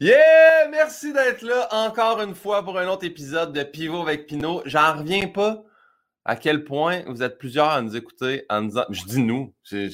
[0.00, 0.68] Yeah!
[0.70, 4.62] Merci d'être là encore une fois pour un autre épisode de Pivot avec Pinot.
[4.64, 5.64] J'en reviens pas
[6.24, 8.84] à quel point vous êtes plusieurs à nous écouter en disant.
[8.90, 9.90] Je dis nous, c'est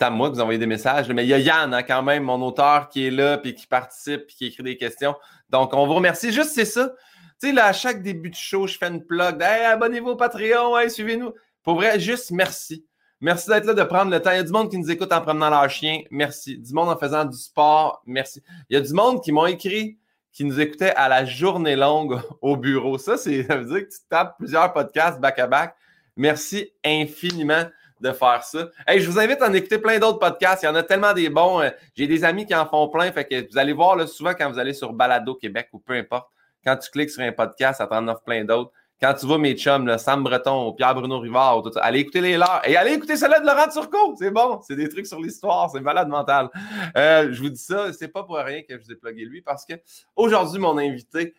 [0.00, 2.22] à moi que vous envoyez des messages, mais il y a Yann hein, quand même,
[2.22, 5.14] mon auteur, qui est là, puis qui participe, puis qui écrit des questions.
[5.50, 6.32] Donc, on vous remercie.
[6.32, 6.94] Juste, c'est ça.
[7.42, 9.42] Tu sais, là, à chaque début de show, je fais une plug.
[9.42, 11.34] Abonnez-vous au Patreon, hey, suivez-nous.
[11.62, 12.86] Pour vrai, juste merci.
[13.20, 14.30] Merci d'être là, de prendre le temps.
[14.30, 16.00] Il y a du monde qui nous écoute en promenant leur chien.
[16.10, 16.56] Merci.
[16.56, 18.02] Du monde en faisant du sport.
[18.06, 18.42] Merci.
[18.70, 19.98] Il y a du monde qui m'ont écrit,
[20.32, 22.96] qui nous écoutait à la journée longue au bureau.
[22.96, 25.74] Ça, c'est, ça veut dire que tu tapes plusieurs podcasts back-à-back.
[26.16, 27.64] Merci infiniment
[28.00, 28.70] de faire ça.
[28.86, 30.62] Hey, je vous invite à en écouter plein d'autres podcasts.
[30.62, 31.60] Il y en a tellement des bons.
[31.60, 33.12] Euh, j'ai des amis qui en font plein.
[33.12, 35.92] Fait que vous allez voir là, souvent quand vous allez sur Balado Québec ou peu
[35.92, 36.30] importe,
[36.64, 38.72] quand tu cliques sur un podcast, ça t'en offre plein d'autres.
[39.00, 42.60] Quand tu vois mes chums, Sam Breton, Pierre-Bruno Rivard, allez écouter les leurs.
[42.64, 44.14] Et allez écouter celle-là de Laurent Turcot.
[44.18, 44.60] C'est bon.
[44.62, 45.70] C'est des trucs sur l'histoire.
[45.70, 46.50] C'est malade mental.
[46.98, 47.92] Euh, je vous dis ça.
[47.94, 49.72] C'est pas pour rien que je vous ai plugué lui parce que
[50.16, 51.32] aujourd'hui, mon invité,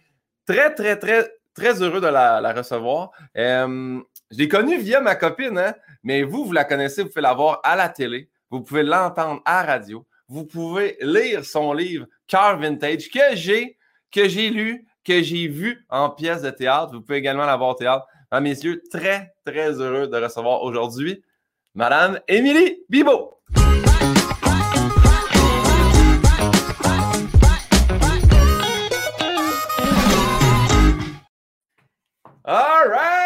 [0.48, 3.12] très, très, très, très heureux de la, recevoir.
[3.38, 4.00] Euh,
[4.32, 7.34] je l'ai connue via ma copine, hein, mais vous, vous la connaissez, vous pouvez la
[7.34, 8.30] voir à la télé.
[8.50, 10.08] Vous pouvez l'entendre à la radio.
[10.28, 13.78] Vous pouvez lire son livre Cœur Vintage que j'ai,
[14.12, 16.94] que j'ai lu que j'ai vu en pièce de théâtre.
[16.94, 18.06] Vous pouvez également la voir au théâtre.
[18.32, 21.22] Mesdames, messieurs, très, très heureux de recevoir aujourd'hui
[21.74, 23.42] Madame Émilie Bibo.
[32.44, 33.22] All right!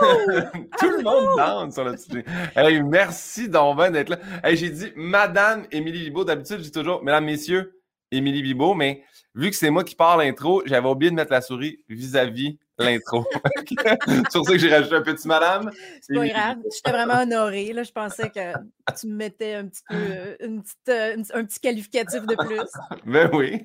[0.78, 2.22] Tout le monde danse sur le petit.
[2.54, 4.18] Hey, merci donc d'être là.
[4.44, 6.24] Hey, j'ai dit Madame Émilie Bibo.
[6.24, 7.80] D'habitude, je dis toujours Mesdames, Messieurs,
[8.10, 9.02] Émilie Bibo, mais
[9.36, 13.24] vu que c'est moi qui parle l'intro, j'avais oublié de mettre la souris vis-à-vis l'intro.
[13.68, 15.70] c'est pour ça que j'ai rajouté un petit madame.
[16.00, 16.56] C'est pas grave.
[16.74, 17.72] J'étais vraiment honorée.
[17.72, 17.82] Là.
[17.82, 18.52] Je pensais que
[18.98, 22.60] tu me mettais un petit peu euh, une petite, euh, un petit qualificatif de plus.
[23.04, 23.64] ben oui.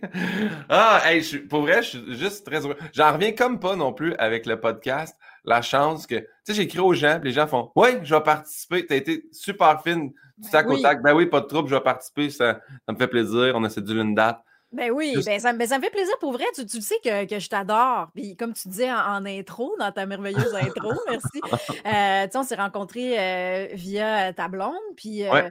[0.69, 2.77] Ah, hey, pour vrai, je suis juste très heureux.
[2.93, 5.17] J'en reviens comme pas non plus avec le podcast.
[5.43, 8.21] La chance que, tu sais, j'écris aux gens, puis les gens font Oui, je vais
[8.21, 8.85] participer.
[8.85, 11.01] Tu as été super fine du tac au tac.
[11.01, 12.29] Ben oui, pas de trouble, je vais participer.
[12.29, 13.53] Ça, ça me fait plaisir.
[13.55, 14.39] On a cédulé une date.
[14.71, 16.45] Ben oui, ben ça, ben ça, me fait plaisir pour vrai.
[16.55, 18.09] Tu, tu sais que, que je t'adore.
[18.15, 21.41] Puis comme tu disais en, intro, dans ta merveilleuse intro, merci.
[21.85, 24.75] Euh, tu sais, on s'est rencontrés euh, via ta blonde.
[24.95, 25.49] Puis, euh,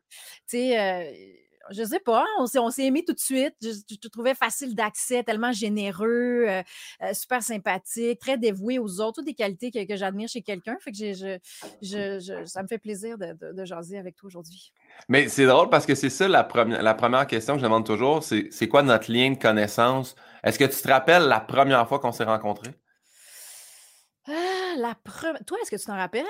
[0.48, 1.39] tu sais,
[1.70, 3.54] je sais pas, on s'est, aimé tout de suite.
[3.62, 6.62] Je, te trouvais facile d'accès, tellement généreux, euh,
[7.02, 10.76] euh, super sympathique, très dévoué aux autres, toutes des qualités que, j'admire chez quelqu'un.
[10.80, 11.38] Fait que
[11.82, 14.72] je, ça me fait plaisir de, de, jaser avec toi aujourd'hui.
[15.08, 17.86] Mais c'est drôle parce que c'est ça la, première, la première question que je demande
[17.86, 20.16] toujours, c'est, c'est quoi notre lien de connaissance?
[20.42, 22.74] Est-ce que tu te rappelles la première fois qu'on s'est rencontrés?
[24.26, 24.94] Ah, la
[25.46, 26.24] Toi, est-ce que tu t'en rappelles?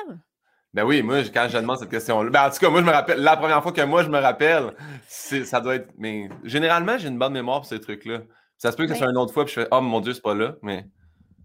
[0.72, 2.31] Ben oui, moi, quand je demande cette question-là.
[2.31, 3.20] Ben, en tout cas, moi, je me rappelle.
[3.20, 4.72] La première fois que moi, je me rappelle,
[5.08, 5.88] ça doit être.
[5.98, 8.20] Mais généralement, j'ai une bonne mémoire pour ces trucs-là.
[8.56, 10.12] Ça se peut que ce soit une autre fois, puis je fais Oh mon Dieu,
[10.12, 10.54] c'est pas là.
[10.62, 10.86] Mais.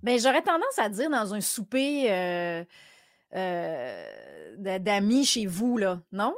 [0.03, 2.64] Ben, j'aurais tendance à dire dans un souper euh,
[3.35, 6.35] euh, d'amis chez vous, là, non?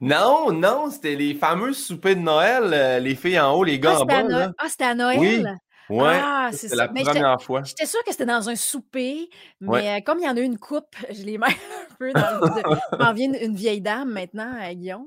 [0.00, 3.96] Non, non, c'était les fameux soupers de Noël, euh, les filles en haut, les gars
[3.96, 4.52] ah, en bas.
[4.58, 5.18] Ah, c'était à Noël?
[5.18, 5.44] Oui.
[5.88, 7.62] Ouais, ah, c'est la première fois.
[7.62, 9.30] J'étais sûre que c'était dans un souper,
[9.60, 12.40] mais euh, comme il y en a une coupe, je l'ai même un peu dans
[12.40, 12.98] le.
[12.98, 15.06] m'en vient une, vieille dame maintenant, à Guillaume.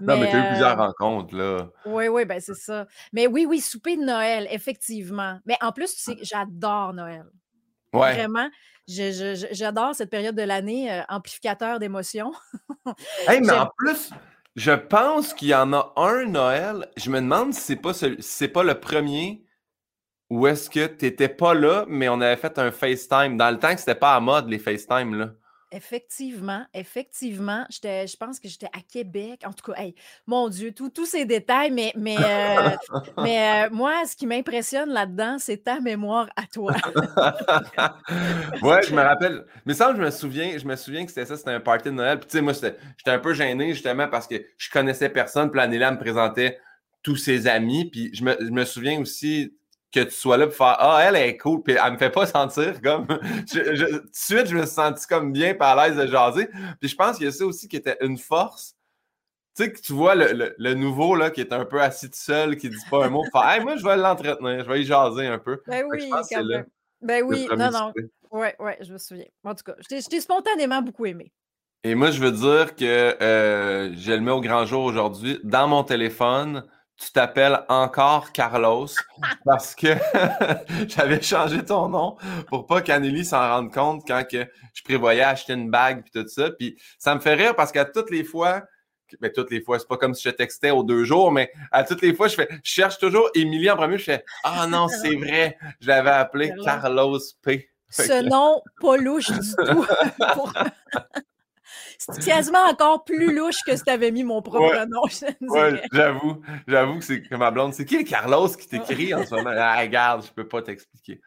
[0.00, 1.68] non, mais tu as eu plusieurs euh, rencontres, là.
[1.84, 2.86] Oui, oui, ben c'est ça.
[3.12, 5.38] Mais oui, oui, souper de Noël, effectivement.
[5.46, 7.26] Mais en plus, tu sais, j'adore Noël.
[7.92, 8.14] Ouais.
[8.14, 8.48] Vraiment,
[8.88, 12.32] j'adore cette période de l'année, euh, amplificateur d'émotions.
[13.28, 14.10] hey, mais en plus,
[14.56, 16.88] je pense qu'il y en a un Noël.
[16.96, 19.45] Je me demande si c'est pas, si pas le premier
[20.30, 23.36] ou est-ce que tu n'étais pas là, mais on avait fait un FaceTime?
[23.36, 25.30] Dans le temps que c'était pas à mode, les FaceTime, là.
[25.72, 27.66] Effectivement, effectivement.
[27.70, 29.42] Je pense que j'étais à Québec.
[29.44, 29.82] En tout cas,
[30.26, 32.70] mon Dieu, tous ces détails, mais, mais, euh,
[33.18, 36.72] mais euh, moi, ce qui m'impressionne là-dedans, c'est ta mémoire à toi.
[38.62, 39.44] ouais, je me rappelle.
[39.64, 41.94] Mais ça, je me souviens, je me souviens que c'était ça, c'était un party de
[41.94, 42.20] Noël.
[42.20, 45.50] Puis tu sais, moi, j'étais un peu gêné justement parce que je connaissais personne.
[45.50, 46.60] Puis l'année-là, me présentait
[47.02, 47.90] tous ses amis.
[47.90, 49.52] Puis je me, je me souviens aussi
[49.96, 52.26] que tu sois là pour faire Ah, elle est cool, puis elle me fait pas
[52.26, 53.06] sentir comme.
[53.06, 56.48] tout de suite, je me suis senti comme bien par l'aise de jaser.
[56.80, 58.76] Puis je pense qu'il y a ça aussi qui était une force.
[59.56, 62.18] Tu sais, que tu vois le, le, nouveau là, qui est un peu assis tout
[62.18, 64.84] seul, qui dit pas un mot, faire hey, moi, je vais l'entretenir, je vais y
[64.84, 65.62] jaser un peu.
[65.66, 66.66] Ben oui, quand même.
[67.00, 67.92] Ben oui, non, non.
[68.30, 69.24] Ouais, ouais, je me souviens.
[69.44, 71.32] En tout cas, je t'ai spontanément beaucoup aimé.
[71.84, 75.38] Et moi, je veux dire que euh, je le mets au grand jour aujourd'hui.
[75.44, 76.64] Dans mon téléphone,
[76.98, 78.88] tu t'appelles encore Carlos
[79.44, 79.88] parce que
[80.88, 82.16] j'avais changé ton nom
[82.48, 86.28] pour pas qu'Anneli s'en rende compte quand que je prévoyais acheter une bague puis tout
[86.28, 86.50] ça.
[86.50, 88.62] Puis ça me fait rire parce qu'à toutes les fois
[89.20, 91.84] mais toutes les fois, c'est pas comme si je textais aux deux jours, mais à
[91.84, 94.88] toutes les fois, je fais, je cherche toujours Émilie en premier, je fais, ah non,
[94.88, 97.70] c'est vrai, je l'avais appelé Carlos P.
[97.88, 99.86] Ce nom, pas louche du tout.
[101.98, 105.02] c'est quasiment encore plus louche que si tu avais mis mon propre nom.
[105.52, 106.40] Ouais, j'avoue.
[106.66, 107.74] J'avoue que c'est que ma blonde.
[107.74, 109.52] C'est qui Carlos qui t'écrit en ce moment?
[109.54, 111.20] Ah, regarde, je peux pas t'expliquer.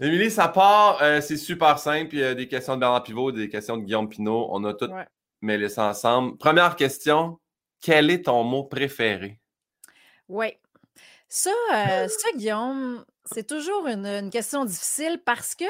[0.00, 1.02] Émilie, ça part.
[1.02, 2.14] Euh, c'est super simple.
[2.14, 4.48] Il y a des questions de Bernard Pivot, des questions de Guillaume Pinot.
[4.50, 4.90] On a tout
[5.40, 6.36] mêlé ça ensemble.
[6.38, 7.38] Première question.
[7.80, 9.40] Quel est ton mot préféré?
[10.28, 10.52] Oui.
[11.28, 15.64] Ça, euh, ça Guillaume, c'est toujours une, question difficile parce que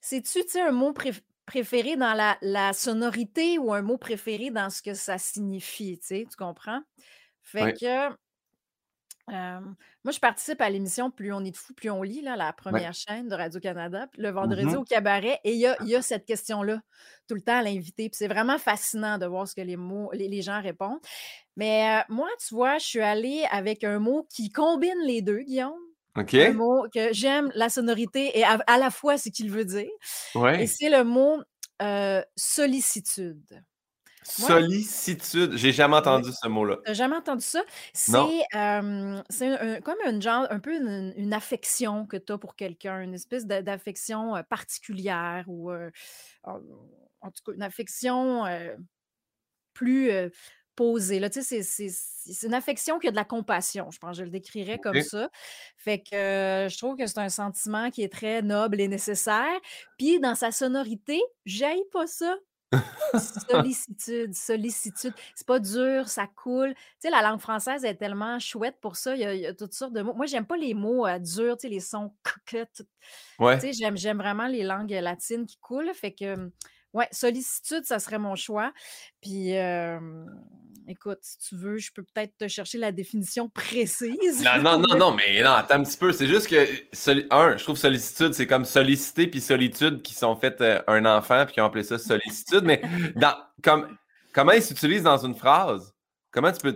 [0.00, 0.92] c'est-tu un mot
[1.52, 6.80] préféré dans la, sonorité ou un mot préféré dans ce que ça signifie, tu comprends?
[7.42, 8.08] Fait que
[9.28, 12.52] moi, je participe à l'émission Plus on est de fou, plus on lit, là, la
[12.54, 16.80] première chaîne de Radio-Canada, le vendredi mmh au cabaret, et il y a, cette question-là
[17.28, 18.08] tout le temps à l'invité.
[18.12, 21.00] c'est vraiment fascinant de voir ce que les mots, les, gens répondent.
[21.56, 25.91] Mais moi, tu vois, je suis allée avec un mot qui combine les deux, Guillaume.
[26.16, 26.34] OK.
[26.34, 29.90] Un mot que j'aime la sonorité et à, la fois ce qu'il veut dire.
[30.58, 31.42] Et c'est le mot
[32.36, 33.62] sollicitude.
[34.24, 35.56] Sollicitude.
[35.56, 36.76] J'ai jamais entendu ce mot-là.
[36.84, 37.62] T'as jamais entendu ça?
[37.94, 43.46] C'est comme une genre, un peu une, affection que tu as pour quelqu'un, une espèce
[43.46, 46.60] d'affection particulière ou en,
[47.30, 48.44] tout cas une affection
[49.72, 50.10] plus
[50.82, 51.20] posée.
[51.20, 54.30] Là, tu sais, c'est une affection qui a de la compassion, je pense, je le
[54.30, 55.30] décrirais comme ça.
[55.76, 59.60] Fait que je trouve que c'est un sentiment qui est très noble et nécessaire.
[59.96, 62.34] Puis dans sa sonorité, j'aille pas ça.
[63.50, 65.12] Sollicitude, sollicitude.
[65.34, 66.74] C'est pas dur, ça coule.
[66.74, 69.14] Tu sais, la langue française est tellement chouette pour ça.
[69.14, 70.14] Il y a, toutes sortes de mots.
[70.14, 72.82] Moi, j'aime pas les mots euh, durs, tu sais, les sons coquettes.
[73.38, 73.58] Ouais.
[73.58, 75.92] Tu sais, j'aime, vraiment les langues latines qui coulent.
[75.92, 76.50] Fait que,
[76.94, 78.72] ouais, sollicitude, ça serait mon choix.
[79.20, 79.54] Puis,
[80.88, 84.44] écoute, si tu veux, je peux peut-être te chercher la définition précise.
[84.44, 86.12] Non, non, non, non, mais non, attends un petit peu.
[86.12, 86.66] C'est juste que,
[87.30, 91.44] un, je trouve sollicitude, c'est comme solliciter puis solitude qui sont faites euh, un enfant
[91.44, 92.64] puis qui ont appelé ça sollicitude.
[92.64, 92.82] mais
[93.16, 93.96] dans, comme,
[94.32, 95.94] comment ils s'utilisent dans une phrase?
[96.30, 96.74] Comment tu peux.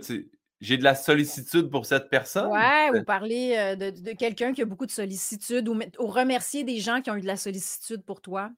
[0.59, 2.47] J'ai de la sollicitude pour cette personne?
[2.47, 6.79] Ouais, ou parler euh, de, quelqu'un qui a beaucoup de sollicitude ou, ou remercier des
[6.79, 8.49] gens qui ont eu de la sollicitude pour toi.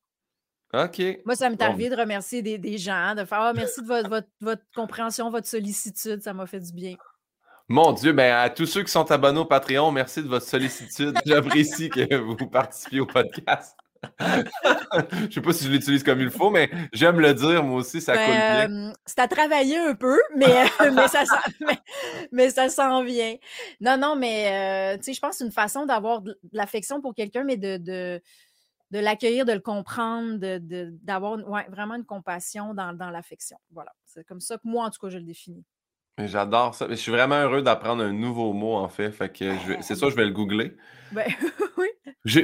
[0.74, 1.02] OK.
[1.26, 4.62] Moi, ça m'est arrivé de remercier des, gens, de faire «Ah, merci de votre, votre,
[4.76, 6.96] compréhension, votre sollicitude, ça m'a fait du bien.
[7.68, 11.16] Mon Dieu, ben à tous ceux qui sont abonnés au Patreon, merci de votre sollicitude.
[11.26, 13.78] J'apprécie que vous participiez au podcast.
[14.20, 17.80] je ne sais pas si je l'utilise comme il faut, mais j'aime le dire, moi
[17.80, 18.94] aussi, ça coule bien.
[19.06, 21.24] c'est à travailler un peu, mais, mais, ça,
[22.32, 23.36] mais, ça s'en vient.
[23.82, 27.02] Non, non, mais euh, tu sais, je pense que c'est une façon d'avoir de l'affection
[27.02, 28.22] pour quelqu'un, mais de de
[28.98, 30.40] l'accueillir, de le comprendre,
[31.04, 33.58] d'avoir de, ouais, vraiment une compassion dans, dans l'affection.
[33.72, 33.92] Voilà.
[34.06, 35.64] C'est comme ça que moi, en tout cas, je le définis.
[36.26, 36.88] J'adore ça.
[36.90, 39.12] Je suis vraiment heureux d'apprendre un nouveau mot, en fait.
[39.12, 39.46] fait que
[39.82, 40.76] c'est ça, je vais le googler.
[41.12, 41.26] Ben,
[41.78, 41.88] oui.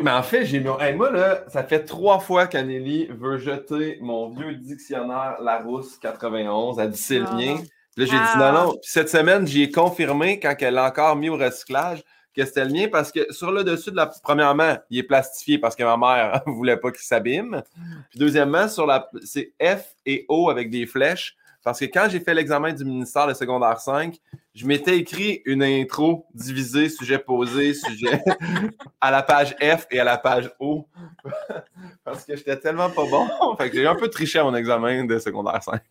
[0.02, 4.56] Mais en fait, j'ai moi, là, ça fait trois fois qu'Anélie veut jeter mon vieux
[4.56, 6.80] dictionnaire Larousse 91.
[6.80, 7.36] Elle dit c'est le ah.
[7.36, 7.58] mien.
[7.98, 8.72] Là, j'ai dit non, non.
[8.72, 12.04] Puis cette semaine, j'y ai confirmé quand elle l'a encore mis au recyclage
[12.36, 15.58] que c'était le mien parce que sur le dessus de la premièrement, il est plastifié
[15.58, 17.64] parce que ma mère voulait pas qu'il s'abîme.
[18.10, 21.36] Puis deuxièmement, sur la c'est F et O avec des flèches.
[21.66, 24.16] Parce que quand j'ai fait l'examen du ministère de secondaire 5,
[24.54, 28.22] je m'étais écrit une intro divisée, sujet posé, sujet
[29.02, 30.88] à la page F et à la page O.
[32.04, 33.28] Parce que j'étais tellement pas bon.
[33.58, 35.82] Fait que j'ai un peu triché à mon examen de secondaire 5.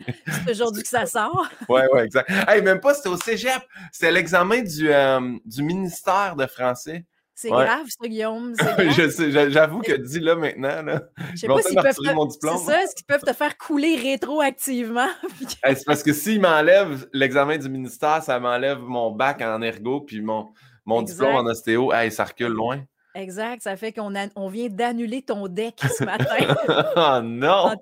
[0.44, 1.44] C'est aujourd'hui que ça sort.
[1.68, 2.30] ouais, ouais, exact.
[2.46, 3.60] Hey, même pas, c'était au cégep.
[3.90, 7.04] C'était l'examen du, euh, du ministère de français.
[7.34, 8.54] C'est grave, ça, Guillaume.
[9.50, 10.82] j'avoue que dis là maintenant.
[10.82, 11.92] Là, je sais pas s'ils peuvent.
[11.92, 15.08] C'est ça, est-ce qu'ils peuvent te faire couler rétroactivement?
[15.64, 20.20] c'est parce que s'ils m'enlèvent l'examen du ministère, ça m'enlève mon bac en ergo puis
[20.22, 20.52] mon,
[20.86, 21.92] mon diplôme en ostéo.
[21.92, 22.84] Hey, ça recule loin.
[23.16, 26.54] Exact, ça fait qu'on on vient d'annuler ton deck ce matin.
[26.96, 27.76] oh non!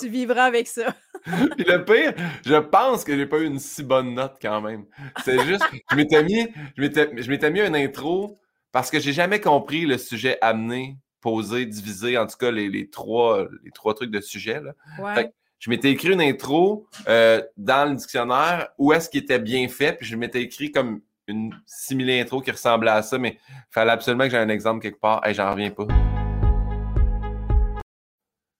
[0.00, 0.92] tu, vivras avec ça.
[1.24, 4.86] Puis le pire, je pense que j'ai pas eu une si bonne note quand même.
[5.24, 8.36] C'est juste, je m'étais mis, je m'étais mis une intro
[8.74, 13.46] parce que j'ai jamais compris le sujet amené, posé, divisé, en tout cas les, trois,
[13.62, 14.60] les trois trucs de sujet.
[14.60, 15.22] Là.
[15.60, 19.92] je m'étais écrit une intro euh, dans le dictionnaire où est-ce qu'il était bien fait,
[19.92, 23.92] puis je m'étais écrit comme une similée intro qui ressemblait à ça, mais il fallait
[23.92, 25.24] absolument que j'ai un exemple quelque part.
[25.24, 25.86] et j'en reviens pas.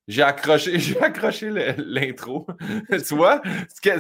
[0.06, 2.47] J'ai accroché, j'ai accroché l'intro.
[3.09, 3.42] tu vois,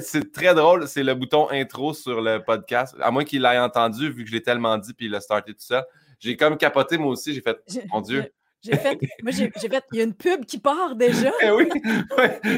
[0.00, 2.94] c'est très drôle, c'est le bouton intro sur le podcast.
[3.00, 5.52] À moins qu'il l'ait entendu, vu que je l'ai tellement dit, puis il a starté
[5.52, 5.84] tout ça.
[6.24, 7.34] J'ai comme capoté moi aussi.
[7.34, 7.58] J'ai fait,
[7.92, 11.30] mon Dieu, J'ai fait, moi, j'ai fait, il y a une pub qui part déjà.
[11.42, 11.68] Eh oui,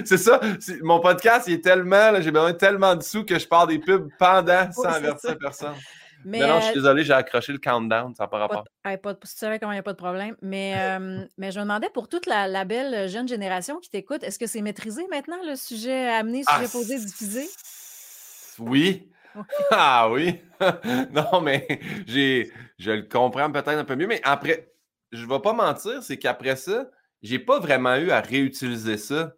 [0.04, 0.40] c'est ça.
[0.82, 4.08] Mon podcast, il est tellement, j'ai besoin tellement de sous que je pars des pubs
[4.20, 5.74] pendant sans avertir personne.
[6.24, 8.64] Mais, non, je suis euh, désolé, j'ai accroché le countdown, ça n'a pas rapport.
[8.82, 10.36] Pas, tu savais comment il n'y a pas de problème.
[10.42, 14.38] Mais, euh, mais je me demandais pour toute la, belle jeune génération qui t'écoute, est-ce
[14.38, 17.48] que c'est maîtrisé maintenant le sujet amené, sujet ah, posé, diffusé?
[18.58, 19.08] Oui.
[19.70, 20.40] ah oui?
[21.12, 21.66] non, mais
[22.06, 24.06] je le comprends peut-être un peu mieux.
[24.06, 24.72] Mais après,
[25.12, 26.86] je ne vais pas mentir, c'est qu'après ça,
[27.22, 29.32] j'ai pas vraiment eu à réutiliser ça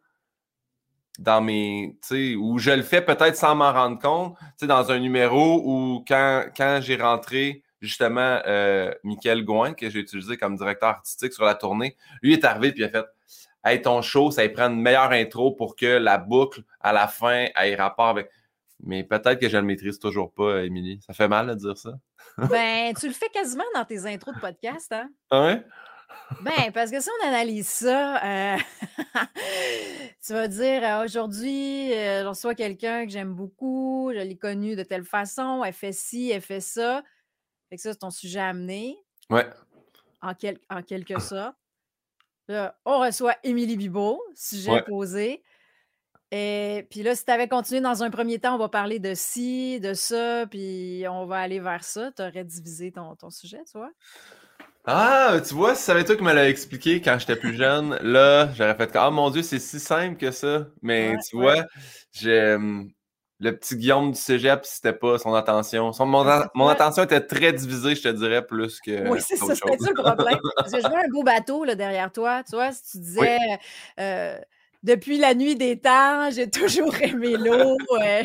[1.19, 1.97] dans mes.
[2.39, 6.81] Où je le fais peut-être sans m'en rendre compte, dans un numéro où quand, quand
[6.83, 11.97] j'ai rentré justement euh, Michael Gouin, que j'ai utilisé comme directeur artistique sur la tournée,
[12.23, 13.05] lui est arrivé et il a fait
[13.65, 17.09] Hey, ton show, ça y prend une meilleure intro pour que la boucle à la
[17.09, 18.31] fin ait rapport avec.
[18.81, 21.01] Mais peut-être que je ne le maîtrise toujours pas, Émilie.
[21.07, 21.99] Ça fait mal de dire ça.
[22.51, 25.11] ben, tu le fais quasiment dans tes intros de podcast, hein?
[25.31, 25.65] Ah ouais?
[26.43, 28.57] Ben, parce que si on analyse ça, euh,
[30.25, 34.77] tu vas dire euh, aujourd'hui, euh, je reçois quelqu'un que j'aime beaucoup, je l'ai connu
[34.77, 37.03] de telle façon, elle fait ci, elle fait ça.
[37.69, 38.99] Fait que ça, c'est ton sujet à amener.
[39.31, 39.49] Ouais.
[40.23, 40.33] En,
[40.71, 41.57] en quelque sorte.
[42.49, 45.43] Là, on reçoit Émilie Bibot, sujet posé.
[46.31, 49.15] Et puis là, si tu avais continué dans un premier temps, on va parler de
[49.15, 52.11] ci, de ça, puis on va aller vers ça.
[52.15, 53.91] Tu aurais divisé ton, ton sujet, tu vois?
[54.85, 57.99] Ah, tu vois, si ça avait toi qui me l'as expliqué quand j'étais plus jeune,
[58.03, 60.67] là, j'aurais fait Ah mon Dieu, c'est si simple que ça.
[60.83, 61.65] Mais tu vois,
[62.13, 62.57] j'ai
[63.41, 65.93] le petit Guillaume du cégep, c'était pas son attention.
[65.93, 69.09] Son, mon, attention était très divisée, je te dirais, plus que.
[69.09, 70.39] Oui, c'est ça, c'était ça le problème.
[70.73, 72.43] J'ai joué un beau bateau là, derrière toi.
[72.49, 73.39] Tu vois, si tu disais.
[74.01, 74.39] Euh,
[74.83, 77.77] depuis la nuit des temps, j'ai toujours aimé l'eau.
[78.01, 78.23] Euh,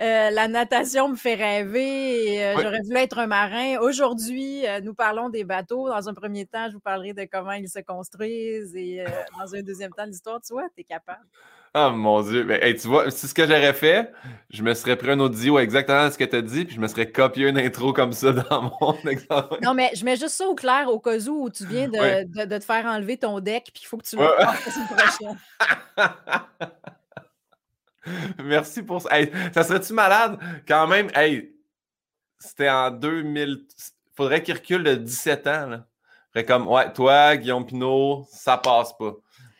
[0.00, 2.42] euh, la natation me fait rêver.
[2.44, 3.78] Euh, j'aurais voulu être un marin.
[3.78, 5.88] Aujourd'hui, nous parlons des bateaux.
[5.88, 9.04] Dans un premier temps, je vous parlerai de comment ils se construisent et
[9.38, 10.40] dans un deuxième temps, l'histoire.
[10.40, 11.24] Tu vois, tu es capable.
[11.74, 12.44] Ah mon Dieu.
[12.44, 14.12] Ben, tu vois, c'est ce que j'aurais fait.
[14.50, 16.86] Je me serais pris un audio exactement ce que tu as dit, puis je me
[16.86, 19.48] serais copié une intro comme ça dans mon examen.
[19.62, 22.64] Non, mais je mets juste ça au clair au cas où, tu viens de, te
[22.64, 24.28] faire enlever ton deck, puis il faut que tu le ouais.
[28.44, 29.10] Merci pour ça.
[29.54, 30.38] ça serait-tu malade?
[30.68, 31.08] Quand même?
[31.14, 31.54] Hey,
[32.38, 33.64] c'était en 2000.
[34.14, 35.66] Faudrait qu'il recule de 17 ans.
[36.34, 36.42] Là.
[36.42, 39.14] comme, ouais, toi, Guillaume Pinot, ça passe pas.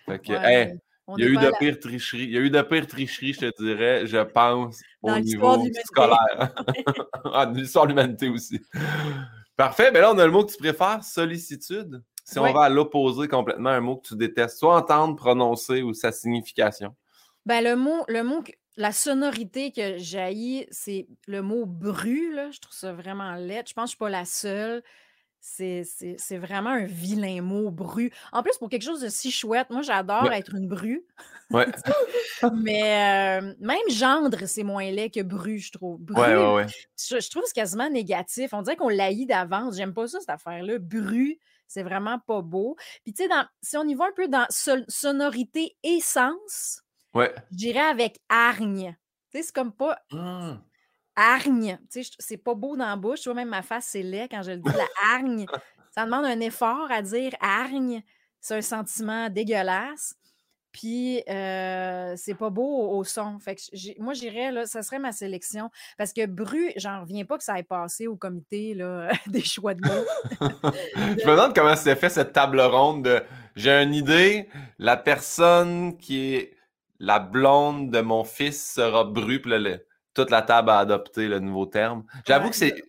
[0.07, 0.79] Fait que, hey,
[1.19, 2.25] il y a eu de pires tricheries.
[2.25, 6.55] Il y a eu de pires tricheries, je te dirais, je pense, au niveau scolaire.
[7.33, 8.61] ah, l'histoire de l'humanité aussi.
[9.57, 9.87] Parfait.
[9.87, 12.03] Mais ben là, on a le mot que tu préfères, sollicitude.
[12.25, 15.93] Si on va à l'opposé complètement, un mot que tu détestes, soit entendre, prononcer ou
[15.93, 16.95] sa signification.
[17.47, 18.43] Ben, le mot, le mot,
[18.77, 22.33] la sonorité que jaillit, c'est le mot bru.
[22.33, 22.51] Là.
[22.51, 23.65] Je trouve ça vraiment laid.
[23.67, 24.83] Je pense que je ne suis pas la seule.
[25.45, 28.13] C'est vraiment un vilain mot, bru.
[28.31, 31.05] En plus, pour quelque chose de si chouette, moi, j'adore être une bru.
[31.51, 31.67] Ouais.
[32.55, 36.01] Mais euh, même gendre, c'est moins laid que bru, je trouve.
[36.01, 38.55] Bru, ouais, ouais, je, je, trouve que c'est quasiment négatif.
[38.55, 39.77] On dirait qu'on l'haït d'avance.
[39.77, 40.79] J'aime pas ça, cette affaire-là.
[40.79, 42.77] Bru, c'est vraiment pas beau.
[43.03, 43.31] Puis, tu sais,
[43.63, 44.47] si on y va un peu dans
[44.89, 46.83] sonorité et sens,
[47.15, 48.97] je dirais avec hargne.
[49.33, 49.99] Tu sais, c'est comme pas.
[50.13, 50.53] Mmh
[51.17, 51.79] hargne.
[51.91, 53.21] Tu sais, c'est pas beau dans la bouche.
[53.21, 54.73] Tu vois, même ma face, c'est laid quand je le dis.
[54.73, 55.47] La hargne.
[55.91, 58.03] Ça demande un effort à dire hargne.
[58.41, 60.17] C'est un sentiment dégueulasse.
[60.73, 63.39] Puis, euh, c'est pas beau au, son.
[63.39, 65.71] Fait que moi, j'irais, là, ça serait ma sélection.
[65.99, 69.75] Parce que Bru, j'en reviens pas que ça ait passé au comité là, des choix
[69.75, 70.41] de mots.
[70.97, 73.23] Je me demande comment s'est fait cette table ronde de
[73.55, 76.57] j'ai une idée, la personne qui est
[76.99, 79.53] la blonde de mon fils sera Bru, puis
[80.15, 82.05] toute la table a adopté le nouveau terme.
[82.27, 82.83] J'avoue que c'est.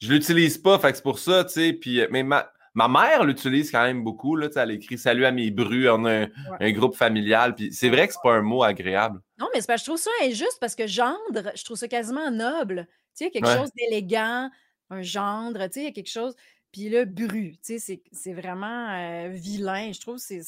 [0.00, 1.72] Je l'utilise pas, fait que c'est pour ça, tu sais.
[1.72, 4.36] Puis, mais ma, ma mère l'utilise quand même beaucoup.
[4.36, 6.26] Là, elle écrit Salut à mes brus, on a
[6.60, 7.54] un, groupe familial.
[7.54, 9.20] Puis c'est vrai que c'est pas un mot agréable.
[9.38, 12.86] Non, mais je trouve ça injuste parce que gendre, je trouve ça quasiment noble.
[13.16, 14.50] Tu sais, quelque chose d'élégant,
[14.90, 16.34] un gendre, tu sais, quelque chose.
[16.74, 19.92] Puis là, bru, tu sais, c'est vraiment euh, vilain.
[19.92, 20.40] Je trouve c'est.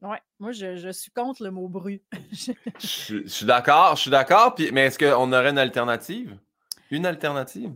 [0.00, 2.00] Ouais, moi, je, suis contre le mot bru.
[2.32, 4.56] je, suis d'accord, je suis d'accord.
[4.72, 6.38] Mais est-ce qu'on aurait une alternative?
[6.90, 7.74] Une alternative?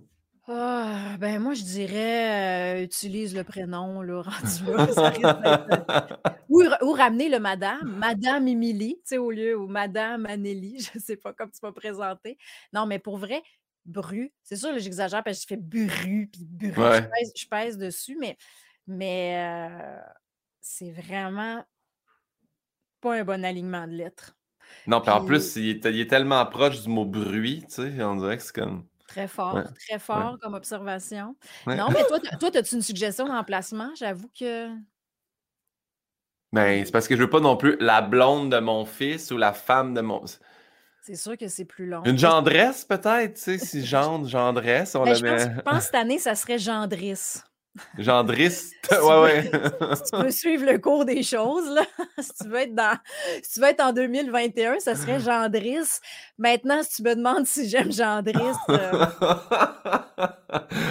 [0.48, 4.22] Ah, ben moi, je dirais euh, utilise le prénom, là,
[4.66, 5.66] rendu là.
[6.48, 10.98] ou, ou, ramener le madame, Madame Émilie, tu sais, au lieu, ou Madame Anneli, je
[10.98, 12.38] ne sais pas comme tu vas présenter.
[12.72, 13.42] Non, mais pour vrai,
[13.84, 14.32] bru.
[14.42, 18.36] C'est sûr, j'exagère parce que je fais bru, puis bru, je, pèse, dessus, mais,
[18.86, 20.00] mais euh,
[20.60, 21.64] c'est vraiment
[23.00, 24.36] pas un bon alignement de lettres.
[24.86, 28.36] Non, puis en plus, il est, tellement proche du mot bruit, tu sais, on dirait
[28.36, 28.86] que c'est comme.
[29.06, 31.36] Très fort, très fort comme observation.
[31.66, 33.90] Non, mais toi, toi, as-tu une suggestion d'emplacement?
[33.96, 34.68] J'avoue que.
[36.52, 39.36] Ben, c'est parce que je veux pas non plus la blonde de mon fils ou
[39.36, 40.24] la femme de mon.
[41.04, 42.04] C'est sûr que c'est plus long.
[42.04, 45.84] Une gendresse, peut-être, tu sais, si gendre, gendresse, on Ben, je, pense, je pense que
[45.84, 47.42] cette année, ça serait gendrisse.
[47.98, 48.72] Gendrisse.
[48.88, 49.50] tu Ouais, ouais.
[49.96, 51.82] Si tu veux suivre le cours des choses, là,
[52.20, 52.96] si tu veux être dans,
[53.42, 56.00] si tu veux être en 2021, ça serait gendrisse.
[56.38, 59.06] Maintenant, si tu me demandes si j'aime gendrisse, euh,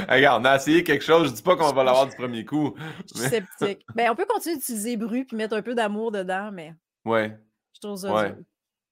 [0.09, 1.29] Regarde, on a essayé quelque chose.
[1.29, 2.73] Je dis pas qu'on va l'avoir du premier coup.
[3.13, 3.85] je suis sceptique.
[3.95, 6.73] Ben, on peut continuer d'utiliser bru puis mettre un peu d'amour dedans, mais
[7.05, 7.37] Ouais,
[7.73, 8.35] je trouve ça ouais.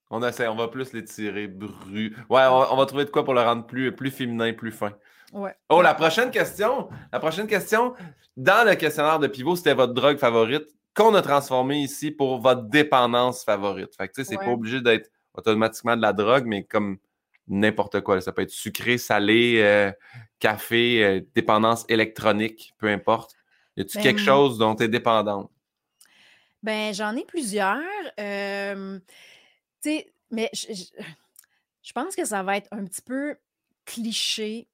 [0.10, 2.16] On essaie, on va plus les tirer bru.
[2.30, 4.72] Ouais, on, va- on va trouver de quoi pour le rendre plus, plus féminin, plus
[4.72, 4.94] fin.
[5.34, 5.54] Ouais.
[5.70, 6.90] Oh, la prochaine question.
[7.14, 7.94] La prochaine question.
[8.36, 12.64] Dans le questionnaire de pivot, c'était votre drogue favorite qu'on a transformé ici pour votre
[12.64, 13.96] dépendance favorite.
[13.96, 14.46] Fait que tu sais, c'est Ouais.
[14.46, 16.98] pas obligé d'être automatiquement de la drogue, mais comme
[17.48, 18.20] n'importe quoi.
[18.22, 19.92] Ça peut être sucré, salé, euh,
[20.40, 23.36] café, euh, dépendance électronique, peu importe.
[23.78, 25.52] Y a-tu Ben, quelque chose dont tu es dépendante?
[26.64, 27.80] Ben, j'en ai plusieurs.
[28.20, 29.00] euh,
[29.82, 31.04] tu sais, mais je, je-
[31.84, 33.36] je pense que ça va être un petit peu
[33.86, 34.68] cliché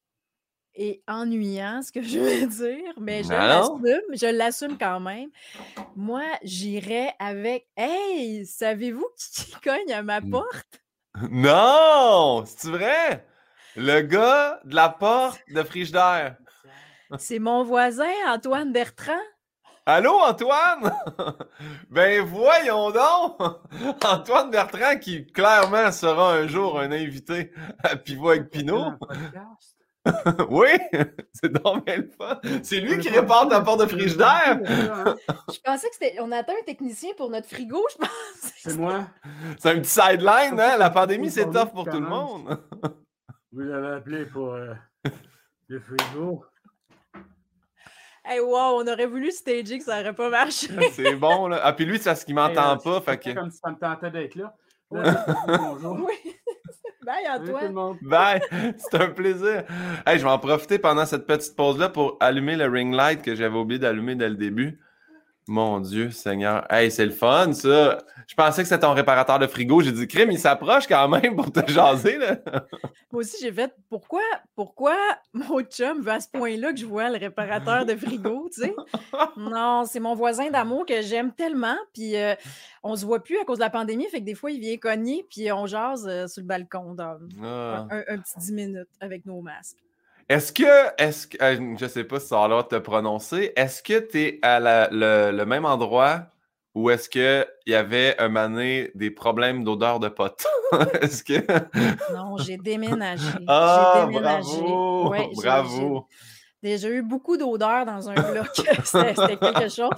[0.78, 3.38] et ennuyant, ce que je veux dire, mais je Non.
[3.38, 5.30] l'assume, je l'assume quand même.
[5.96, 10.82] Moi, j'irais avec Hey, savez-vous qui cogne à ma porte?
[11.32, 12.44] Non!
[12.46, 13.26] C'est vrai?
[13.78, 16.36] Le gars de la porte de Frigidaire.
[17.18, 19.14] C'est mon voisin, Antoine Bertrand.
[19.88, 20.92] Allô, Antoine?
[21.92, 23.39] ben voyons donc!
[24.04, 27.51] Antoine Bertrand qui clairement sera un jour un invité
[27.84, 28.94] à Pivot avec Pinot.
[30.50, 30.70] Oui!
[31.34, 32.39] C'est donc bien le fun.
[32.62, 34.60] C'est lui qui répare ta porte de frigidaire.
[34.63, 36.18] Je pensais que c'était.
[36.20, 38.54] On attend un technicien pour notre frigo, je pense.
[38.56, 39.08] C'est moi.
[39.58, 40.77] C'est un petit sideline, hein?
[40.77, 42.56] La pandémie, c'est tough pour tout le monde.
[43.51, 44.75] Vous l'avez appelé pour euh,
[45.70, 46.46] le frigo.
[48.27, 50.70] Hey, wow, on aurait voulu stager que ça n'aurait pas marché.
[50.94, 51.62] C'est bon, là.
[51.63, 53.34] Ah, puis lui, c'est parce qu'il m'entend euh, pas, fait que...
[53.34, 54.55] Comme si ça me tentait d'être là.
[54.91, 56.00] Là, Bonjour.
[56.08, 56.34] Oui.
[57.05, 57.98] Bye, Antoine.
[58.01, 58.41] Bye!
[58.77, 59.63] C'est un plaisir.
[60.08, 63.36] Hey, je vais en profiter pendant cette petite pause-là pour allumer le ring light que
[63.36, 64.79] j'avais oublié d'allumer dès le début.
[65.48, 66.66] Mon Dieu, Seigneur.
[66.72, 68.00] Hey, c'est le fun, ça.
[68.27, 69.79] Je pensais que c'était ton réparateur de frigo.
[69.81, 72.38] J'ai dit, crime, il s'approche quand même pour te jaser, là.
[73.12, 74.24] Moi aussi, j'ai fait pourquoi,
[74.55, 74.96] pourquoi
[75.34, 78.75] mon chum veut à ce point-là que je vois le réparateur de frigo, tu sais?
[79.38, 81.77] Non, c'est mon voisin d'amour que j'aime tellement.
[81.94, 82.34] Puis euh,
[82.81, 84.77] on se voit plus à cause de la pandémie, fait que des fois, il vient
[84.77, 87.86] cogner, puis on jase euh, sur le balcon dans Ah.
[87.92, 89.77] un, un petit 10 minutes avec nos masques.
[90.27, 90.64] Est-ce que,
[91.01, 94.00] est-ce que, euh, je sais pas si ça a l'air de te prononcer, est-ce que
[94.00, 96.27] tu es à la- le, le même endroit
[96.74, 100.46] ou est-ce qu'il y avait un mané des problèmes d'odeur de pote?
[101.01, 101.46] est-ce que.
[102.11, 103.46] Non, j'ai déménagé.
[103.48, 104.61] Ah, j'ai déménagé.
[104.64, 105.09] bravo!
[105.09, 106.07] Ouais, bravo!
[106.66, 108.48] J'ai déjà eu beaucoup d'odeurs dans un bloc.
[108.86, 109.90] C'était quelque chose.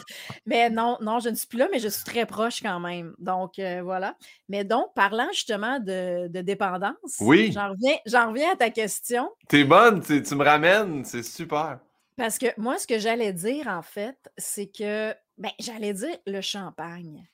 [0.45, 3.13] Mais non, non, je ne suis plus là, mais je suis très proche quand même.
[3.19, 4.15] Donc, euh, voilà.
[4.49, 7.51] Mais donc, parlant justement de, de dépendance, Oui.
[7.53, 9.29] j'en reviens, reviens à ta question.
[9.47, 11.79] T'es bonne, tu, tu me ramènes, c'est super.
[12.17, 16.41] Parce que moi, ce que j'allais dire, en fait, c'est que, ben, j'allais dire le
[16.41, 17.27] champagne.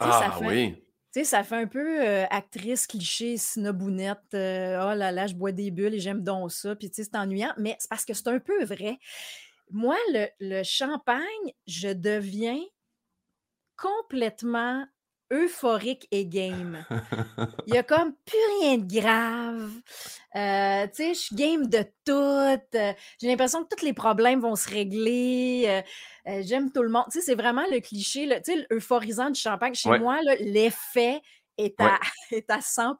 [0.00, 0.82] Tu sais, ça Ah fait- oui.
[1.12, 4.18] Tu sais, ça fait un peu euh, actrice cliché, snobounette.
[4.34, 6.76] euh, oh là là, je bois des bulles et j'aime donc ça.
[6.76, 8.98] Puis, tu sais, c'est ennuyant, mais c'est parce que c'est un peu vrai.
[9.70, 11.24] Moi, le, le champagne,
[11.66, 12.60] je deviens
[13.76, 14.86] complètement
[15.32, 16.84] euphorique et game.
[17.66, 19.70] Il y a comme plus rien de grave.
[20.36, 22.12] Euh, tu sais, je suis game de tout.
[22.12, 25.82] Euh, J'ai l'impression que tous les problèmes vont se régler.
[26.28, 27.04] Euh, J'aime tout le monde.
[27.12, 29.74] Tu sais, c'est vraiment le cliché, le, tu sais, l'euphorisant du champagne.
[29.74, 29.98] Chez Ouais.
[29.98, 31.20] moi, l'effet
[31.58, 31.86] est Ouais.
[31.86, 31.98] à,
[32.32, 32.96] est à 100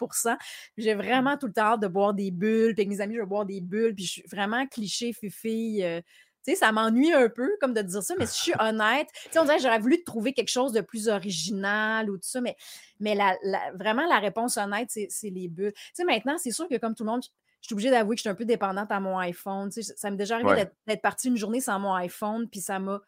[0.77, 2.75] J'ai vraiment tout le temps hâte de boire des bulles.
[2.75, 3.95] Puis avec mes amis, je vais boire des bulles.
[3.95, 6.03] Puis je suis vraiment cliché, fifille.
[6.45, 9.09] Tu sais, ça m'ennuie un peu, comme de dire ça, mais si je suis honnête,
[9.13, 12.29] tu sais, on dirait que j'aurais voulu trouver quelque chose de plus original ou tout
[12.29, 12.57] ça, mais,
[12.99, 15.73] mais la, la- vraiment, la réponse honnête, c'est les bulles.
[15.75, 18.19] Tu sais, maintenant, c'est sûr que comme tout le monde, je suis obligée d'avouer que
[18.21, 19.69] je suis un peu dépendante à mon iPhone.
[19.71, 20.71] Tu sais, ça m'est déjà arrivé Ouais.
[20.87, 23.01] d'être- partie une journée sans mon iPhone, puis ça m'a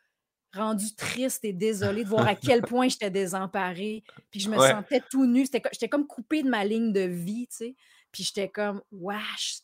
[0.55, 1.53] rendue triste et
[1.95, 4.71] désolée de voir à quel point j'étais désemparée, puis je me Ouais.
[4.71, 5.47] sentais tout nue.
[5.73, 7.77] J'étais comme coupée de ma ligne de vie, tu sais.
[8.13, 9.61] Puis j'étais comme, wesh,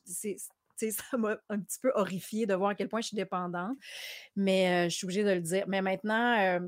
[0.90, 3.76] ça m'a un petit peu horrifiée de voir à quel point je suis dépendante.
[4.36, 5.64] Mais euh, je suis obligée de le dire.
[5.68, 6.60] Mais maintenant, euh,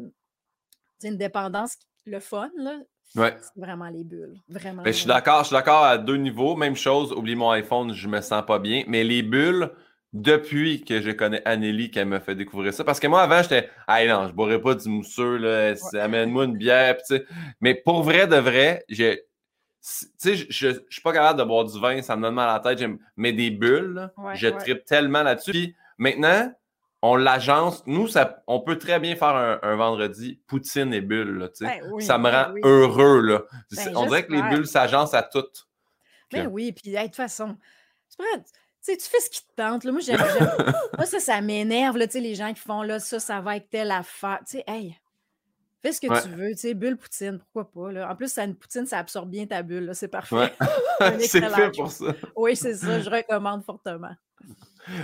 [1.02, 2.78] une dépendance, le fun, là,
[3.16, 3.36] Ouais.
[3.40, 4.36] c'est vraiment les bulles.
[4.48, 4.82] Vraiment.
[4.82, 6.54] Ben, je suis d'accord, je suis d'accord à deux niveaux.
[6.54, 8.84] Même chose, oublie mon iPhone, je me sens pas bien.
[8.86, 9.70] Mais les bulles,
[10.12, 12.84] depuis que je connais Anneli, qu'elle m'a fait découvrir ça.
[12.84, 16.56] Parce que moi, avant, j'étais, ah non, je boirais pas du mousseux, là, amène-moi une
[16.56, 16.96] bière.
[16.98, 17.26] puis tu sais.
[17.60, 19.24] Mais pour vrai de vrai, j'ai.
[19.82, 22.50] Tu sais, je, je suis pas capable de boire du vin, ça me donne mal
[22.50, 22.88] à la tête.
[23.16, 24.58] Mais des bulles, là, Ouais, je ouais.
[24.58, 25.52] tripe tellement là-dessus.
[25.52, 26.52] Puis maintenant,
[27.02, 27.82] on l'agence.
[27.86, 31.50] Nous, ça, on peut très bien faire un, vendredi poutine et bulles.
[31.60, 33.20] Ben ça me ben rend heureux.
[33.20, 33.42] Là.
[33.72, 35.66] Ben, on dirait que les bulles s'agencent à toutes.
[36.32, 37.56] Mais oui, puis de toute façon,
[38.18, 38.24] tu
[38.84, 39.84] fais ce qui te tente.
[39.86, 40.20] Moi, j'aime.
[40.96, 44.40] Moi, ça, ça m'énerve, les gens qui font là, ça, ça va être telle affaire.
[44.46, 44.96] Tu sais, hey,
[45.80, 46.50] fais ce que tu veux.
[46.50, 47.92] Tu sais, bulle poutine, pourquoi pas.
[47.92, 48.10] Là.
[48.10, 49.90] En plus, ça, une poutine, ça absorbe bien ta bulle.
[49.94, 50.52] C'est parfait.
[51.20, 52.14] c'est fait pour ça.
[52.36, 53.00] Oui, c'est ça.
[53.00, 54.14] Je recommande fortement.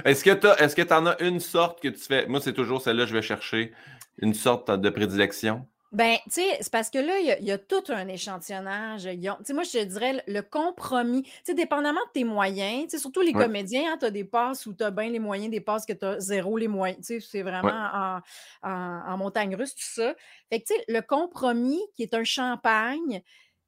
[0.04, 2.26] Est-ce que tu en as une sorte que tu fais?
[2.26, 3.72] Moi, c'est toujours celle-là je vais chercher.
[4.18, 5.66] Une sorte de prédilection?
[5.96, 9.04] Ben, tu sais, c'est parce que là, il y, a tout un échantillonnage.
[9.04, 11.22] Tu sais, moi, je te dirais le compromis.
[11.22, 14.24] Tu sais, dépendamment de tes moyens, tu sais, surtout les comédiens, hein, tu as des
[14.24, 16.98] passes où tu as bien les moyens, des passes que tu as zéro les moyens.
[16.98, 18.20] Tu sais, c'est vraiment
[18.62, 20.14] en, montagne russe, tout ça.
[20.50, 23.22] Fait que, tu sais, le compromis qui est un champagne,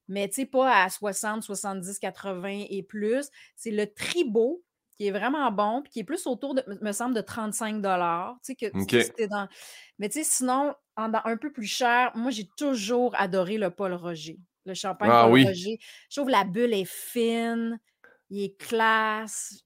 [0.07, 4.63] mais tu sais, pas à 60, 70, 80 et plus, c'est le tribo
[4.99, 8.39] qui est vraiment bon, puis qui est plus autour, de, me semble, de 35 Tu
[8.43, 9.49] sais, que dans...
[9.99, 14.39] Mais tu sais, sinon, un peu plus cher, moi, j'ai toujours adoré le Paul Roger.
[14.65, 15.79] Le champagne ah, Paul Roger.
[16.11, 17.79] Je trouve la bulle est fine,
[18.31, 19.65] il est classe.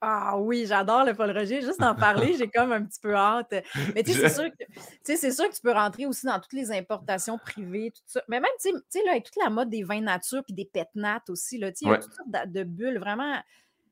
[0.00, 1.62] Ah oui, j'adore le Paul Roger.
[1.62, 3.54] Juste en parler, j'ai comme un petit peu hâte.
[3.94, 5.32] Mais tu sais, c'est sûr, que...
[5.32, 8.22] sûr que tu peux rentrer aussi dans toutes les importations privées, tout ça.
[8.28, 11.58] Mais même, tu sais, avec toute la mode des vins nature puis des pétnates aussi,
[11.58, 13.40] là, il y a toutes sortes de bulles vraiment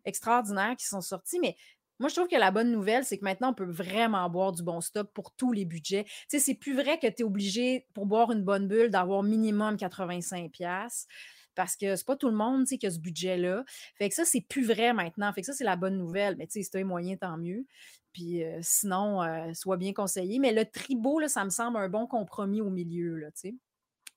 [0.04, 1.56] extraordinaires qui sont sortis, mais
[2.00, 4.62] moi, je trouve que la bonne nouvelle, c'est que maintenant, on peut vraiment boire du
[4.62, 6.04] bon stock pour tous les budgets.
[6.04, 9.22] Tu sais, c'est plus vrai que tu es obligé, pour boire une bonne bulle, d'avoir
[9.22, 11.06] minimum 85$
[11.54, 13.64] parce que c'est pas tout le monde qui a ce budget-là.
[13.96, 15.30] Fait que ça, c'est plus vrai maintenant.
[15.34, 16.36] Fait que ça, c'est la bonne nouvelle.
[16.38, 17.66] Mais tu sais, si tu as les moyens, tant mieux.
[18.14, 20.38] Puis euh, sinon, euh, soit bien conseillé.
[20.38, 23.16] Mais le tribo, là, ça me semble un bon compromis au milieu.
[23.16, 23.58] Là, tu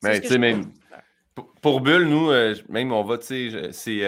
[0.02, 0.72] sais, même
[1.62, 4.04] pour, Bulle, nous, euh, même on va, tu sais, c'est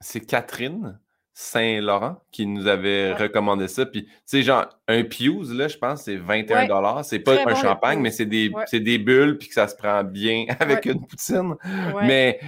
[0.00, 0.98] c'est Catherine
[1.40, 3.86] Saint-Laurent qui nous avait recommandé ça.
[3.86, 8.00] Puis, tu sais, genre, un Piuse, là, je pense, c'est 21 C'est pas un champagne,
[8.00, 11.54] mais c'est des, des, bulles, puis que ça se prend bien avec une poutine.
[12.02, 12.40] Mais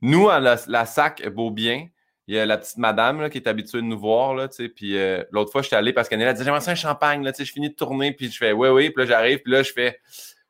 [0.00, 1.88] nous, à la, sac beau bien,
[2.28, 4.54] il y a la petite madame là, qui est habituée de nous voir, là, tu
[4.54, 7.24] sais, puis euh, l'autre fois, je suis allé parce qu'elle a dit, j'aimerais un champagne,
[7.24, 9.40] là, tu sais, je finis de tourner, puis je fais, oui, oui, puis là, j'arrive,
[9.40, 9.98] puis là, je fais,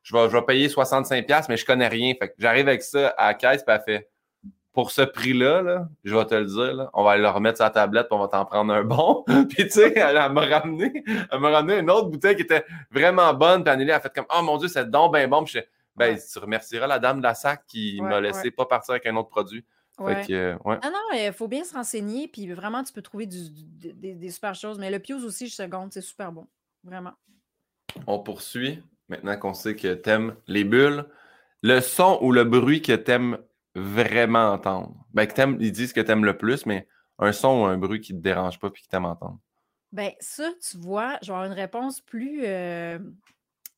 [0.02, 2.12] je vais, je vais payer 65$, mais je connais rien.
[2.18, 4.08] Fait que j'arrive avec ça à la caisse, puis elle fait,
[4.72, 7.70] pour ce prix-là, je vais te le dire, on va aller le remettre sur la
[7.70, 9.24] tablette, puis on va t'en prendre un bon.
[9.50, 13.34] puis tu sais, elle, m'a ramené, elle m'a ramené une autre bouteille qui était vraiment
[13.34, 13.62] bonne.
[13.62, 15.44] Puis Anneli a fait comme Oh mon Dieu, c'est donc bien bon.
[15.44, 15.60] Puis je
[15.94, 19.16] ben, tu remercieras la dame de la sac qui m'a laissé pas partir avec un
[19.16, 19.64] autre produit.
[19.98, 20.78] Que, ouais.
[20.82, 24.78] Ah non, il faut bien se renseigner, puis vraiment, tu peux trouver des, super choses.
[24.78, 26.48] Mais le Pius aussi, je seconde, c'est super bon.
[26.82, 27.12] Vraiment.
[28.06, 28.82] On poursuit.
[29.08, 31.04] Maintenant qu'on sait que t'aimes les bulles,
[31.62, 33.38] le son ou le bruit que t'aimes
[33.74, 34.94] vraiment entendre?
[35.12, 36.86] Ben, que ils disent que tu aimes le plus, mais
[37.18, 39.38] un son ou un bruit qui ne te dérange pas et qui t'aime entendre.
[39.92, 42.98] Ben, ça, tu vois, je vais avoir une réponse plus euh,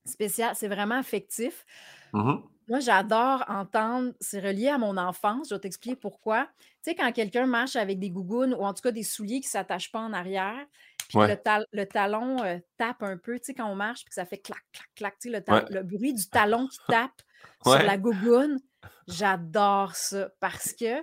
[0.05, 0.55] spéciale.
[0.55, 1.65] C'est vraiment affectif.
[2.13, 2.35] Mmh
[2.69, 6.49] Moi, j'adore entendre, c'est relié à mon enfance, je vais t'expliquer pourquoi.
[6.59, 9.49] Tu sais, quand quelqu'un marche avec des gougounes ou en tout cas des souliers qui
[9.49, 10.65] ne s'attachent pas en arrière,
[11.09, 14.25] puis le, talon euh, tape un peu, tu sais, quand on marche, puis que ça
[14.25, 17.23] fait clac, clac, clac, tu sais, le, le bruit du talon qui tape
[17.65, 18.61] sur la gougoune,
[19.09, 21.03] J'adore ça parce que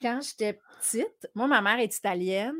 [0.00, 2.56] quand j'étais petite, moi, ma mère est italienne.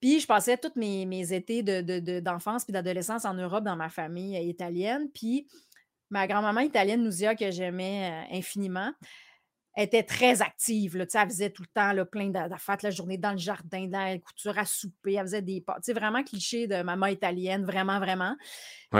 [0.00, 3.88] Puis je passais tous mes, mes étés d'enfance de, puis d'adolescence en Europe dans ma
[3.88, 5.08] famille italienne.
[5.12, 5.48] Puis
[6.10, 8.92] ma grand-maman italienne, Nouzia, que j'aimais euh, infiniment,
[9.76, 10.96] était très active.
[10.96, 14.04] Là, elle faisait tout le temps là, plein d'affaires la journée dans le jardin, dans
[14.04, 15.14] la couture, à souper.
[15.14, 15.86] Elle faisait des pâtes.
[15.90, 18.36] Vraiment cliché de maman italienne, vraiment, vraiment.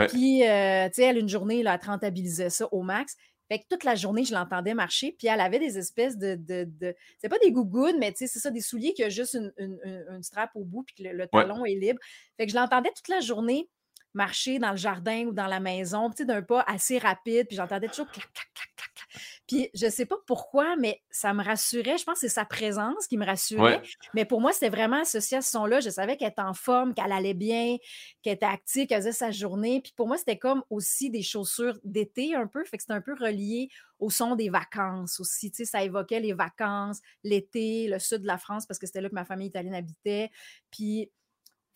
[0.09, 3.15] Puis, euh, sais, elle, une journée, là, elle rentabilisait ça au max.
[3.49, 6.35] Fait que toute la journée, je l'entendais marcher, puis elle avait des espèces de.
[6.35, 10.23] de, C'est pas des gougounes, mais c'est ça, des souliers qui ont juste une, une,
[10.23, 11.99] strap au bout, puis que le, talon est libre.
[12.37, 13.69] Fait que je l'entendais toute la journée
[14.17, 18.09] marcher dans le jardin ou dans la maison, d'un pas assez rapide, puis j'entendais toujours
[18.09, 19.07] clac, clac, clac, clac,
[19.47, 21.97] Puis je sais pas pourquoi, mais ça me rassurait.
[21.97, 23.81] Je pense que c'est sa présence qui me rassurait.
[24.13, 25.79] Mais pour moi, c'était vraiment associé à ce son-là.
[25.79, 27.77] Je savais qu'elle était en forme, qu'elle allait bien,
[28.23, 29.81] qu'elle était active, qu'elle faisait sa journée.
[29.81, 32.65] Puis pour moi, c'était comme aussi des chaussures d'été un peu.
[32.65, 35.51] Fait que c'était un peu relié au son des vacances aussi.
[35.51, 39.01] Tu sais, ça évoquait les vacances, l'été, le sud de la France, parce que c'était
[39.01, 40.31] là que ma famille italienne habitait.
[40.71, 41.11] Puis,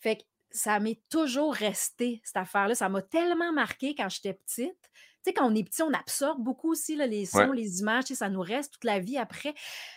[0.00, 0.22] fait que
[0.52, 2.74] ça m'est toujours resté, cette affaire-là.
[2.74, 4.76] Ça m'a tellement marqué quand j'étais petite.
[5.24, 8.06] Tu sais, quand on est petit, on absorbe beaucoup aussi là, les sons, les images,
[8.06, 9.54] ça nous reste toute la vie après.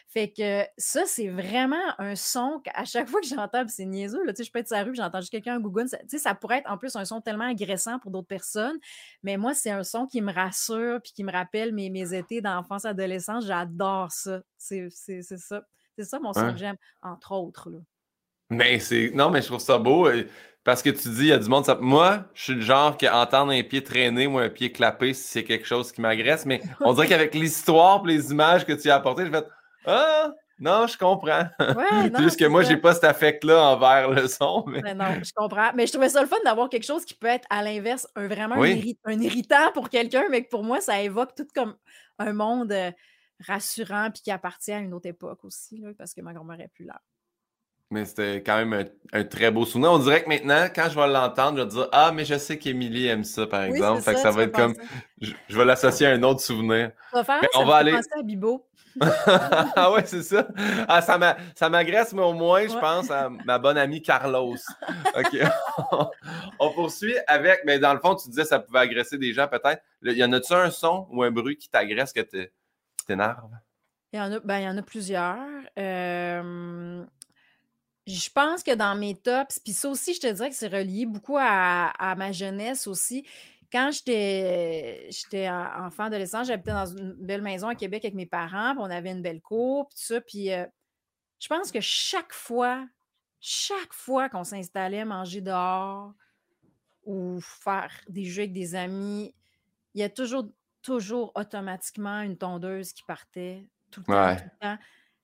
[0.07, 4.33] Fait que ça, c'est vraiment un son qu'à chaque fois que j'entends, c'est niaiseux, là,
[4.37, 6.71] je peux être sur la rue, j'entends juste quelqu'un en Google, ça, ça pourrait être
[6.71, 8.77] en plus un son tellement agressant pour d'autres personnes,
[9.23, 12.41] mais moi, c'est un son qui me rassure puis qui me rappelle mes, mes étés
[12.41, 13.47] d'enfance, adolescence.
[13.47, 14.41] J'adore ça.
[14.57, 15.63] C'est ça.
[15.97, 17.69] C'est ça mon son que j'aime, entre autres.
[17.69, 17.79] Là.
[18.49, 19.11] Mais c'est.
[19.13, 20.09] Non, mais je trouve ça beau.
[20.63, 21.65] Parce que tu dis, il y a du monde.
[21.79, 25.23] Moi, je suis le genre qui entendre un pied traîner ou un pied clapper si
[25.23, 26.45] c'est quelque chose qui m'agresse.
[26.45, 29.43] Mais on dirait qu'avec l'histoire et les images que tu as apportées, je vais
[29.85, 30.31] Ah!
[30.57, 31.47] Non, je comprends.
[31.59, 34.63] Ouais, Plus que moi, j'ai pas cet affect-là envers le son.
[34.67, 34.93] Mais...
[34.93, 35.71] non, je comprends.
[35.75, 38.27] Mais je trouvais ça le fun d'avoir quelque chose qui peut être à l'inverse, un,
[38.27, 41.75] vraiment un, irritant pour quelqu'un, mais que pour moi, ça évoque tout comme
[42.19, 42.91] un monde euh,
[43.45, 46.85] rassurant puis qui appartient à une autre époque aussi, parce que ma grand-mère est plus
[46.85, 47.01] là.
[47.91, 49.91] Mais c'était quand même un, très beau souvenir.
[49.91, 52.57] On dirait que maintenant, quand je vais l'entendre, je vais dire Ah, mais je sais
[52.57, 54.01] qu'Émilie aime ça, par exemple.
[54.01, 54.73] fait que ça va être comme.
[55.21, 56.91] Je, vais l'associer à un autre souvenir.
[57.13, 57.93] On va, faire, ça on va aller.
[57.93, 58.65] à Bibo.
[59.75, 60.47] ah ouais, c'est ça.
[60.87, 64.55] Ah, ça m'agresse, mais au moins, je pense à ma bonne amie Carlos.
[65.15, 65.37] OK.
[66.59, 69.47] on poursuit avec, mais dans le fond, tu disais que ça pouvait agresser des gens
[69.47, 69.81] peut-être.
[70.01, 72.21] Y en a-tu un son ou un bruit qui t'agresse, que
[73.05, 73.51] t'énerve?
[74.13, 75.37] Il y en a, ben, il y en a plusieurs.
[75.77, 77.03] Euh,
[78.07, 81.05] je pense que dans mes tops, puis ça aussi, je te dirais que c'est relié
[81.05, 83.25] beaucoup à, ma jeunesse aussi.
[83.71, 88.81] Quand j'étais enfant, adolescent, j'habitais dans une belle maison à Québec avec mes parents, puis
[88.81, 90.21] on avait une belle cour, puis tout ça.
[90.21, 90.65] Puis euh,
[91.39, 92.87] je pense que chaque fois,
[93.39, 96.13] chaque fois qu'on s'installait manger dehors
[97.05, 99.33] ou faire des jeux avec des amis,
[99.95, 100.47] il y a toujours,
[100.83, 104.35] toujours automatiquement une tondeuse qui partait tout le temps.
[104.35, 104.77] Tout le temps.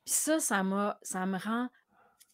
[0.04, 1.70] Puis ça, ça, ça me rend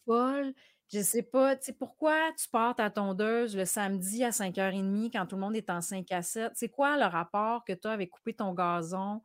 [0.08, 0.54] folle.
[0.90, 5.26] Je sais pas, tu sais, pourquoi tu pars ta tondeuse le samedi à 5h30 quand
[5.26, 6.52] tout le monde est en 5 à 7?
[6.54, 9.20] C'est quoi le rapport que tu as avec couper ton gazon?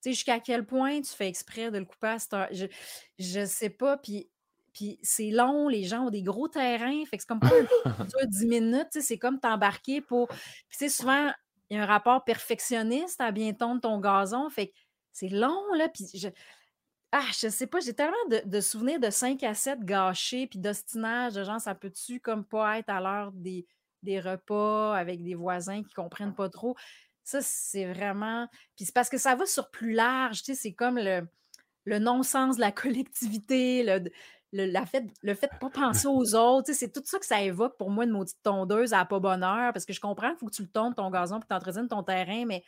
[0.00, 2.48] Tu sais, jusqu'à quel point tu fais exprès de le couper à cette heure?
[2.52, 2.66] Je,
[3.18, 4.30] je sais pas, puis,
[4.72, 7.50] puis c'est long, les gens ont des gros terrains, fait que c'est comme pas
[8.24, 10.28] 10 minutes, tu sais, c'est comme t'embarquer pour...
[10.28, 10.38] Puis
[10.70, 11.32] tu sais, souvent,
[11.68, 14.74] il y a un rapport perfectionniste à bien tondre ton gazon, fait que
[15.10, 16.28] c'est long, là, puis je
[17.12, 21.34] ah, je sais pas, j'ai tellement de, souvenirs de 5 à 7 gâchés, puis d'ostinage,
[21.34, 23.66] de gens, ça peut-tu comme pas être à l'heure des,
[24.02, 26.74] des repas avec des voisins qui comprennent pas trop?
[27.22, 28.48] Ça, c'est vraiment.
[28.76, 31.28] Puis c'est parce que ça va sur plus large, tu sais, c'est comme le,
[31.84, 34.10] le non-sens de la collectivité, le,
[34.54, 37.26] le, fait, le fait de pas penser aux autres, tu sais, c'est tout ça que
[37.26, 40.38] ça évoque pour moi, une maudite tondeuse à pas bonheur, parce que je comprends qu'il
[40.38, 42.64] faut que tu le tondes ton gazon pour t'entraîner ton terrain, mais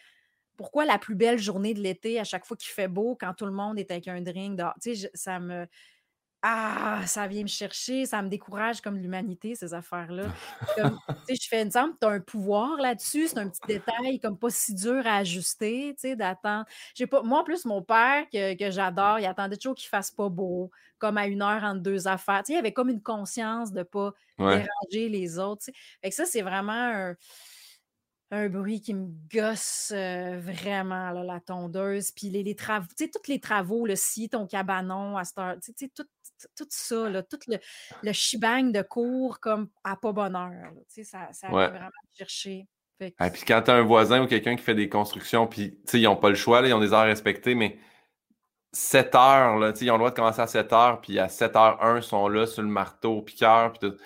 [0.56, 3.46] pourquoi la plus belle journée de l'été, à chaque fois qu'il fait beau, quand tout
[3.46, 5.66] le monde est avec un drink Tu sais, ça me.
[6.46, 10.24] Ah, ça vient me chercher, ça me décourage comme l'humanité, ces affaires-là.
[10.76, 10.82] tu
[11.26, 14.36] sais, je fais une semble, tu as un pouvoir là-dessus, c'est un petit détail comme
[14.36, 16.66] pas si dur à ajuster, tu sais, d'attendre.
[16.94, 20.28] J'ai pas, moi, en plus, mon père, que, j'adore, il attendait toujours qu'il fasse pas
[20.28, 22.42] beau, comme à une heure entre deux affaires.
[22.44, 25.78] Tu sais, il avait comme une conscience de pas déranger les autres, tu sais.
[26.02, 27.16] Fait que ça, c'est vraiment un
[28.30, 32.10] un bruit qui me gosse vraiment, la tondeuse.
[32.10, 35.56] Puis les, travaux, tu sais, tous les travaux, le si, ton cabanon, à cette heure,
[35.62, 36.06] tu sais, tout,
[36.56, 37.58] tout, ça, là, tout le,
[38.02, 40.72] le shebang de cours comme à pas bonheur.
[40.74, 41.68] tu sais, ça, ça ouais.
[41.68, 42.66] vraiment chercher.
[43.00, 45.78] Et puis quand tu as un voisin ou quelqu'un qui fait des constructions, puis tu
[45.86, 47.78] sais, ils n'ont pas le choix, là, ils ont des heures respectées, mais
[48.72, 51.98] 7 heures, là, ils ont le droit de commencer à 7 heures, puis à 7h1,
[51.98, 53.96] ils sont là sur le marteau, au piqueur, puis tout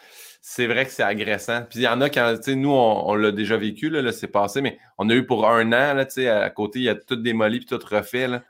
[0.41, 1.63] c'est vrai que c'est agressant.
[1.69, 4.29] Puis il y en a quand, tu sais, nous, on, l'a déjà vécu, là, c'est
[4.29, 6.89] passé, mais on a eu pour un an, là, tu sais, à côté, il y
[6.89, 8.43] a tout démoli puis tout refait, là.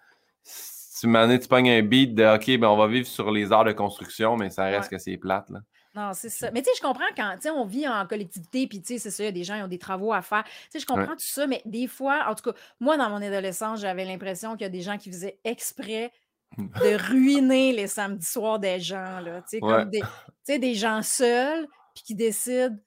[0.43, 3.53] Si tu m'en tu pognes un beat de OK, ben on va vivre sur les
[3.53, 5.61] arts de construction, mais ça reste que c'est plate, là.
[5.95, 6.51] Non, c'est ça.
[6.53, 8.99] Mais tu sais, je comprends quand, tu sais, on vit en collectivité, puis tu sais,
[8.99, 10.45] c'est ça, il y a des gens qui ont des travaux à faire.
[10.45, 13.23] Tu sais, je comprends tout ça, mais des fois, en tout cas, moi, dans mon
[13.23, 16.13] adolescence, j'avais l'impression qu'il y a des gens qui faisaient exprès
[16.59, 19.43] de ruiner les samedis soirs des gens, là.
[19.43, 21.67] Tu sais, comme des, des gens seuls
[22.03, 22.79] qui décide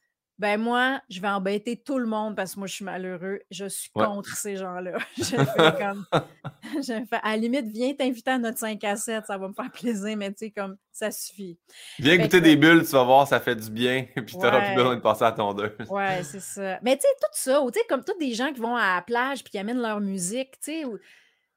[0.41, 3.41] ben moi, je vais embêter tout le monde parce que moi, je suis malheureux.
[3.51, 4.97] Je suis contre ces gens-là.
[5.17, 6.03] je fais comme.
[6.77, 9.53] je fais, à la limite, viens t'inviter à notre 5 à 7, ça va me
[9.53, 11.59] faire plaisir, mais tu sais, comme ça suffit.
[11.99, 14.75] Viens goûter des bulles, tu vas voir, ça fait du bien, puis tu n'auras plus
[14.75, 15.77] besoin de passer à ton deux.
[15.89, 16.79] Ouais, c'est ça.
[16.81, 19.01] Mais tu sais, tout ça, tu sais, comme tous des gens qui vont à la
[19.03, 20.85] plage puis qui amènent leur musique, tu sais,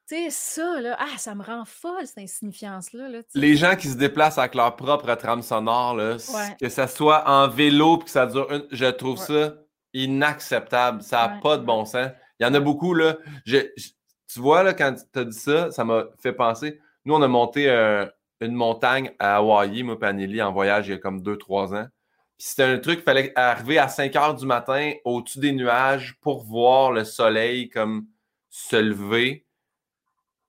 [0.08, 3.08] tu sais, ça, là, ah, ça me rend folle, cette insignifiance-là.
[3.08, 6.16] Là, les gens qui se déplacent avec leur propre trame sonore, là,
[6.60, 8.66] que ça soit en vélo puis que ça dure une...
[8.70, 9.54] Je trouve ça
[9.94, 11.02] inacceptable.
[11.02, 12.10] Ça n'a pas de bon sens.
[12.38, 13.16] Il y en a beaucoup, là.
[13.46, 16.80] tu vois, là, quand tu as dit ça, ça m'a fait penser.
[17.04, 18.04] Nous, on a monté euh,
[18.40, 21.86] une montagne à Hawaï, moi, Panelli, en voyage il y a comme 2-3 ans.
[22.36, 26.16] Puis c'était un truc, il fallait arriver à 5 heures du matin au-dessus des nuages
[26.20, 28.06] pour voir le soleil comme
[28.50, 29.43] se lever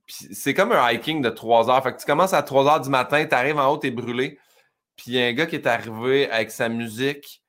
[0.08, 1.84] c'est comme un hiking de 3 heures.
[1.84, 3.92] Fait que tu commences à 3 heures du matin, tu arrives en haut, tu es
[3.92, 4.40] brûlé.
[4.96, 7.44] Puis il y a un gars qui est arrivé avec sa musique.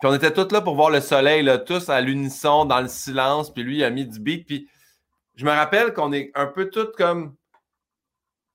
[0.00, 2.88] Puis on était tous là pour voir le soleil, là, tous à l'unisson, dans le
[2.88, 3.52] silence.
[3.52, 4.46] Puis lui, il a mis du beat.
[4.46, 4.68] Puis
[5.34, 7.34] je me rappelle qu'on est un peu tous comme.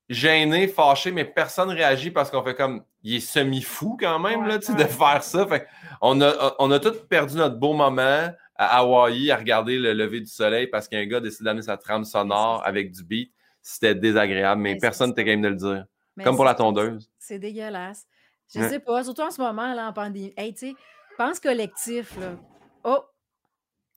[0.07, 2.83] gêné, fâché, mais personne réagit parce qu'on fait comme.
[3.03, 5.47] Il est semi-fou quand même, là, de faire ça.
[5.47, 5.67] Fait
[6.01, 8.29] on a, on a tous perdu notre beau moment
[8.61, 12.05] à Hawaï à regarder le lever du soleil parce qu'un gars décide d'amener sa trame
[12.05, 13.33] sonore avec du beat.
[13.63, 15.85] C'était désagréable, mais, personne n'était game de le dire.
[16.23, 17.09] Comme pour la tondeuse.
[17.17, 18.05] C'est dégueulasse.
[18.53, 20.33] Je sais pas, surtout en ce moment, là, en pandémie.
[20.37, 20.75] Hey, tu sais,
[21.17, 22.35] pense collectif, là.
[22.83, 23.03] Oh!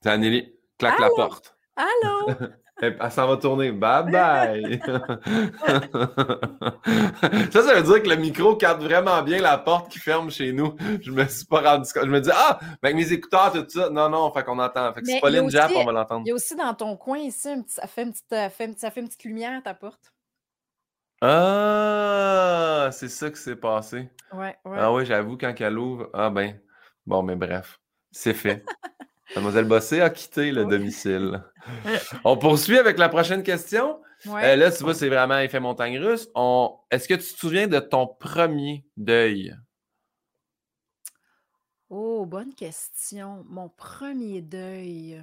[0.00, 0.54] C'est Anneli.
[0.78, 1.56] Claque la porte.
[1.76, 2.34] Allô?
[2.82, 3.70] Elle, s'en va tourner.
[3.70, 4.80] Bye bye!
[7.52, 10.52] ça, ça veut dire que le micro capte vraiment bien la porte qui ferme chez
[10.52, 10.74] nous.
[11.00, 12.04] Je me suis pas rendu compte.
[12.04, 13.90] Je me dis, ah, avec mes écouteurs, tout ça.
[13.90, 14.92] Non, non, fait qu'on entend.
[14.92, 16.22] Fait que c'est pas Jap, on va l'entendre.
[16.24, 19.00] Il y a aussi dans ton coin ici, ça, fait une petite, euh, ça fait
[19.00, 20.12] une petite lumière ta porte.
[21.20, 24.10] Ah, c'est ça qui s'est passé.
[24.32, 24.78] Ouais, ouais.
[24.78, 26.10] Ah oui, j'avoue, quand elle ouvre.
[26.12, 26.60] Ah ben,
[27.06, 27.78] bon, mais bref,
[28.10, 28.64] c'est fait.
[29.34, 31.42] Mademoiselle Bossé a quitté le domicile.
[32.24, 34.00] On poursuit avec la prochaine question.
[34.26, 36.28] Euh, là, tu vois, c'est vraiment effet montagne russe.
[36.34, 36.78] On...
[36.90, 39.54] Est-ce que tu te souviens de ton premier deuil?
[41.90, 43.44] Oh, bonne question.
[43.48, 45.22] Mon premier deuil.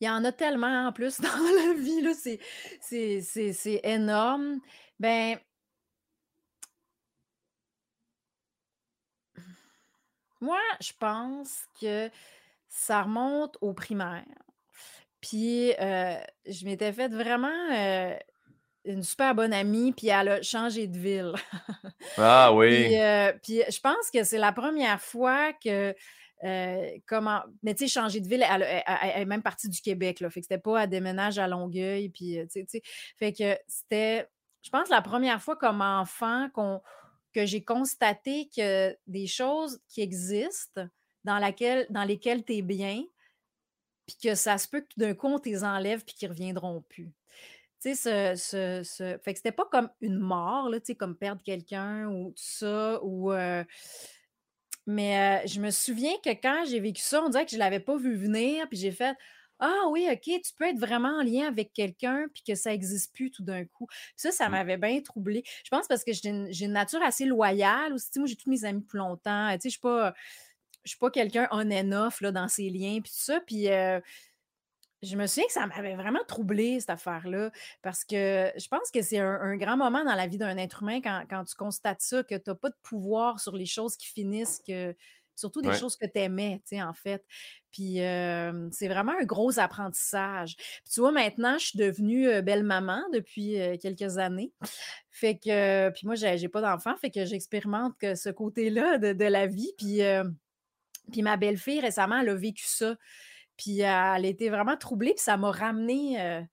[0.00, 2.02] Il y en a tellement en plus dans la vie,
[2.80, 4.58] c'est énorme.
[4.98, 5.38] Ben,
[10.42, 12.10] moi, je pense que
[12.68, 14.24] ça remonte au primaire.
[15.20, 18.14] Puis, euh, je m'étais faite vraiment euh,
[18.84, 21.32] une super bonne amie, puis elle a changé de ville.
[22.18, 22.98] Ah oui.
[22.98, 25.94] Euh, puis, je pense que c'est la première fois que
[27.06, 27.40] comment.
[27.62, 30.28] Mais tu sais, changer de ville, elle, est même partie du Québec, là.
[30.28, 32.08] Fait que c'était pas à déménage à Longueuil.
[32.08, 32.82] Puis, tu sais,
[33.16, 34.26] fait que c'était,
[34.62, 36.82] je pense, la première fois comme enfant qu'on,
[37.32, 40.86] que j'ai constaté que des choses qui existent,
[41.24, 43.04] dans, laquelle, dans lesquelles tu es bien,
[44.06, 46.82] puis que ça se peut que d'un coup, on les enlève puis qu'ils ne reviendront
[46.88, 47.12] plus.
[47.80, 51.16] Tu sais, ce, ce, Fait que c'était pas comme une mort, là, tu sais, comme
[51.16, 53.32] perdre quelqu'un ou tout ça, ou...
[54.86, 57.96] Mais je me souviens que quand j'ai vécu ça, on dirait que je l'avais pas
[57.96, 59.16] vu venir, puis j'ai fait
[59.64, 63.14] Ah oui, OK, tu peux être vraiment en lien avec quelqu'un, puis que ça n'existe
[63.14, 63.86] plus tout d'un coup.
[64.16, 64.50] ça, ça mmh.
[64.50, 65.44] m'avait bien troublé.
[65.64, 68.10] Je pense parce que j'ai une, nature assez loyale aussi.
[68.16, 69.52] Moi, j'ai tous mes amis plus longtemps.
[69.52, 70.14] Tu sais, je suis pas.
[70.84, 73.40] Je suis pas quelqu'un on and off là, dans ses liens, puis tout ça.
[73.40, 73.68] Puis
[75.02, 77.50] je me souviens que ça m'avait vraiment troublé, cette affaire-là,
[77.82, 81.00] parce que je pense que c'est un, grand moment dans la vie d'un être humain
[81.00, 84.62] quand, tu constates ça, que tu n'as pas de pouvoir sur les choses qui finissent,
[84.66, 84.94] que,
[85.34, 87.24] surtout des choses que tu aimais, tu sais, en fait.
[87.72, 90.56] Puis c'est vraiment un gros apprentissage.
[90.56, 94.52] Puis tu vois, maintenant, je suis devenue belle maman depuis quelques années.
[95.10, 99.24] Fait que, puis moi, j'ai pas d'enfant, fait que j'expérimente que ce côté-là de, de,
[99.24, 99.72] la vie.
[99.78, 100.00] Puis,
[101.10, 102.96] puis ma belle-fille, récemment, elle a vécu ça.
[103.56, 106.44] Puis elle était vraiment troublée, puis ça m'a ramené,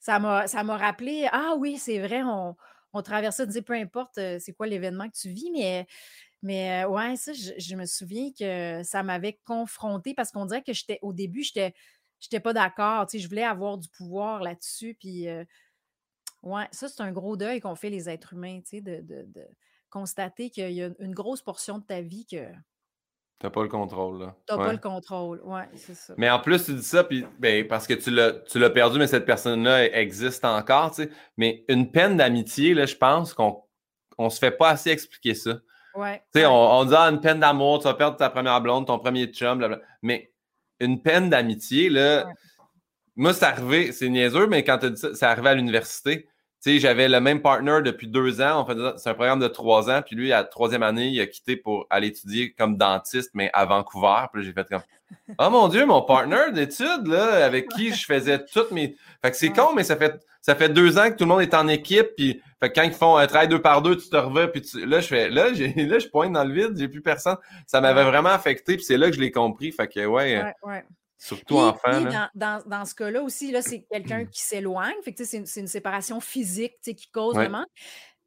[0.00, 2.54] ça m'a rappelé, ah oui, c'est vrai, on,
[2.92, 5.86] on traverse ça, peu importe c'est quoi l'événement que tu vis, mais,
[6.42, 10.72] mais euh, ouais, ça, je, me souviens que ça m'avait confrontée parce qu'on dirait que
[10.72, 11.74] j'étais, au début, j'étais,
[12.20, 15.26] j'étais pas d'accord, tu sais, je voulais avoir du pouvoir là-dessus, puis
[16.42, 19.24] ouais, ça, c'est un gros deuil qu'on fait les êtres humains, tu sais, de, de,
[19.26, 19.46] de
[19.90, 22.46] constater qu'il y a une grosse portion de ta vie que
[23.40, 24.36] T'as pas le contrôle, là.
[24.46, 26.12] T'as pas le contrôle, ouais, c'est ça.
[26.16, 29.26] Mais en plus, tu dis ça, puis ben, parce que tu l'as perdu, mais cette
[29.26, 31.10] personne-là existe encore, tu sais.
[31.36, 33.62] Mais une peine d'amitié, là, je pense qu'on
[34.18, 35.60] on se fait pas assez expliquer ça.
[35.98, 36.22] Ouais.
[36.32, 39.00] Tu sais, on, dit, ah, une peine d'amour, tu vas perdre ta première blonde, ton
[39.00, 39.84] premier chum, blablabla.
[40.02, 40.30] Mais
[40.78, 42.24] une peine d'amitié, là,
[43.16, 46.28] moi, c'est arrivé, c'est niaiseux, mais quand tu dit ça, c'est arrivé à l'université.
[46.62, 48.66] Tu sais, j'avais le même partner depuis deux ans.
[48.96, 50.02] c'est un programme de trois ans.
[50.04, 53.50] Puis lui, à la troisième année, il a quitté pour aller étudier comme dentiste, mais
[53.52, 54.26] à Vancouver.
[54.32, 54.82] Puis j'ai fait comme
[55.38, 58.96] Oh mon Dieu, mon partner d'études, là, avec qui je faisais toutes mes.
[59.22, 61.42] Fait que c'est con, mais ça fait ça fait deux ans que tout le monde
[61.42, 62.08] est en équipe.
[62.16, 64.48] Puis fait que quand ils font un travail deux par deux, tu te reviens.
[64.48, 67.36] Puis là, je fais là, j'ai là, je pointe dans le vide, j'ai plus personne.
[67.66, 68.76] Ça m'avait vraiment affecté.
[68.76, 69.72] Puis c'est là que je l'ai compris.
[69.72, 70.42] Fait que ouais.
[70.62, 70.84] ouais,
[71.18, 72.02] Surtout enfant.
[72.34, 74.94] Dans, dans, ce cas-là aussi, là, c'est quelqu'un qui s'éloigne.
[75.04, 77.66] c'est une, une, séparation physique qui cause vraiment.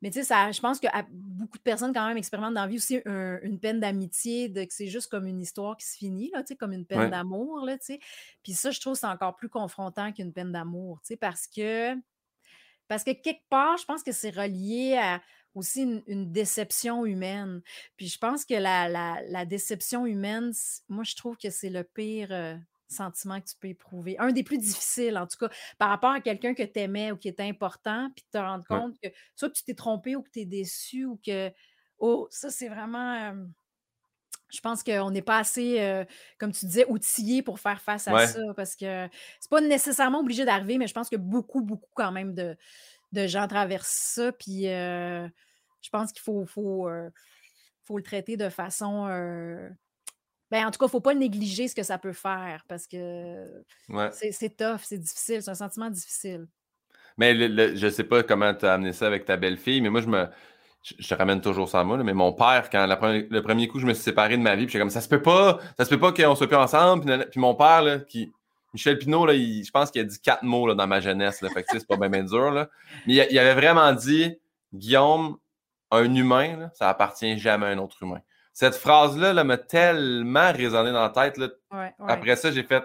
[0.01, 3.01] Mais ça, je pense que beaucoup de personnes quand même expérimentent dans la vie aussi
[3.06, 6.86] une peine d'amitié, que c'est juste comme une histoire qui se finit, là, comme une
[6.86, 7.67] peine d'amour.
[8.43, 11.95] Puis ça, je trouve c'est encore plus confrontant qu'une peine d'amour, parce que
[12.88, 15.22] parce que quelque part, je pense que c'est relié à
[15.53, 17.61] aussi une, déception humaine.
[17.95, 20.51] Puis je pense que la, la, déception humaine,
[20.89, 22.30] moi, je trouve que c'est le pire.
[22.32, 22.55] Euh,
[22.92, 24.18] sentiment que tu peux éprouver.
[24.20, 27.18] Un des plus difficiles, en tout cas, par rapport à quelqu'un que tu aimais ou
[27.18, 30.42] qui était important, puis te rendre compte que soit tu t'es trompé ou que tu
[30.42, 31.52] es déçu ou que,
[32.00, 33.34] oh, ça, c'est vraiment
[34.52, 36.04] je pense qu'on n'est pas assez, euh,
[36.38, 39.08] comme tu disais, outillé pour faire face à ça parce que
[39.39, 42.58] c'est pas nécessairement obligé d'arriver, mais je pense que beaucoup, beaucoup quand même de,
[43.28, 44.32] gens traversent ça.
[44.34, 45.28] Puis euh,
[45.82, 46.89] je pense qu'il faut, faut,
[47.84, 49.08] faut, le traiter de façon.
[50.52, 52.86] Ben, en tout cas, il ne faut pas négliger ce que ça peut faire parce
[52.86, 53.64] que
[54.12, 56.47] c'est tough, c'est difficile, c'est un sentiment difficile.
[57.18, 60.02] Mais je ne sais pas comment tu as amené ça avec ta belle-fille, mais moi,
[60.02, 60.28] je me
[60.84, 63.86] je, te ramène toujours ça à moi, mais mon père, quand le premier coup, je
[63.86, 65.99] me suis séparé de ma vie, puis comme ça se peut pas, ça se peut
[65.99, 67.28] pas qu'on soit plus ensemble.
[67.30, 68.32] Puis, mon père, là, qui,
[68.74, 71.41] Michel Pinault, là, je pense qu'il a dit quatre mots là, dans ma jeunesse.
[71.41, 72.52] Là, fait c'est pas bien, dur.
[72.52, 72.70] Là.
[73.06, 74.38] Mais il, avait vraiment dit
[74.74, 75.38] Guillaume,
[75.91, 78.22] un humain, ça appartient jamais à un autre humain.
[78.62, 81.38] Cette phrase-là m'a tellement résonné dans la tête.
[81.38, 81.47] Là.
[82.07, 82.84] Après ça, j'ai fait.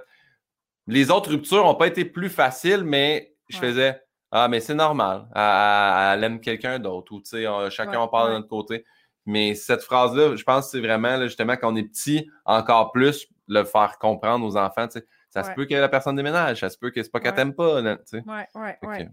[0.86, 4.00] Les autres ruptures n'ont pas été plus faciles, mais je faisais
[4.32, 5.28] ah, mais c'est normal.
[5.34, 8.86] Elle, aime quelqu'un d'autre ou, tu sais, chacun en parle de notre côté.
[9.26, 13.28] Mais cette phrase-là, je pense que c'est vraiment, justement, quand on est petit, encore plus,
[13.46, 16.70] le faire comprendre aux enfants, tu sais, ça se peut que la personne déménage, ça
[16.70, 18.22] se peut que c'est pas qu'elle t'aime pas, tu sais.
[18.26, 19.10] Ouais, ouais, ouais.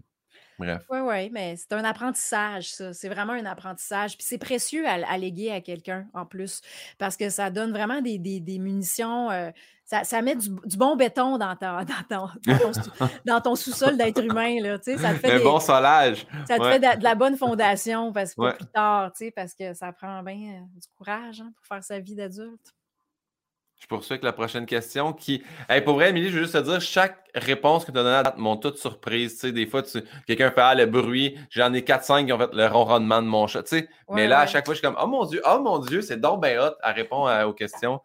[0.58, 0.82] Bref.
[0.88, 2.92] Oui, oui, mais c'est un apprentissage, ça.
[2.92, 4.16] C'est vraiment un apprentissage.
[4.16, 6.60] Puis c'est précieux à, léguer à quelqu'un en plus,
[6.98, 9.30] parce que ça donne vraiment des, munitions.
[9.30, 9.50] Euh,
[9.84, 11.54] ça, met du, bon béton dans,
[13.24, 14.60] dans, ton, sous-sol d'être humain.
[14.60, 16.26] Là, ça te fait un bon solage.
[16.46, 20.22] Ça te fait de, la bonne fondation parce que plus tard, parce que ça prend
[20.22, 22.74] bien euh, du courage hein, pour faire sa vie d'adulte.
[23.84, 25.42] Je poursuis avec la prochaine question qui.
[25.84, 28.22] pour vrai, Émilie, je veux juste te dire, chaque réponse que tu as donnée à
[28.22, 29.34] date m'ont toutes surprise.
[29.34, 30.02] Tu sais, des fois, tu...
[30.26, 31.36] quelqu'un fait ah, le bruit.
[31.50, 33.62] J'en ai 4-5 qui ont fait le ronronnement de mon chat.
[33.62, 33.88] Tu sais.
[34.08, 36.18] mais là, à chaque fois, je suis comme Oh mon Dieu, oh mon Dieu, c'est
[36.18, 38.00] donc bien hot à répondre aux questions.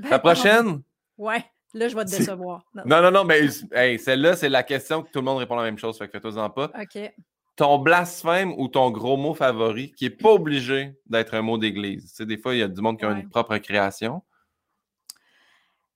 [0.00, 0.82] Ben, la prochaine?
[1.16, 2.64] Ouais, là, je vais te décevoir.
[2.84, 5.78] Non, non, non, mais celle-là, c'est la question que tout le monde répond la même
[5.78, 5.96] chose.
[5.96, 6.72] Fait que fais-toi-en pas.
[6.76, 7.12] OK.
[7.54, 12.10] Ton blasphème ou ton gros mot favori qui n'est pas obligé d'être un mot d'église.
[12.10, 14.22] Tu sais, des fois, il y a du monde qui a une propre création.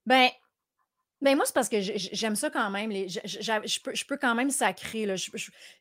[0.07, 0.29] Ben,
[1.25, 2.91] ben moi, c'est parce que j'aime ça quand même.
[2.91, 5.07] Les, je, peux, je peux quand même sacrer.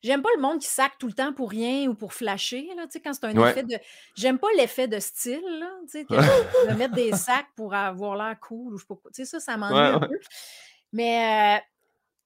[0.01, 2.69] J'aime pas le monde qui sacre tout le temps pour rien ou pour flasher.
[2.77, 3.77] Là, quand c'est un effet de.
[4.15, 5.43] J'aime pas l'effet de style.
[5.59, 5.69] Là,
[6.69, 8.75] de mettre des sacs pour avoir l'air cool.
[8.75, 10.17] Ou je sais ça, ça m'ennuie un peu.
[10.93, 11.61] Mais euh,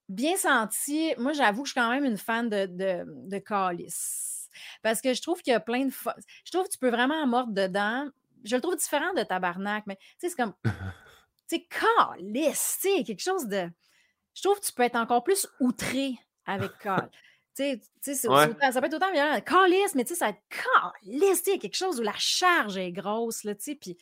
[0.08, 4.48] bien senti, moi, j'avoue que je suis quand même une fan de, de, de Calice.
[4.82, 5.92] Parce que je trouve qu'il y a plein de.
[6.44, 8.06] Je trouve que tu peux vraiment mordre dedans.
[8.44, 10.54] Je le trouve différent de Tabarnak, mais c'est comme.
[11.56, 13.68] Sais, calice, tu sais, quelque chose de.
[14.34, 16.14] Je trouve que tu peux être encore plus outré
[16.46, 17.10] avec cal.
[17.56, 19.40] tu sais, ça peut être autant violent.
[19.40, 22.76] Calice, mais tu sais, ça va être calice, tu sais, quelque chose où la charge
[22.76, 23.96] est grosse, là, tu sais, puis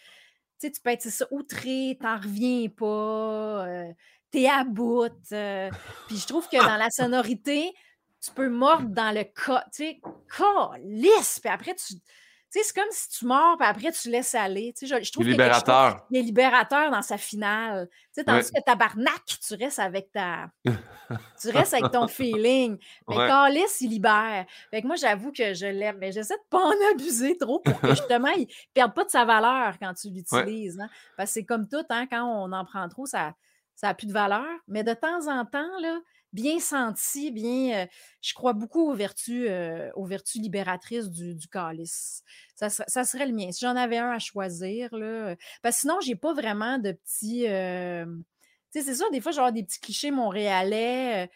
[0.60, 3.92] tu peux être ça, outré, t'en reviens pas, euh,
[4.30, 5.10] t'es à bout.
[5.32, 5.70] Euh,
[6.06, 7.72] puis je trouve que dans la sonorité,
[8.20, 10.00] tu peux mordre dans le cas, tu sais,
[10.36, 11.94] calice, puis après, tu
[12.62, 14.72] c'est comme si tu mords, puis après, tu laisses aller.
[14.76, 16.06] Tu sais, je, trouve libérateur.
[16.10, 17.88] Il est libérateur dans sa finale.
[17.90, 20.50] Tu sais, tandis que tabarnak, tu restes avec ta...
[20.64, 22.78] tu restes avec ton feeling.
[23.08, 23.66] Mais ouais.
[23.80, 24.46] il libère.
[24.70, 25.98] Fait que moi, j'avoue que je l'aime.
[25.98, 29.04] Mais j'essaie de ne pas en abuser trop pour que, justement, il ne perde pas
[29.04, 30.78] de sa valeur quand tu l'utilises.
[30.80, 30.88] Hein.
[31.16, 33.34] Parce que c'est comme tout, hein, quand on en prend trop, ça
[33.82, 34.46] n'a plus de valeur.
[34.68, 35.98] Mais de temps en temps, là,
[36.32, 37.84] bien senti, bien.
[37.84, 37.86] Euh,
[38.20, 42.22] je crois beaucoup aux vertus, euh, aux vertus libératrices du, du calice.
[42.54, 43.50] Ça, ça, serait le mien.
[43.52, 45.06] Si j'en avais un à choisir, là.
[45.06, 47.44] Euh, parce que sinon, j'ai pas vraiment de petits.
[47.44, 51.30] tu sais, c'est ça, des fois, j'ai des petits clichés montréalais.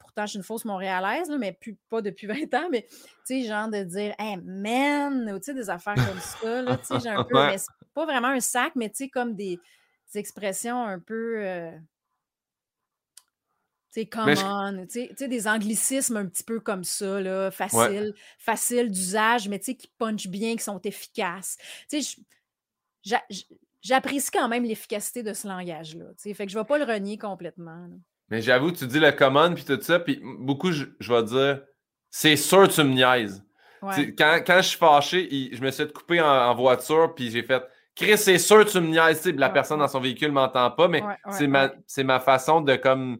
[0.00, 2.86] pourtant, je suis une fausse montréalaise, là, mais plus, pas depuis 20 ans, mais
[3.26, 6.76] tu sais, genre de dire Hey man, ou tu sais, des affaires comme ça, là,
[6.76, 7.56] tu sais, j'ai un peu, mais
[7.94, 9.58] pas vraiment un sac, mais tu sais, comme des,
[10.12, 11.72] des expressions un peu
[13.92, 14.08] sais,
[14.90, 19.66] tu sais, des anglicismes un petit peu comme ça, là, facile, facile d'usage, mais tu
[19.66, 21.58] sais, qui punchent bien, qui sont efficaces.
[21.90, 22.22] Tu sais,
[23.82, 26.06] j'apprécie quand même l'efficacité de ce langage-là.
[26.16, 27.88] Tu sais, fait que je ne vais pas le renier complètement.
[28.30, 31.62] Mais j'avoue, tu dis le common puis tout ça, puis beaucoup, je, vais dire,
[32.10, 33.44] c'est sûr tu me niaises.
[33.82, 37.62] Quand, quand, je suis fâché, je me suis coupé en, en voiture, puis j'ai fait.
[37.94, 39.26] Chris, c'est sûr tu me niaises.
[39.26, 43.18] La personne dans son véhicule ne m'entend pas, mais c'est ma, ma façon de comme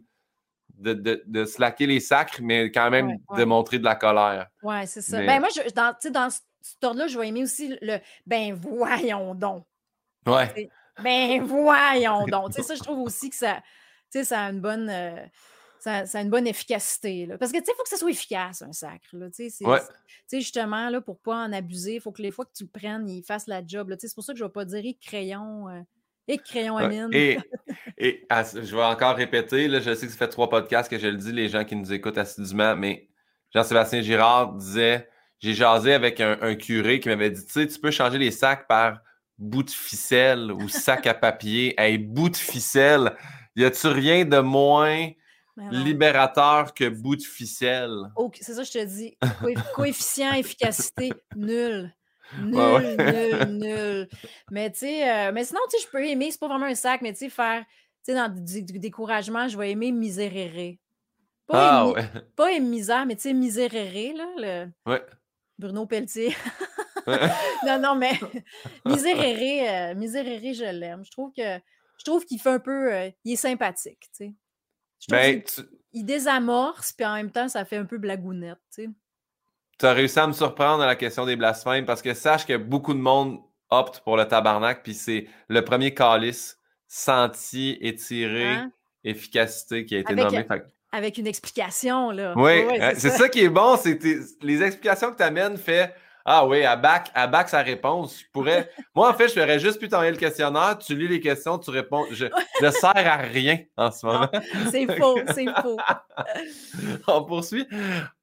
[0.78, 4.48] de, de, slacker les sacres, mais quand même de montrer de la colère.
[4.62, 5.18] Oui, c'est ça.
[5.18, 9.64] Ben moi, je, dans, dans ce tour-là, je vais aimer aussi le ben voyons donc.
[10.26, 10.70] Ouais.
[11.02, 12.52] Ben voyons donc.
[12.52, 13.62] ça, je trouve aussi que ça,
[14.10, 14.88] ça a une bonne.
[14.88, 15.24] Euh,
[15.78, 17.26] ça, a une bonne efficacité.
[17.26, 17.38] Là.
[17.38, 19.08] Parce que, tu sais, il faut que ça soit efficace, un sacre.
[19.14, 19.30] Là.
[19.30, 22.52] Tu sais, justement, là, pour ne pas en abuser, il faut que les fois que
[22.54, 23.92] tu le prennes, il fasse la job.
[23.98, 25.68] C'est pour ça que je ne vais pas dire crayon.
[25.68, 25.80] Euh,
[26.32, 27.08] et crayon à mine.
[27.12, 27.38] Et,
[27.98, 31.08] et je vais encore répéter, là, je sais que ça fait trois podcasts que je
[31.08, 33.08] le dis, les gens qui nous écoutent assidûment, mais
[33.54, 35.08] Jean-Sébastien Girard disait
[35.40, 38.66] J'ai jasé avec un, curé qui m'avait dit Tu sais, tu peux changer les sacs
[38.66, 38.98] par
[39.38, 41.74] bout de ficelle ou sac à papier.
[41.78, 43.14] Hey, bout de ficelle.
[43.56, 45.10] Y a-tu rien de moins
[45.70, 47.94] libérateur que bout de ficelle?
[48.40, 49.16] c'est ça, je te dis.
[49.74, 51.94] coefficient efficacité, nul.
[52.40, 54.08] Nul, nul, nul.
[54.50, 56.74] Mais tu sais, euh, mais sinon, tu sais, je peux aimer, c'est pas vraiment un
[56.74, 57.64] sac, mais tu sais, faire,
[58.04, 60.78] tu sais, dans du, découragement, je vais aimer miséréré.
[61.46, 62.08] Pas, ah, ouais.
[62.36, 64.70] pas misère, mais tu sais, miséréré, là.
[64.86, 65.00] Le...
[65.58, 66.34] Bruno Pelletier.
[67.66, 68.12] non, non, mais
[68.86, 71.04] miséréré, euh, je l'aime.
[71.04, 71.58] Je trouve que
[71.98, 72.92] je trouve qu'il fait un peu.
[72.92, 74.34] Euh, il est sympathique, tu sais.
[75.08, 75.42] Ben,
[75.92, 78.90] il désamorce, puis en même temps, ça fait un peu blagounette, tu sais
[79.82, 82.56] tu as réussi à me surprendre à la question des blasphèmes parce que sache que
[82.56, 86.56] beaucoup de monde opte pour le tabarnak, puis c'est le premier calice
[86.86, 88.70] senti, étiré, hein?
[89.02, 90.46] efficacité qui a été nommé.
[90.92, 92.32] Avec une explication, là.
[92.36, 92.64] Oui,
[92.96, 93.28] c'est ça.
[93.28, 93.98] qui est bon, c'est
[94.42, 95.92] les explications que tu amènes fait
[96.24, 98.20] ah oui, à bac, à bac sa réponse.
[98.20, 98.70] Je pourrais.
[98.94, 101.70] Moi, en fait, je ferais juste plus t'envoyer le questionnaire, tu lis les questions, tu
[101.70, 102.04] réponds.
[102.10, 104.28] Je ne sers à rien en ce moment.
[104.70, 105.78] c'est faux, c'est faux.
[107.08, 107.66] on poursuit.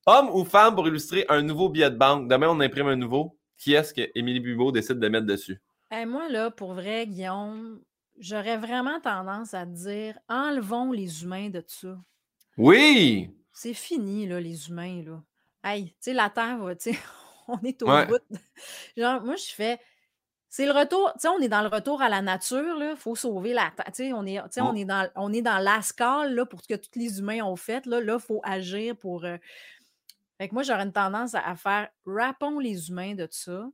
[0.06, 2.30] Homme ou femme pour illustrer un nouveau billet de banque.
[2.30, 3.38] Demain, on imprime un nouveau.
[3.58, 5.60] Qui est-ce que Émilie Bubeau décide de mettre dessus?
[6.08, 7.82] moi, là, pour vrai, Guillaume,
[8.18, 11.98] j'aurais vraiment tendance à dire enlevons les humains de ça.
[12.58, 13.36] Oui!
[13.52, 15.22] C'est fini, là, les humains, là.
[15.64, 17.00] Hey, tu sais, la Terre va, tu sais,
[17.50, 18.38] on est au bout.
[18.98, 19.80] Genre, moi, je fais.
[20.52, 22.92] C'est le retour, tu sais, on est dans le retour à la nature, là.
[22.92, 23.86] Il faut sauver la terre.
[23.88, 26.74] Tu sais, on est, on est dans, on est dans l'escale, là, pour ce que
[26.74, 27.86] tous les humains ont fait.
[27.86, 29.26] Là, il faut agir pour.
[29.26, 29.38] Euh,
[30.40, 33.70] fait que moi, j'aurais une tendance à, faire rappons les humains de ça.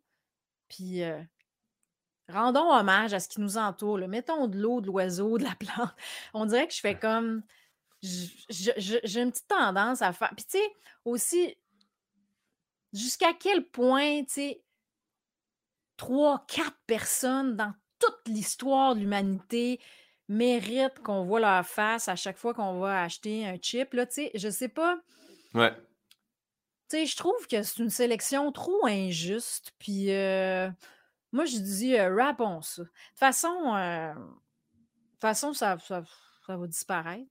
[0.68, 1.22] Puis euh,
[2.28, 4.00] rendons hommage à ce qui nous entoure.
[4.10, 5.96] Mettons de l'eau, de l'oiseau, de la plante.
[6.34, 7.44] On dirait que je fais comme.
[8.02, 10.34] J'ai une petite tendance à faire.
[10.36, 10.74] Puis, tu sais,
[11.06, 11.56] aussi,
[12.96, 14.64] jusqu'à quel point, tu sais,
[15.98, 19.80] trois, quatre personnes dans toute l'histoire de l'humanité
[20.28, 23.94] méritent qu'on voit leur face à chaque fois qu'on va acheter un chip.
[23.94, 25.00] Là, tu sais, je sais pas.
[25.54, 25.74] Ouais.
[26.90, 29.74] Tu sais, je trouve que c'est une sélection trop injuste.
[29.80, 30.70] Puis euh,
[31.32, 32.84] moi, je dis, euh, rappons ça.
[32.84, 34.14] De toute façon, euh,
[35.20, 36.04] façon ça, ça,
[36.48, 37.30] va disparaître.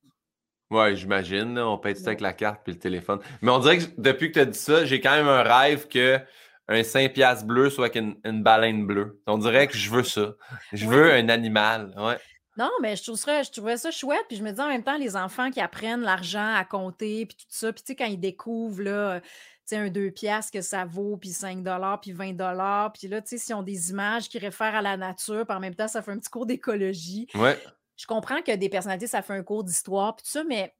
[0.70, 1.58] Ouais, j'imagine.
[1.58, 3.20] On paye tout avec la carte puis le téléphone.
[3.42, 5.88] Mais on dirait que depuis que tu as dit ça, j'ai quand même un rêve
[5.88, 6.20] que
[6.68, 9.20] un Saint-Piastre bleu soit avec une, baleine bleue.
[9.26, 10.34] On dirait que je veux ça.
[10.72, 11.94] Je veux un animal.
[11.96, 12.18] Ouais.
[12.56, 14.24] Non, mais je, trouverais, je trouvais ça chouette.
[14.28, 17.36] Puis je me dis en même temps, les enfants qui apprennent l'argent à compter, puis
[17.36, 17.72] tout ça.
[17.72, 19.20] Puis tu sais, quand ils découvrent, là,
[19.68, 22.92] tu un 2 piastres que ça vaut, puis 5 dollars, puis 20 dollars.
[22.92, 25.60] Puis là, tu sais, s'ils ont des images qui réfèrent à la nature, puis en
[25.60, 27.26] même temps, ça fait un petit cours d'écologie.
[27.34, 27.58] Ouais
[27.96, 30.74] je comprends que des personnalités, ça fait un cours d'histoire, puis tout ça, mais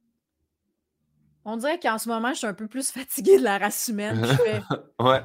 [1.45, 4.25] on dirait qu'en ce moment, je suis un peu plus fatiguée de la race humaine.
[4.99, 5.21] ouais.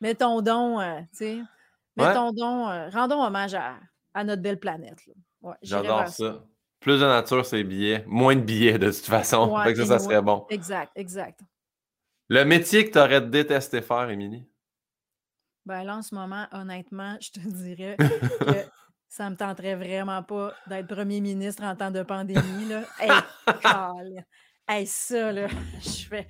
[0.00, 1.38] Mettons donc, euh, tu sais,
[1.96, 3.78] mettons donc, euh, rendons hommage à,
[4.24, 4.98] notre belle planète.
[5.62, 6.44] J'adore ça.
[6.80, 8.04] Plus de nature, c'est billets.
[8.06, 9.54] Moins de billets, de toute façon.
[9.56, 10.46] ça, ça serait bon.
[10.50, 11.40] Exact, exact.
[12.28, 14.44] Le métier que tu aurais détesté faire, Émilie?
[15.64, 18.66] Ben là, en ce moment, honnêtement, je te dirais que
[19.08, 22.66] ça me tenterait vraiment pas d'être premier ministre en temps de pandémie.
[22.68, 22.82] Là.
[24.68, 25.46] Hey, hey, ça, là,
[25.80, 26.26] je fais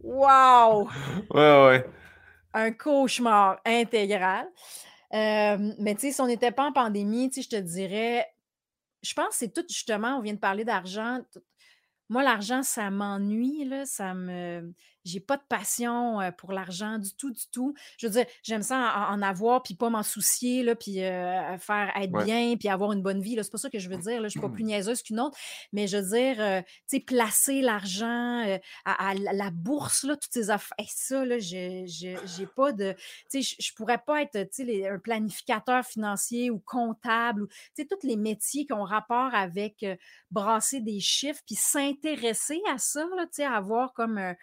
[0.00, 0.88] Wow!
[1.30, 1.86] Ouais, ouais.
[2.52, 4.46] Un cauchemar intégral.
[5.12, 8.26] Euh, mais tu sais, si on n'était pas en pandémie, je te dirais,
[9.02, 11.20] je pense que c'est tout justement, on vient de parler d'argent.
[12.08, 14.72] Moi, l'argent, ça m'ennuie, là, ça me
[15.04, 17.74] j'ai pas de passion pour l'argent du tout, du tout.
[17.98, 22.24] Je veux dire, j'aime ça en, avoir, puis pas m'en soucier, là, puis faire être
[22.24, 23.38] bien, puis avoir une bonne vie.
[23.42, 24.20] C'est pas ça que je veux dire.
[24.20, 25.36] Là, je suis pas plus niaiseuse qu'une autre.
[25.72, 30.76] Mais je veux dire, tu sais, placer l'argent à, la bourse, là, toutes ces affaires.
[30.78, 32.94] Et ça, là, j'ai pas de.
[33.30, 37.54] Tu sais, je pourrais pas être, tu sais, un planificateur financier ou comptable, ou, tu
[37.76, 39.84] sais, tous les métiers qui ont rapport avec
[40.30, 44.34] brasser des chiffres, puis s'intéresser à ça, là, tu sais, avoir comme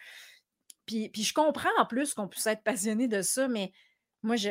[1.12, 3.72] puis, je comprends en plus qu'on puisse être passionné de ça, mais
[4.24, 4.50] moi, je,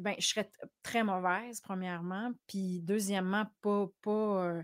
[0.00, 0.50] ben, serais
[0.82, 2.32] très mauvaise, premièrement.
[2.46, 4.62] Puis, deuxièmement, pas, pas euh,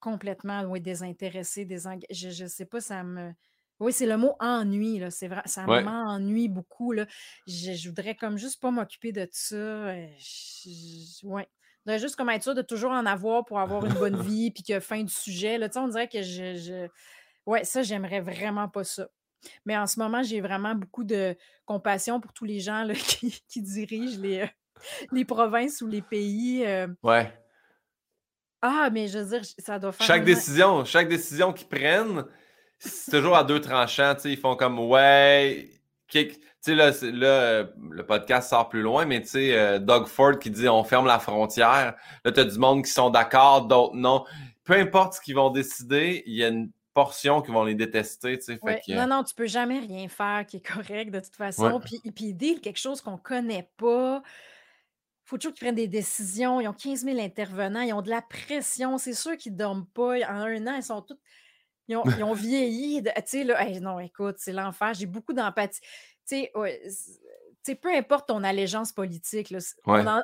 [0.00, 1.66] complètement oui, désintéressée,
[2.10, 3.32] Je, ne sais pas, ça me.
[3.80, 5.10] Oui, c'est le mot ennui, là.
[5.10, 7.06] C'est vrai, ça m'ennuie beaucoup, là.
[7.46, 9.54] Je, voudrais comme juste pas m'occuper de ça.
[9.56, 11.48] Euh, je, ouais.
[11.86, 14.50] Je voudrais juste comme être sûr de toujours en avoir pour avoir une bonne vie,
[14.50, 15.68] puis que fin du sujet, là.
[15.68, 16.56] Tu sais, on dirait que je.
[16.56, 16.88] je...
[17.46, 19.08] Ouais, ça, j'aimerais vraiment pas ça.
[19.64, 22.86] Mais en ce moment, j'ai vraiment beaucoup de compassion pour tous les gens
[23.48, 24.46] qui, dirigent les, euh,
[25.12, 26.64] les provinces ou les pays.
[26.66, 26.88] Euh.
[27.02, 27.32] Ouais.
[28.60, 30.06] Ah, mais je veux dire, ça doit faire.
[30.06, 32.24] Chaque décision, chaque décision qu'ils prennent,
[32.78, 34.16] c'est toujours à deux tranchants.
[34.24, 35.70] Ils font comme Ouais,
[36.08, 40.50] tu sais, là, là, le podcast sort plus loin, mais tu sais, Doug Ford qui
[40.50, 41.94] dit on ferme la frontière.
[42.24, 44.24] Là, tu as du monde qui sont d'accord, d'autres non.
[44.64, 46.70] Peu importe ce qu'ils vont décider, il y a une
[47.06, 48.38] qui vont les détester.
[48.88, 51.80] Non, non, tu peux jamais rien faire qui est correct de toute façon.
[51.80, 54.22] Puis, puis dire quelque chose qu'on connaît pas
[55.28, 56.60] faut toujours qu'ils prennent des décisions.
[56.60, 58.96] Ils ont 15 000 intervenants, ils ont de la pression.
[58.96, 60.16] C'est sûr qu'ils ne dorment pas.
[60.26, 61.18] En un an, ils sont tous.
[61.88, 63.02] Ils ont, ils ont vieilli.
[63.02, 64.94] Tu sais, là, non, écoute, c'est l'enfer.
[64.94, 65.80] J'ai beaucoup d'empathie.
[66.26, 66.46] Tu
[67.62, 69.58] sais, peu importe ton allégeance politique, là,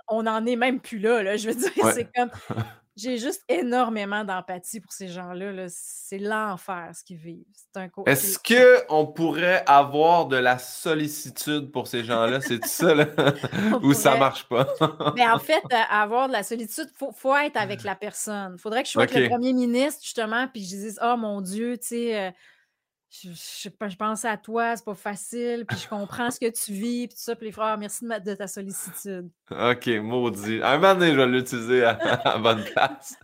[0.09, 1.23] on, en, est même plus là.
[1.23, 2.31] là je veux dire, c'est comme.
[2.97, 5.67] J'ai juste énormément d'empathie pour ces gens-là.
[5.69, 7.45] c'est l'enfer ce qu'ils vivent.
[8.07, 12.41] Est-ce qu'on pourrait avoir de la sollicitude pour ces gens-là?
[12.41, 13.07] C'est ça, là?
[13.83, 14.69] Ou ça marche pas?
[15.17, 18.55] Mais en fait, euh, avoir de la solitude, il faut, être avec la personne.
[18.57, 21.41] Il faudrait que je sois avec le premier ministre, justement, puis je dise Oh mon
[21.41, 22.19] Dieu, tu sais.
[22.19, 22.31] Euh,
[23.23, 27.07] je, je, pense à toi, c'est pas facile, puis je comprends ce que tu vis,
[27.07, 29.31] puis tout ça, puis les frères, merci de, de ta sollicitude.
[29.51, 30.61] OK, maudit.
[30.63, 33.17] Un moment donné, je vais l'utiliser à, bonne place.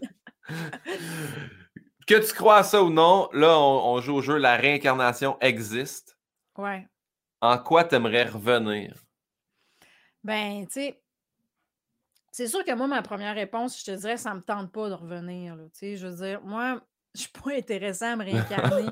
[2.06, 6.16] que tu crois à ça ou non, là, on, joue au jeu La réincarnation existe.
[6.56, 6.86] Ouais.
[7.40, 8.94] En quoi t'aimerais revenir?
[10.22, 11.02] Ben, tu sais,
[12.30, 14.94] c'est sûr que moi, ma première réponse, je te dirais, ça me tente pas de
[14.94, 15.56] revenir.
[15.72, 16.80] Tu sais, je veux dire, moi,
[17.14, 18.86] je suis pas intéressée à me réincarner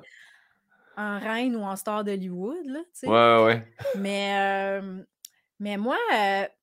[0.99, 2.85] en reine ou en star d'Hollywood.
[3.05, 3.75] Ouais, ouais.
[3.97, 4.81] Mais,
[5.61, 5.97] mais moi,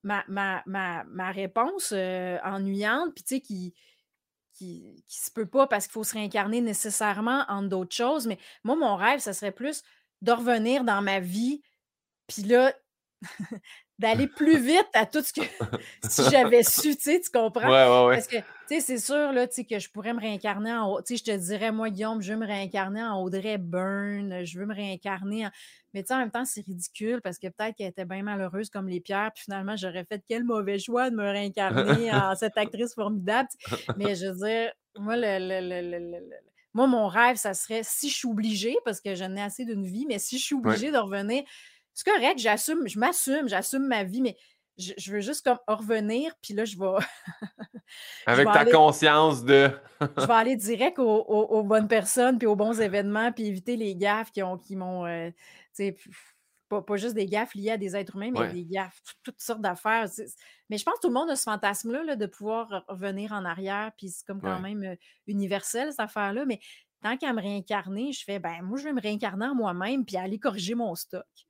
[0.04, 1.94] ma, ma, ma, ma, réponse
[2.44, 3.74] ennuyante, puis tu sais, qui,
[4.54, 8.38] qui, qui se peut pas parce qu'il faut se réincarner nécessairement en d'autres choses, mais
[8.64, 9.84] moi, mon rêve, ça serait plus
[10.22, 11.62] de revenir dans ma vie,
[12.28, 12.74] puis là,
[13.98, 15.42] d'aller plus vite à tout ce que
[16.10, 17.70] si j'avais su, tu sais, tu comprends?
[17.70, 20.20] Ouais, ouais, Parce que, tu sais, c'est sûr, là, tu sais, que je pourrais me
[20.20, 21.02] réincarner en...
[21.02, 24.60] Tu sais, je te dirais, moi, Guillaume, je veux me réincarner en Audrey Byrne, je
[24.60, 25.52] veux me réincarner en...
[25.94, 28.70] Mais tu sais, en même temps, c'est ridicule parce que peut-être qu'elle était bien malheureuse
[28.70, 32.58] comme les pierres, puis finalement, j'aurais fait quel mauvais choix de me réincarner en cette
[32.58, 33.48] actrice formidable.
[33.96, 36.20] Mais je veux dire, moi, le,
[36.74, 39.86] moi, mon rêve, ça serait, si je suis obligée, parce que je n'ai assez d'une
[39.86, 41.44] vie, mais si je suis obligée de revenir
[41.96, 44.38] c'est correct, j'assume, je m'assume, j'assume ma vie, mais
[44.78, 47.06] je, veux juste comme revenir, puis là, je vais.
[48.26, 49.72] Avec ta conscience de.
[50.02, 54.32] je vais aller direct aux, bonnes personnes, puis aux bons événements, puis éviter les gaffes
[54.32, 55.06] qui ont qui m'ont.
[55.06, 55.32] Euh,
[56.68, 59.62] pas, pas, juste des gaffes liées à des êtres humains, mais des gaffes, toutes sortes
[59.62, 60.08] d'affaires.
[60.70, 63.92] Mais je pense que tout le monde a ce fantasme-là de pouvoir revenir en arrière,
[63.98, 64.96] puis c'est comme quand même euh,
[65.28, 66.44] universel, cette affaire-là.
[66.46, 66.60] Mais
[67.02, 70.18] tant qu'à me réincarner, je fais, ben moi, je vais me réincarner en moi-même, puis
[70.18, 71.45] aller corriger mon stock.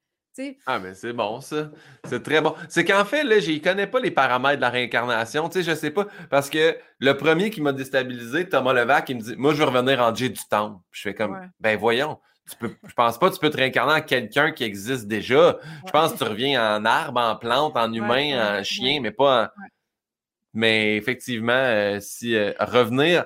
[0.66, 1.72] Ah, mais c'est bon, ça.
[2.04, 2.56] C'est très bon.
[2.68, 5.48] C'est qu'en fait, là, je ne connais pas les paramètres de la réincarnation.
[5.50, 6.08] Tu sais, je sais pas.
[6.30, 9.66] Parce que le premier qui m'a déstabilisé, Thomas Levac, il me dit Moi, je veux
[9.66, 10.82] revenir en J du temps.
[10.92, 12.20] Je fais comme Ben voyons.
[12.50, 15.58] Tu peux, je pense pas que tu peux te réincarner en quelqu'un qui existe déjà.
[15.86, 19.46] Je pense que tu reviens en arbre, en plante, en humain, en chien, mais pas
[19.46, 19.48] en...
[20.54, 23.26] Mais effectivement, euh, si euh, revenir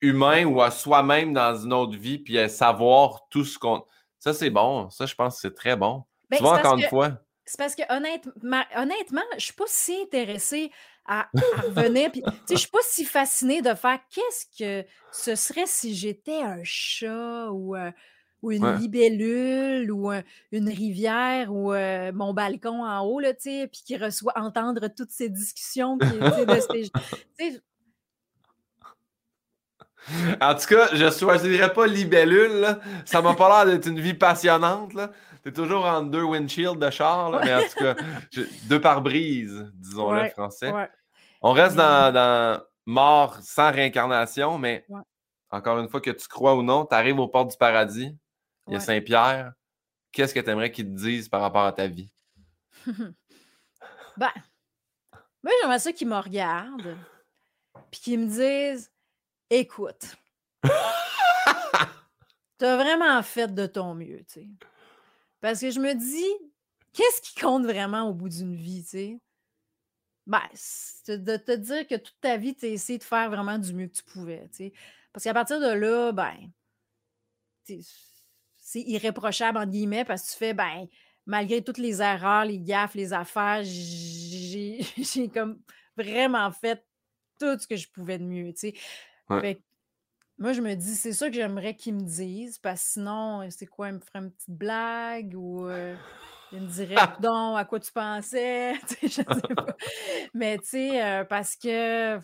[0.00, 3.84] humain ou à soi-même dans une autre vie, puis savoir tout ce qu'on.
[4.18, 4.90] Ça, c'est bon.
[4.90, 6.04] Ça, je pense que c'est très bon.
[6.30, 7.12] Ben, tu vois, encore une fois.
[7.44, 10.70] C'est parce que honnêtement, honnêtement je ne suis pas si intéressée
[11.04, 11.28] à,
[11.66, 12.10] revenir.
[12.14, 16.60] je ne suis pas si fascinée de faire qu'est-ce que ce serait si j'étais un
[16.62, 17.90] chat ou, euh,
[18.42, 20.12] ou une libellule ou
[20.52, 25.28] une rivière ou euh, mon balcon en haut, là, puis qui reçoit entendre toutes ces
[25.28, 25.96] discussions.
[25.96, 26.06] De
[30.40, 32.60] en tout cas, je ne choisirais pas libellule.
[32.60, 32.80] Là.
[33.04, 34.94] Ça m'a pas l'air d'être une vie passionnante.
[34.94, 35.10] Là.
[35.42, 37.96] T'es toujours en deux windshields de char, mais en tout cas,
[38.64, 40.72] deux pare-brise, disons-le français.
[41.42, 44.86] On reste dans, mort sans réincarnation, mais
[45.50, 48.16] encore une fois, que tu crois ou non, tu arrives aux portes du paradis,
[48.66, 49.52] il y a Saint-Pierre.
[50.12, 52.12] Qu'est-ce que tu aimerais qu'il te dise par rapport à ta vie?
[52.86, 54.32] ben,
[55.42, 56.96] moi, j'aimerais ça qu'ils me regardent,
[57.90, 58.90] puis qu'ils me disent
[59.48, 60.16] Écoute,
[62.58, 64.48] t'as vraiment fait de ton mieux, tu sais.
[65.40, 66.50] Parce que je me dis,
[66.92, 69.18] qu'est-ce qui compte vraiment au bout d'une vie, tu sais?
[70.26, 70.42] Ben,
[71.08, 73.88] de te dire que toute ta vie, tu as essayé de faire vraiment du mieux
[73.88, 74.72] que tu pouvais, tu sais.
[75.12, 76.36] Parce qu'à partir de là, ben,
[77.64, 80.86] c'est irréprochable, entre guillemets, parce que tu fais, ben,
[81.26, 84.80] malgré toutes les erreurs, les gaffes, les affaires, j'ai
[85.34, 85.60] comme
[85.96, 86.84] vraiment fait
[87.40, 88.74] tout ce que je pouvais de mieux, tu sais.
[90.40, 93.66] Moi, je me dis, c'est ça que j'aimerais qu'ils me disent, parce que sinon, c'est
[93.66, 95.94] quoi, ils me feraient une petite blague ou euh,
[96.50, 98.72] ils me diraient, donc, à quoi tu pensais?
[99.02, 99.44] je sais pas.
[100.32, 102.16] Mais tu sais, euh, parce que,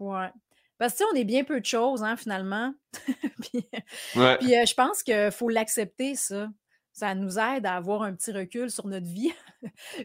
[0.00, 0.30] ouais.
[0.78, 2.74] Parce que, on est bien peu de choses, hein, finalement.
[3.52, 3.68] puis,
[4.16, 6.48] euh, je pense qu'il faut l'accepter, ça.
[6.92, 9.32] ça nous aide à avoir un petit recul sur notre vie,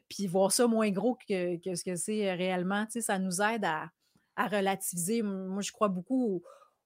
[0.08, 2.86] puis voir ça moins gros que, ce que c'est réellement.
[2.92, 3.90] ça nous aide à,
[4.38, 5.24] relativiser.
[5.24, 6.44] Moi, je crois beaucoup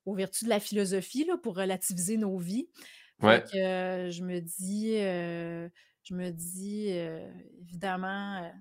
[0.08, 2.68] aux, vertus de la philosophie là, pour relativiser nos vies.
[3.22, 3.44] Ouais.
[3.56, 5.68] Euh, je me dis, euh,
[6.04, 6.90] je me dis
[7.62, 8.52] évidemment,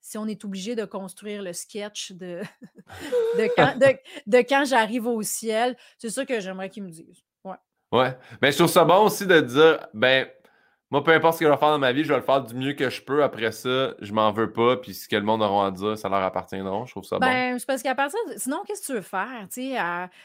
[0.00, 2.40] si on est obligé de construire le sketch de,
[4.26, 7.22] de quand, j'arrive au ciel, c'est ça que j'aimerais qu'ils me disent.
[7.44, 7.56] Ouais.
[7.92, 8.16] Ouais.
[8.40, 10.28] Mais je trouve ça bon aussi de dire, ben,
[10.90, 12.42] moi, peu importe ce que je vais faire dans ma vie, je vais le faire
[12.42, 13.22] du mieux que je peux.
[13.22, 14.76] Après ça, je m'en veux pas.
[14.76, 16.84] Puis ce que le monde aura à dire, ça leur appartiendra.
[16.84, 17.26] Je trouve ça bon.
[17.26, 18.38] Ben, c'est parce qu'à partir de...
[18.38, 19.46] Sinon, qu'est-ce que tu veux faire?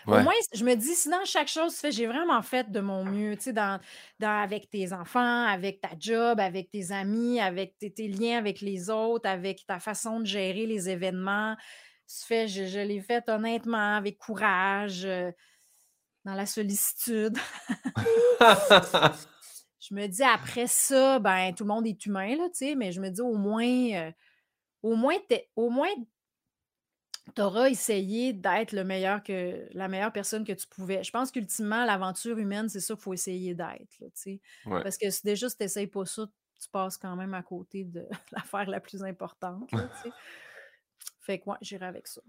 [0.07, 3.35] Au moins, je me dis, sinon, chaque chose fait, j'ai vraiment fait de mon mieux,
[3.53, 3.79] dans,
[4.19, 8.89] dans, avec tes enfants, avec ta job, avec tes amis, avec tes, liens avec les
[8.89, 11.55] autres, avec ta façon de gérer les événements.
[12.07, 15.31] Fait, je, je l'ai fait honnêtement, avec courage, euh,
[16.23, 17.37] dans la sollicitude.
[19.87, 22.91] je me dis après ça, ben tout le monde est humain, là, tu sais, mais
[22.91, 24.11] je me dis au moins, euh,
[24.81, 25.15] au moins,
[25.55, 25.93] au moins,
[27.35, 31.03] tu auras essayé d'être le meilleur que la meilleure personne que tu pouvais.
[31.03, 33.97] Je pense qu'ultimement, l'aventure humaine, c'est ça qu'il faut essayer d'être.
[33.99, 34.41] tu sais.
[34.63, 36.25] Parce que déjà, si tu n'essayes pas ça,
[36.61, 39.71] tu passes quand même à côté de l'affaire la plus importante.
[39.71, 39.89] Là,
[41.21, 42.21] fait que moi, j'irai avec ça.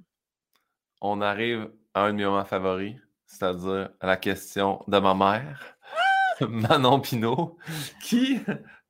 [1.01, 2.97] On arrive à un de mes moments favoris,
[3.27, 5.76] c'est-à-dire la question de ma mère.
[6.49, 7.57] Manon Pinot,
[8.03, 8.41] qui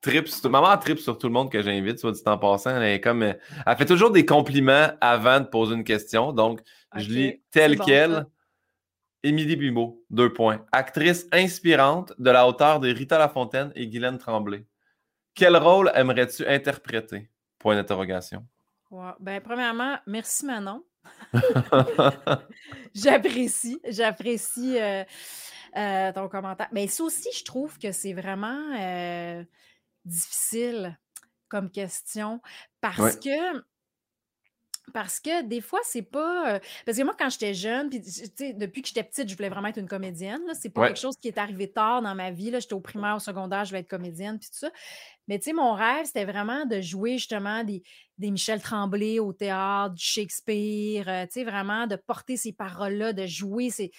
[0.01, 2.81] tripe sur, maman tripe sur tout le monde que j'invite, soit dit en passant.
[2.81, 3.37] Elle, comme, elle
[3.77, 6.33] fait toujours des compliments avant de poser une question.
[6.33, 6.61] Donc,
[6.95, 8.25] je lis tel quel.
[9.23, 10.63] Émilie Bimo, deux points.
[10.71, 14.65] Actrice inspirante de la hauteur de Rita Lafontaine et Guylaine Tremblay.
[15.33, 17.29] Quel rôle aimerais-tu interpréter?
[17.59, 18.45] Point d'interrogation.
[19.19, 20.83] Ben, premièrement, merci Manon.
[22.93, 24.79] j'apprécie, j'apprécie.
[24.79, 25.03] Euh,
[25.75, 26.69] euh, ton commentaire.
[26.71, 29.43] Mais ça aussi, je trouve que c'est vraiment euh,
[30.05, 30.97] difficile
[31.49, 32.41] comme question
[32.81, 33.63] parce que
[34.93, 36.55] parce que des fois, c'est pas.
[36.55, 37.99] Euh, parce que moi, quand j'étais jeune, puis
[38.53, 40.41] depuis que j'étais petite, je voulais vraiment être une comédienne.
[40.53, 42.51] C'est pas quelque chose qui est arrivé tard dans ma vie.
[42.53, 44.71] J'étais au primaire, au secondaire, je vais être comédienne, puis tout ça.
[45.27, 47.83] Mais tu sais, mon rêve, c'était vraiment de jouer justement des,
[48.17, 53.25] des Michel Tremblay au théâtre, du Shakespeare, tu sais, vraiment de porter ces paroles-là, de
[53.25, 53.91] jouer ces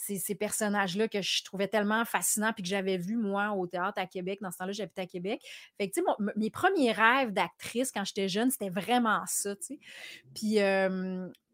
[0.00, 4.06] ces, personnages-là que je trouvais tellement fascinants puis que j'avais vu, moi, au théâtre à
[4.06, 4.40] Québec.
[4.40, 5.42] Dans ce temps-là, j'habitais à Québec.
[5.76, 9.62] Fait que, tu sais, mes premiers rêves d'actrice quand j'étais jeune, c'était vraiment ça, tu
[9.62, 9.78] sais.
[10.34, 10.58] Puis,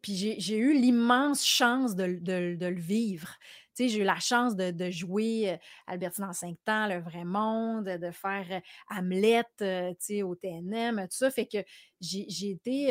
[0.01, 3.34] puis j'ai eu l'immense chance de, le vivre.
[3.74, 7.84] Tu sais, j'ai eu la chance de, jouer Albertine en cinq temps, Le Vrai Monde,
[7.84, 9.66] de faire Hamlet, tu
[9.99, 11.30] sais, au TNM, tout ça.
[11.30, 11.59] Fait que
[12.01, 12.88] j'ai été...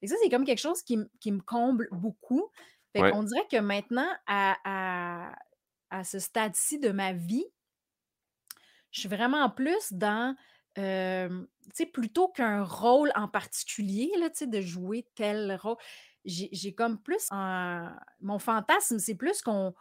[0.00, 2.50] et ça, c'est comme quelque chose qui, qui me comble beaucoup.
[2.94, 5.32] On dirait que maintenant, à,
[6.04, 7.46] ce stade-ci de ma vie,
[8.90, 10.36] je suis vraiment plus dans,
[10.74, 15.76] tu sais, plutôt qu'un rôle en particulier, là, tu sais, de jouer tel rôle,
[16.24, 17.28] j'ai comme plus,
[18.20, 19.74] mon fantasme, c'est plus qu'on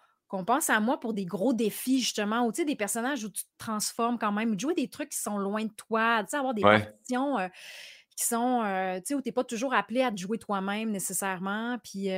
[0.45, 3.43] pense à moi pour des gros défis, justement, ou tu sais, des personnages où tu
[3.43, 6.53] te transformes quand même, ou de jouer des trucs qui sont loin de toi, avoir
[6.53, 6.93] des ouais.
[7.07, 11.77] qui sont, tu sais, où tu n'es pas toujours appelé à te jouer toi-même nécessairement,
[11.83, 12.09] puis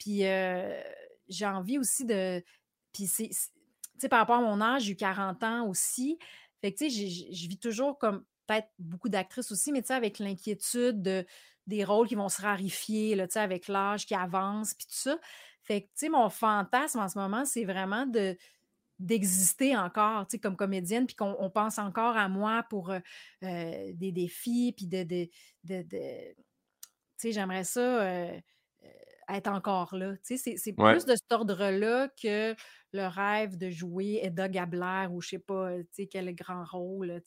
[0.00, 0.22] puis
[1.28, 2.42] j'ai envie aussi de.
[2.92, 3.28] Puis c'est.
[3.28, 3.36] Tu
[3.98, 6.18] sais, par rapport à mon âge, j'ai eu 40 ans aussi.
[6.60, 9.94] Fait que, tu sais, je vis toujours comme peut-être beaucoup d'actrices aussi, mais tu sais,
[9.94, 11.24] avec l'inquiétude de,
[11.66, 15.18] des rôles qui vont se rarifier, tu sais, avec l'âge qui avance, puis tout ça.
[15.62, 18.36] Fait que, tu sais, mon fantasme en ce moment, c'est vraiment de
[18.98, 22.92] d'exister encore, tu sais, comme comédienne, puis qu'on pense encore à moi pour
[23.40, 25.04] des défis, puis de...
[25.04, 25.28] de,
[25.64, 25.96] de, tu
[27.16, 28.32] sais, j'aimerais ça
[29.36, 30.14] être encore là.
[30.22, 32.54] C'est, plus de cet ordre-là que
[32.92, 35.72] le rêve de jouer Edda Gabler ou je sais pas,
[36.10, 37.20] quel grand rôle.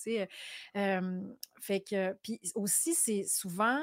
[0.73, 3.79] fait que, puis aussi, c'est souvent,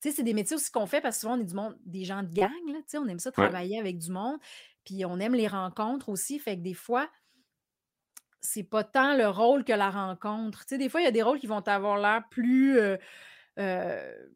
[0.00, 2.22] c'est des métiers aussi qu'on fait parce que souvent, on est du monde, des gens
[2.22, 4.38] de gang, là, on aime ça travailler avec du monde,
[4.84, 6.38] puis on aime les rencontres aussi.
[6.38, 7.08] Fait que des fois,
[8.40, 10.64] c'est pas tant le rôle que la rencontre.
[10.70, 12.78] des fois, il y a des rôles qui vont avoir l'air plus.
[13.58, 14.26] euh,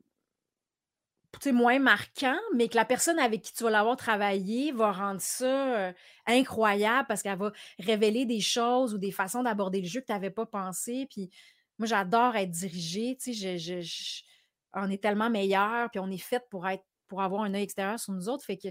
[1.53, 5.93] moins marquant, mais que la personne avec qui tu vas l'avoir travaillé va rendre ça
[6.26, 10.12] incroyable parce qu'elle va révéler des choses ou des façons d'aborder le jeu que tu
[10.12, 11.07] n'avais pas pensé.
[11.11, 11.30] Puis
[11.78, 13.16] moi, j'adore être dirigée.
[13.20, 13.84] Tu sais,
[14.74, 17.99] on est tellement meilleur, puis on est fait pour être pour avoir un œil extérieur
[18.01, 18.45] sur nous autres.
[18.45, 18.68] Fait que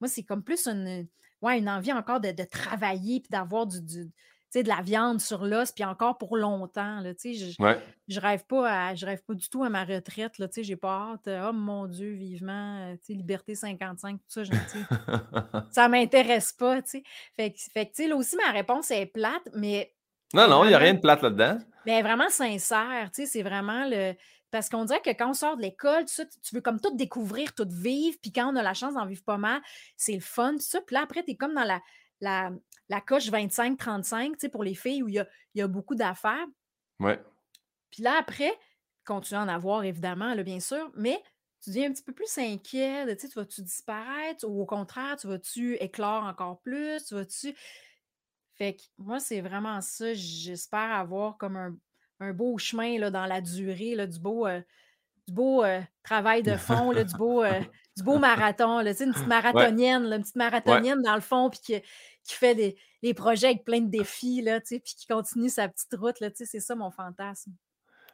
[0.00, 1.08] moi, c'est comme plus une,
[1.40, 4.10] ouais, une envie encore de, travailler puis d'avoir du,
[4.54, 7.00] de la viande sur l'os, puis encore pour longtemps.
[7.00, 7.54] Là, je,
[8.08, 10.38] je, rêve pas je rêve pas du tout à ma retraite.
[10.38, 11.30] Là, j'ai pas hâte.
[11.48, 14.52] Oh mon Dieu, vivement, euh, Liberté 55, tout ça, je,
[15.70, 16.80] ça m'intéresse pas.
[17.34, 19.94] Fait, fait là aussi, ma réponse est plate, mais
[20.34, 21.58] Non, non, il n'y a rien de plate là-dedans.
[21.86, 24.12] Mais vraiment sincère, c'est vraiment le.
[24.50, 27.54] Parce qu'on dirait que quand on sort de l'école, tu, tu veux comme tout découvrir,
[27.54, 29.62] tout vivre, puis quand on a la chance d'en vivre pas mal,
[29.96, 30.82] c'est le fun, tout ça.
[30.82, 31.80] Puis là, après, tu es comme dans la,
[32.22, 32.52] la,
[32.88, 35.68] la coche 25-35, tu sais, pour les filles où il y a, il y a
[35.68, 36.46] beaucoup d'affaires.
[36.98, 37.20] Ouais.
[37.90, 38.52] Puis là, après,
[39.04, 41.20] continue à en avoir, évidemment, là, bien sûr, mais
[41.62, 43.04] tu deviens un petit peu plus inquiet.
[43.14, 47.04] Tu sais, tu vas-tu disparaître ou au contraire, tu vas-tu éclore encore plus?
[47.04, 47.54] Tu vas-tu?
[48.56, 50.14] Fait que moi, c'est vraiment ça.
[50.14, 51.76] J'espère avoir comme un,
[52.20, 54.60] un beau chemin là, dans la durée, là, du beau, euh,
[55.26, 57.60] du beau euh, travail de fond, là, du, beau, euh,
[57.96, 61.60] du beau marathon, là, une petite marathonienne, là, une petite marathonienne dans le fond, puis
[61.60, 61.80] qui,
[62.24, 65.94] qui fait des, les projets avec plein de défis, là, puis qui continue sa petite
[65.94, 66.16] route.
[66.34, 67.52] C'est ça mon fantasme.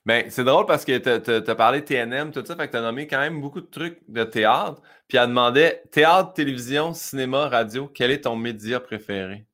[0.07, 2.81] Ben, c'est drôle parce que tu as, parlé TNM, tout ça, fait que tu as
[2.81, 4.81] nommé quand même beaucoup de trucs de théâtre.
[5.07, 9.48] Puis elle demandait théâtre, télévision, cinéma, radio, quel est ton média préféré?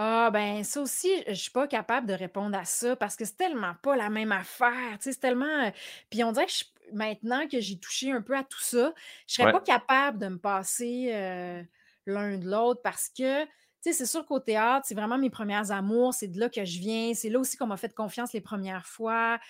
[0.00, 3.36] Ah, ben, ça aussi, je suis pas capable de répondre à ça parce que c'est
[3.36, 4.92] tellement pas la même affaire.
[4.92, 5.44] Tu sais, c'est tellement.
[5.44, 5.70] Euh,
[6.08, 6.52] puis on dirait que
[6.92, 8.94] maintenant que j'ai touché un peu à tout ça,
[9.26, 11.64] je serais pas capable de me passer euh,
[12.06, 15.72] l'un de l'autre parce que, tu sais, c'est sûr qu'au théâtre, c'est vraiment mes premières
[15.72, 18.40] amours, c'est de là que je viens, c'est là aussi qu'on m'a fait confiance les
[18.40, 19.40] premières fois.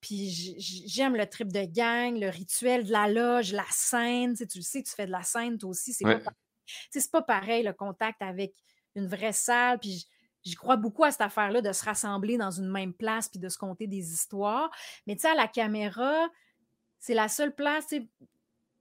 [0.00, 4.32] Puis j'aime le trip de gang, le rituel de la loge, la scène.
[4.32, 5.92] Tu, sais, tu le sais, tu fais de la scène, toi aussi.
[5.92, 8.54] C'est pas, pas pareil le contact avec
[8.94, 9.78] une vraie salle.
[9.78, 10.06] Puis
[10.42, 13.48] j'y crois beaucoup à cette affaire-là de se rassembler dans une même place puis de
[13.48, 14.70] se conter des histoires.
[15.06, 16.28] Mais tu sais, à la caméra,
[16.98, 17.94] c'est la seule place,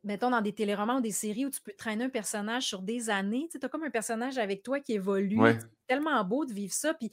[0.03, 3.09] mettons dans des téléromans ou des séries où tu peux traîner un personnage sur des
[3.09, 3.49] années.
[3.51, 5.37] Tu as comme un personnage avec toi qui évolue.
[5.59, 6.93] C'est tellement beau de vivre ça.
[6.93, 7.11] Puis,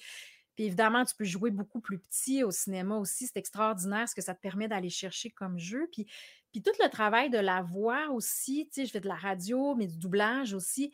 [0.54, 3.26] puis évidemment, tu peux jouer beaucoup plus petit au cinéma aussi.
[3.26, 5.88] C'est extraordinaire ce que ça te permet d'aller chercher comme jeu.
[5.92, 6.06] Puis,
[6.50, 9.74] puis tout le travail de la voix aussi, tu sais, je fais de la radio,
[9.74, 10.92] mais du doublage aussi.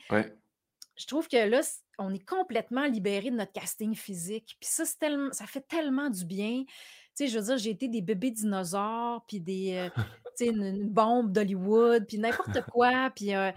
[1.02, 1.60] Je trouve que là,
[1.98, 4.56] on est complètement libéré de notre casting physique.
[4.60, 6.62] Puis ça, tellement, ça fait tellement du bien.
[6.64, 9.90] Tu sais, je veux dire, j'ai été des bébés dinosaures, puis des, euh,
[10.38, 13.10] tu sais, une, bombe d'Hollywood, puis n'importe quoi.
[13.16, 13.50] Puis euh,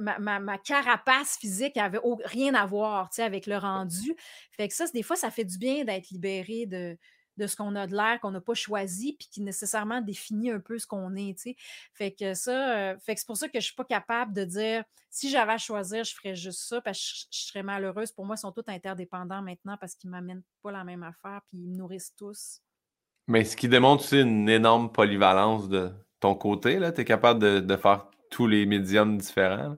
[0.00, 4.16] ma, ma, carapace physique avait rien à voir, tu sais, avec le rendu.
[4.50, 6.98] Fait que ça, des fois, ça fait du bien d'être libéré de,
[7.38, 10.60] de ce qu'on a de l'air qu'on n'a pas choisi, puis qui nécessairement définit un
[10.60, 11.56] peu ce qu'on est, tu sais.
[11.94, 14.44] Fait que ça, euh, fait que c'est pour ça que je suis pas capable de
[14.44, 18.12] dire si j'avais à choisir, je ferais juste ça, parce que je, serais malheureuse.
[18.12, 21.40] Pour moi, ils sont tous interdépendants maintenant parce qu'ils ne m'amènent pas la même affaire,
[21.48, 22.60] puis ils me nourrissent tous.
[23.26, 26.78] Mais ce qui démontre aussi une énorme polyvalence de ton côté.
[26.94, 29.76] Tu es capable de, de, faire tous les médiums différents.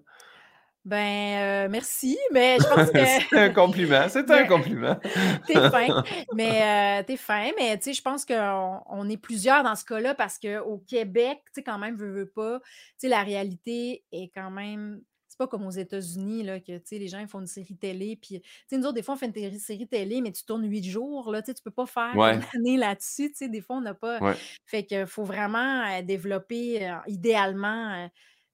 [0.84, 3.04] Ben, euh, merci, mais je pense que.
[3.28, 4.98] c'est un compliment, c'est un compliment.
[5.46, 6.02] t'es fin,
[6.34, 9.84] mais euh, t'es fin, mais tu sais, je pense qu'on on est plusieurs dans ce
[9.84, 12.66] cas-là parce qu'au Québec, tu sais, quand même, veut, veut pas, tu
[12.96, 15.02] sais, la réalité est quand même.
[15.28, 18.18] C'est pas comme aux États-Unis, là, que, tu sais, les gens font une série télé,
[18.20, 20.68] puis, tu sais, nous autres, des fois, on fait une série télé, mais tu tournes
[20.68, 23.60] huit jours, là, tu sais, tu peux pas faire une année là-dessus, tu sais, des
[23.60, 24.18] fois, on n'a pas.
[24.66, 28.08] Fait qu'il faut vraiment euh, développer, idéalement,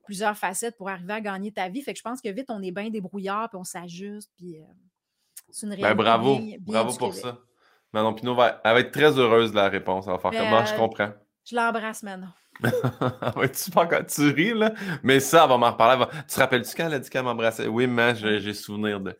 [0.06, 1.82] plusieurs facettes pour arriver à gagner ta vie.
[1.82, 4.64] Fait que je pense que vite, on est bien débrouillard, puis on s'ajuste, puis euh,
[5.50, 6.02] c'est une ben, réalité.
[6.02, 7.38] bravo, bravo pour ça.
[7.92, 10.06] Manon Pinot va, elle va être très heureuse de la réponse.
[10.06, 11.12] Elle va faire comment je euh, comprends.
[11.44, 12.32] Je l'embrasse maintenant.
[12.62, 13.70] tu,
[14.08, 14.72] tu ris, là?
[15.02, 16.04] Mais ça, elle va m'en reparler.
[16.28, 17.66] Tu te rappelles-tu quand elle a dit qu'elle m'embrassait?
[17.66, 19.16] Oui, mais j'ai souvenir de.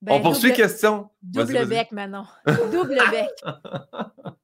[0.00, 1.10] Ben, on poursuit question.
[1.22, 2.24] Double bec, Manon.
[2.72, 3.30] Double bec.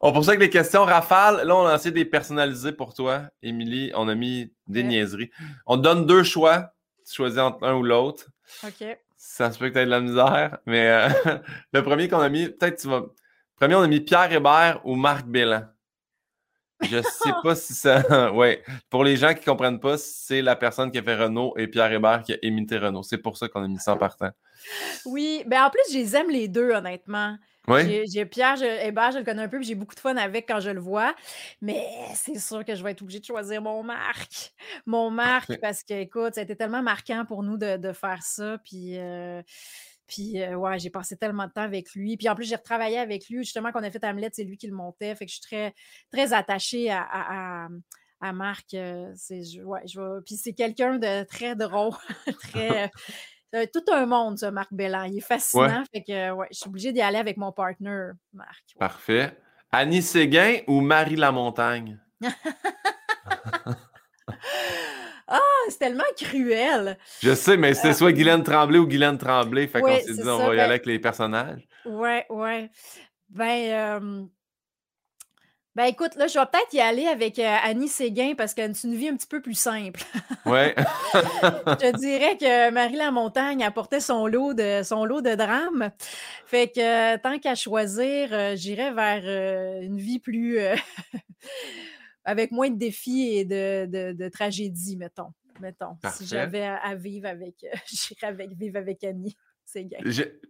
[0.00, 1.46] On poursuit avec les questions rafales.
[1.46, 3.92] Là, on a essayé de les personnaliser pour toi, Émilie.
[3.94, 5.30] On a mis des niaiseries.
[5.66, 6.72] On te donne deux choix.
[7.06, 8.26] Tu choisis entre un ou l'autre.
[8.64, 8.84] OK.
[9.16, 11.08] Ça se peut que tu aies de la misère, mais euh,
[11.72, 13.04] le premier qu'on a mis, peut-être tu vas.
[13.56, 15.62] Premier, on a mis Pierre Hébert ou Marc Bélan.
[16.82, 18.32] Je sais pas si ça.
[18.34, 18.58] oui.
[18.90, 21.68] Pour les gens qui ne comprennent pas, c'est la personne qui a fait Renault et
[21.68, 23.02] Pierre Hébert qui a imité Renault.
[23.02, 24.30] C'est pour ça qu'on a mis ça en partant.
[25.04, 27.36] Oui, ben en plus, je les aime les deux, honnêtement.
[27.68, 28.04] Oui.
[28.12, 30.70] J'ai Pierre Hébert, je le connais un peu, j'ai beaucoup de fun avec quand je
[30.70, 31.14] le vois.
[31.62, 34.52] Mais c'est sûr que je vais être obligée de choisir mon Marc.
[34.86, 38.58] Mon Marc, parce que, écoute, ça a été tellement marquant pour nous de, faire ça.
[38.64, 39.42] Puis, euh,
[40.06, 42.16] puis euh, ouais, j'ai passé tellement de temps avec lui.
[42.16, 43.38] Puis en plus, j'ai retravaillé avec lui.
[43.38, 45.14] Justement, quand on a fait Hamlet, c'est lui qui le montait.
[45.14, 45.74] Fait que je suis très,
[46.12, 47.68] très attachée à,
[48.20, 48.74] à, Marc.
[48.74, 51.92] Euh, c'est, ouais, je Puis c'est quelqu'un de très drôle,
[52.40, 52.90] très
[53.72, 55.04] tout un monde, ça, Marc Bellan.
[55.04, 55.84] Il est fascinant.
[55.92, 58.64] Fait que, ouais, je suis obligée d'y aller avec mon partner, Marc.
[58.78, 59.36] Parfait.
[59.72, 61.98] Annie Séguin ou Marie Lamontagne?
[65.26, 66.96] ah, c'est tellement cruel.
[67.20, 69.66] Je sais, mais c'est euh, soit Guylaine Tremblay ou Guylaine Tremblay.
[69.66, 71.66] Fait qu'on s'est dit, on va y aller ben avec les personnages.
[71.84, 72.70] Ouais, ouais.
[73.30, 74.24] Ben, euh,
[75.76, 78.74] Ben écoute, là, je vais peut-être y aller avec euh, Annie Séguin parce qu'elle a
[78.84, 80.00] une vie un petit peu plus simple.
[80.46, 80.74] Ouais.
[81.14, 85.90] je dirais que Marie Lamontagne apportait son lot de son lot de drames.
[86.44, 90.58] Fait que euh, tant qu'à choisir, euh, j'irais vers une vie plus
[92.24, 95.32] avec moins de défis et de, de, de tragédies, mettons.
[95.60, 95.96] Mettons.
[96.12, 99.34] Si j'avais à, vivre avec, j'irais avec vivre avec Annie.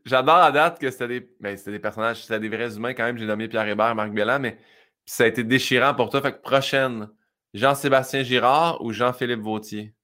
[0.04, 3.16] J'adore la date que c'était des, ben, des personnages, c'était des vrais humains quand même.
[3.16, 4.58] J'ai nommé Pierre Hébert, Marc Belland, mais
[5.06, 6.22] ça a été déchirant pour toi.
[6.22, 7.08] Fait que prochaine,
[7.52, 9.94] Jean-Sébastien Girard ou Jean-Philippe Vautier?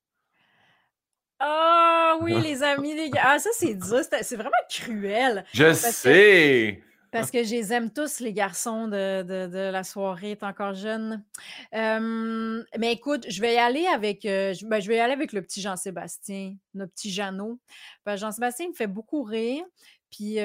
[1.39, 3.23] Ah oui, les amis, les gars.
[3.25, 4.01] Ah, ça, c'est dur.
[4.23, 5.45] C'est vraiment cruel.
[5.53, 6.83] Je sais.
[7.11, 11.25] parce que je les aime tous, les garçons de, la soirée, est encore jeune.
[11.73, 15.43] mais écoute, je vais y aller avec euh, ben, je, vais y aller avec le
[15.43, 17.59] petit Jean-Sébastien, notre petit Jeannot.
[18.07, 19.65] Jean-Sébastien me fait beaucoup rire.
[20.11, 20.39] Puis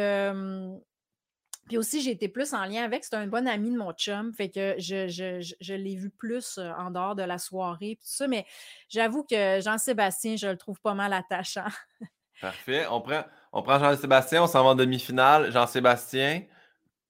[1.67, 3.03] puis aussi, j'ai été plus en lien avec.
[3.03, 4.31] C'est un bon ami de mon chum.
[4.33, 7.97] Fait que je, l'ai vu plus euh, en dehors de la soirée.
[7.99, 8.45] Tout ça, mais
[8.87, 11.65] j'avoue que Jean-Sébastien, je le trouve pas mal attachant.
[12.41, 12.85] Parfait.
[12.89, 15.51] On prend, on prend Jean-Sébastien, on s'en va en demi-finale.
[15.51, 16.43] Jean-Sébastien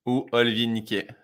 [0.05, 1.07] ou Olivier Niquet?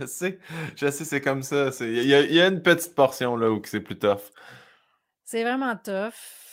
[0.00, 0.38] Je sais,
[0.76, 1.70] je sais, c'est comme ça.
[1.80, 4.30] Il y, y, a une petite portion là où c'est plus tough.
[5.24, 6.47] C'est vraiment tough.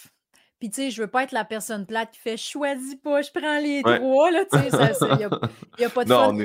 [0.59, 3.29] Puis, tu sais, je veux pas être la personne plate qui fait choisis pas, je
[3.31, 4.93] prends les droits, là, tu sais.
[5.11, 6.37] Il n'y a, pas de fun.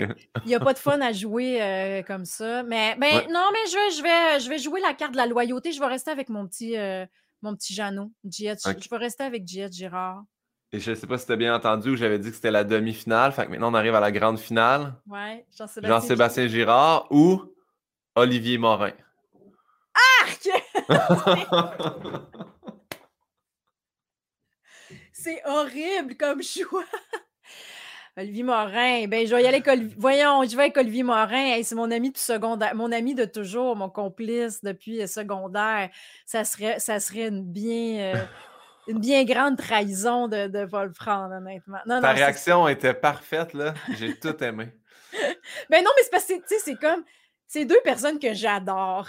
[0.52, 2.64] A pas de fun à jouer euh, comme ça.
[2.64, 5.26] Mais, ben, non, mais je vais, je, vais, je vais jouer la carte de la
[5.26, 5.70] loyauté.
[5.70, 7.06] Je vais rester avec mon petit, euh,
[7.42, 8.10] mon petit Jeannot.
[8.24, 10.24] Je vais rester avec Giette Girard.
[10.72, 12.64] Et je ne sais pas si tu as bien entendu, j'avais dit que c'était la
[12.64, 13.32] demi-finale.
[13.32, 14.94] Fait que maintenant, on arrive à la grande finale.
[15.08, 15.44] Ouais,
[15.82, 17.42] Jean-Sébastien Girard ou
[18.16, 18.92] Olivier Morin.
[20.22, 20.48] Arc!
[25.22, 26.84] C'est horrible comme choix.
[28.16, 31.62] Olivier Morin, ben je vais y aller avec Voyons, je vais avec Olivier Morin.
[31.62, 35.90] c'est mon ami de secondaire, mon ami de toujours, mon complice depuis secondaire.
[36.24, 38.24] Ça serait, ça serait une bien, euh,
[38.88, 41.78] une bien grande trahison de ne pas le prendre, honnêtement.
[41.86, 43.74] Ta réaction était parfaite, là.
[43.98, 44.68] J'ai tout aimé.
[45.70, 47.04] ben non, mais c'est parce que c'est comme
[47.52, 49.08] c'est deux personnes que j'adore.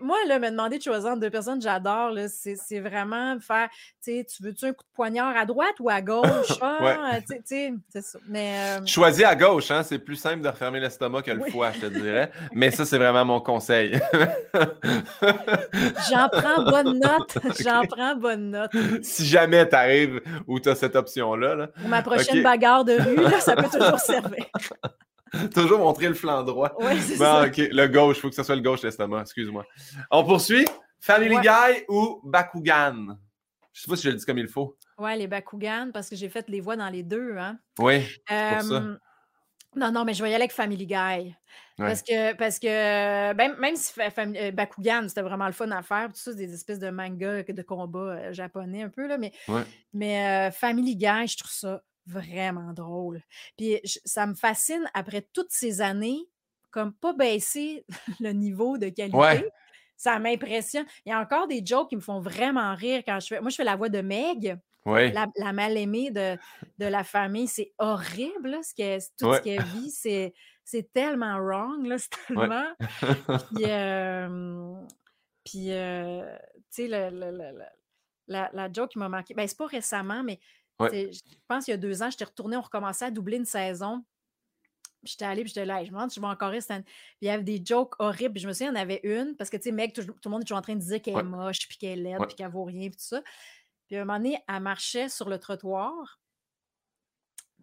[0.00, 3.68] moi, là, me demander de choisir entre deux personnes que j'adore, c'est vraiment faire,
[4.04, 6.26] tu veux-tu un coup de poignard à droite ou à gauche?
[7.88, 8.18] C'est ça.
[8.28, 9.82] Mais, euh Choisis à gauche, hein?
[9.84, 12.32] c'est plus simple de refermer l'estomac que le foie, je te dirais.
[12.52, 14.00] Mais ça, c'est vraiment mon conseil.
[16.10, 17.38] J'en prends bonne note.
[17.62, 18.70] J'en prends bonne note.
[19.02, 21.68] Si jamais tu arrives où tu as cette option-là.
[21.68, 24.46] Pour ma prochaine bagarre de rue, ça peut toujours servir.
[25.54, 26.72] Toujours montrer le flanc droit.
[26.78, 27.44] Oui, c'est ça.
[27.44, 29.64] OK, le gauche, il faut que ce soit le gauche l'estomac, excuse-moi.
[30.10, 30.64] On poursuit.
[31.00, 33.18] Family Guy ou Bakugan?
[33.72, 34.76] Je sais pas si je le dis comme il faut.
[34.98, 37.36] Oui, les Bakugan, parce que j'ai fait les voix dans les deux.
[37.36, 37.58] Hein.
[37.78, 38.82] Oui, pour ça.
[39.76, 41.34] Non, non, mais je vais y aller avec Family Guy.
[41.76, 46.08] Parce que, parce que ben, même si euh, Bakugan, c'était vraiment le fun à faire,
[46.08, 49.32] tout ça, des espèces de manga de combat euh, japonais un peu, là, mais,
[49.92, 53.22] mais euh, Family Guy, je trouve ça vraiment drôle.
[53.56, 56.28] Puis ça me fascine après toutes ces années,
[56.70, 57.84] comme pas baisser
[58.20, 59.48] le niveau de qualité.
[59.96, 60.84] Ça m'impressionne.
[61.06, 63.40] Il y a encore des jokes qui me font vraiment rire quand je fais.
[63.40, 64.58] Moi, je fais la voix de Meg.
[64.84, 66.38] La, mal-aimée de,
[66.78, 70.32] de, la famille, c'est horrible, ce qu'elle, tout ce qu'elle vit, c'est,
[70.62, 72.68] c'est tellement wrong, là, c'est tellement...
[75.44, 76.36] Puis, euh,
[76.72, 80.40] tu sais, la, la, joke qui m'a marqué, ben, c'est pas récemment, mais
[80.80, 84.04] je pense qu'il y a deux ans, j'étais retournée, on recommençait à doubler une saison.
[85.02, 86.74] J'étais allée, puis j'étais là, je me demande si je vais encore rester.
[87.20, 88.38] Il y avait des jokes horribles.
[88.38, 90.30] je me souviens, il y en avait une, parce que, tu sais, mec, tout, le
[90.30, 92.34] monde est toujours en train de dire qu'elle est moche, puis qu'elle est laide, puis
[92.34, 93.22] qu'elle vaut rien, puis tout ça.
[93.86, 96.20] Puis à un moment donné, elle marchait sur le trottoir,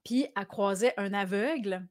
[0.06, 1.86] puis elle croisait un aveugle.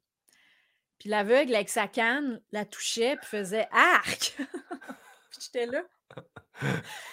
[0.98, 4.38] Puis l'aveugle, avec sa canne, la touchait, puis faisait arc!
[5.38, 5.82] j'étais là.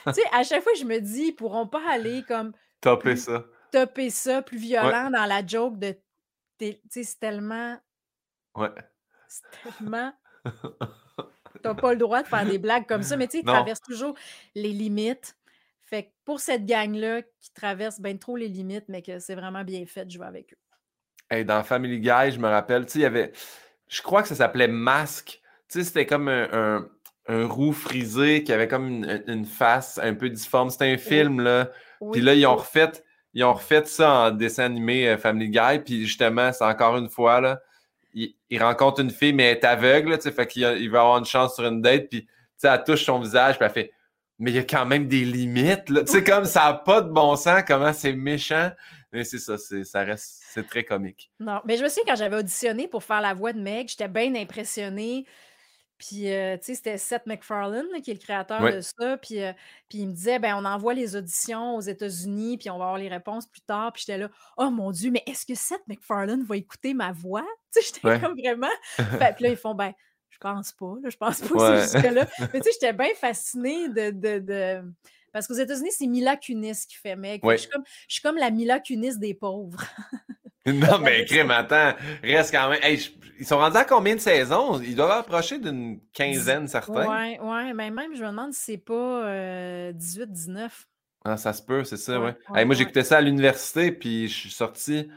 [0.08, 2.54] tu sais, à chaque fois, je me dis, ils pourront pas aller comme.
[2.80, 5.96] Topper ça topper ça plus violent dans la joke de.
[6.60, 7.78] Tu sais, c'est tellement.
[8.56, 8.70] Ouais.
[9.28, 10.14] C'est tellement.
[11.64, 13.82] T'as pas le droit de faire des blagues comme ça, mais tu sais, ils traversent
[13.82, 14.16] toujours
[14.56, 15.36] les limites.
[15.82, 19.64] Fait que pour cette gang-là qui traverse bien trop les limites, mais que c'est vraiment
[19.64, 20.58] bien fait, je vais avec eux.
[21.32, 23.32] Hey, dans Family Guy, je me rappelle, tu sais, il y avait.
[23.88, 25.42] Je crois que ça s'appelait Masque.
[25.68, 26.88] Tu sais, c'était comme un,
[27.28, 30.70] un, roux frisé qui avait comme une, face un peu difforme.
[30.70, 31.72] C'était un film, là.
[32.12, 32.92] Puis là, ils ont refait
[33.34, 37.10] ils ont refait ça en dessin animé euh, Family Guy, puis justement, c'est encore une
[37.10, 37.62] fois, là,
[38.14, 41.56] il, rencontre une fille, mais elle est aveugle, fait qu'il il va avoir une chance
[41.56, 43.92] sur une date, puis tu sais, elle touche son visage, puis elle fait
[44.40, 45.86] Mais il y a quand même des limites.
[45.86, 48.72] Tu sais, comme ça n'a pas de bon sens, comment c'est méchant.
[49.12, 50.40] Mais c'est ça, c'est, ça reste.
[50.52, 51.32] C'est très comique.
[51.40, 54.08] Non, mais je me souviens quand j'avais auditionné pour faire la voix de Meg, j'étais
[54.08, 55.26] bien impressionnée.
[56.00, 58.74] Puis, euh, tu sais, c'était Seth MacFarlane qui est le créateur Ouais.
[58.78, 59.18] de ça.
[59.18, 59.52] Puis, euh,
[59.90, 62.98] puis il me disait, ben, on envoie les auditions aux États-Unis, puis on va avoir
[62.98, 63.92] les réponses plus tard.
[63.94, 67.46] Puis j'étais là, oh mon Dieu, mais est-ce que Seth MacFarlane va écouter ma voix?
[67.74, 68.20] Tu sais, j'étais Ouais.
[68.20, 68.68] comme vraiment.
[68.96, 69.92] Fait- puis là, ils font, ben,
[70.32, 72.28] je pense pas, là, je pense pas que c'est jusque-là.
[72.54, 74.10] Mais tu sais, j'étais bien fascinée de.
[74.12, 74.82] de, de-
[75.34, 77.40] Parce qu'aux États-Unis, c'est Mila Kunis qui fait Ouais.
[77.58, 79.84] Je, suis comme, je suis comme la Mila Kunis des pauvres.
[80.66, 81.94] Non, mais crème, attends,
[82.24, 82.80] reste quand même.
[82.84, 84.80] Hey, je- ils sont rendus à combien de saisons?
[84.82, 87.08] Ils doivent approcher d'une quinzaine, certains.
[87.08, 90.88] Ouais, ouais, mais même, je me demande si c'est pas euh, 18-19.
[91.24, 92.38] Ah, ça se peut, c'est ça, Ouais, ouais.
[92.50, 92.76] ouais, Hey, moi, ouais.
[92.76, 95.10] j'écoutais ça à l'université, puis je suis sorti.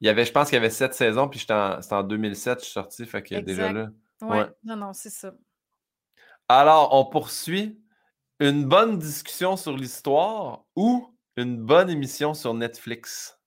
[0.00, 2.60] Il y avait, je pense qu'il y avait sept saisons, puis en- c'était en 2007,
[2.60, 3.72] je suis sorti, fait que déjà Exact.
[3.72, 3.90] là.
[4.22, 4.46] Ouais, Ouais.
[4.64, 5.32] non, non, c'est ça.
[6.48, 7.80] Alors, on poursuit.
[8.40, 13.39] Une bonne discussion sur l'histoire ou une bonne émission sur Netflix?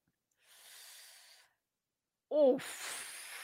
[2.34, 2.99] Ouf!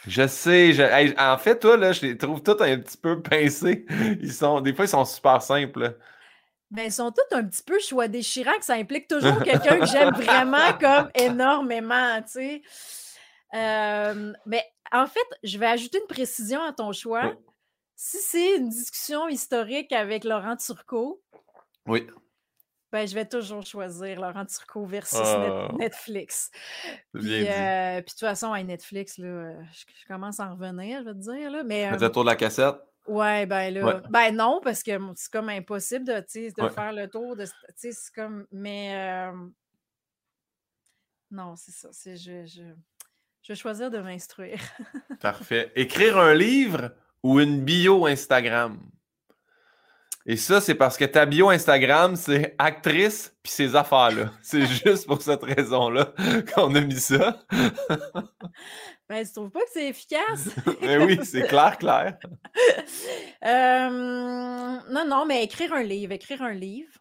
[0.08, 3.22] Je sais, je- hey, en fait, toi, là, je les trouve tous un petit peu
[3.22, 3.86] pincés.
[4.22, 5.80] Ils sont, des fois, ils sont super simples.
[5.82, 5.90] là.
[6.72, 9.86] Ben, ils sont tous un petit peu choix déchirants, que ça implique toujours quelqu'un que
[9.88, 12.62] j'aime vraiment comme énormément, tu sais.
[13.56, 17.26] Euh, mais en fait, je vais ajouter une précision à ton choix.
[17.26, 17.34] Oui.
[17.96, 21.22] Si c'est une discussion historique avec Laurent Turcot,
[21.88, 22.08] Oui.
[22.92, 25.68] Ben, je vais toujours choisir Laurent Turcot versus Oh.
[25.72, 26.50] Net- Netflix.
[27.14, 30.56] Puis, euh, puis de toute façon, à Netflix, là, euh, je, je commence à en
[30.56, 31.52] revenir, je vais te dire.
[31.52, 32.76] Là, mais, euh, le tour de la cassette?
[33.08, 34.02] Ouais, ben là, Ouais.
[34.10, 36.70] ben non, parce que c'est comme impossible de, de Ouais.
[36.70, 39.32] faire le tour de, c'est comme, mais euh,
[41.32, 42.62] non, c'est ça, c'est je, je,
[43.44, 44.60] je vais choisir de m'instruire.
[45.22, 45.72] Parfait.
[45.76, 46.92] Écrire un livre
[47.24, 48.80] ou une bio Instagram?
[50.32, 54.32] Et ça, c'est parce que ta bio Instagram, c'est actrice puis ces affaires-là.
[54.44, 56.14] C'est juste pour cette raison-là
[56.54, 57.44] qu'on a mis ça.
[59.10, 60.50] Ben, tu trouves pas que c'est efficace?
[60.82, 62.20] Mais oui, c'est clair, clair.
[63.44, 66.92] Euh, non, non, mais écrire un livre, écrire un livre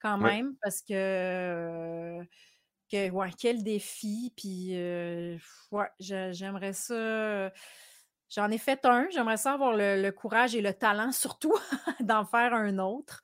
[0.00, 2.20] quand même, parce que,
[2.90, 5.36] que ouais, quel défi, puis euh,
[5.72, 7.50] ouais, j'aimerais ça.
[8.30, 11.52] J'en ai fait un, j'aimerais ça avoir le, le courage et le talent, surtout,
[12.00, 13.22] d'en faire un autre.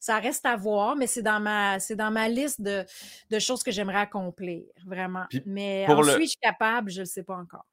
[0.00, 2.84] Ça reste à voir, mais c'est dans ma, c'est dans ma liste de,
[3.30, 5.26] de choses que j'aimerais accomplir, vraiment.
[5.28, 6.90] Puis mais pour en le- suis-je capable?
[6.90, 7.66] Je ne le sais pas encore.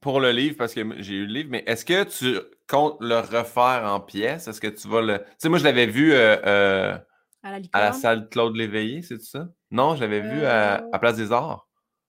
[0.00, 3.18] Pour le livre, parce que j'ai eu le livre, mais est-ce que tu comptes le
[3.18, 4.46] refaire en pièces?
[4.46, 5.18] Est-ce que tu vas le.
[5.18, 6.98] Tu sais, moi, je l'avais vu euh, euh,
[7.42, 9.48] À la à la salle Claude Léveillé, c'est ça?
[9.70, 11.68] Non, je l'avais vu à, Euh, à Place des Arts.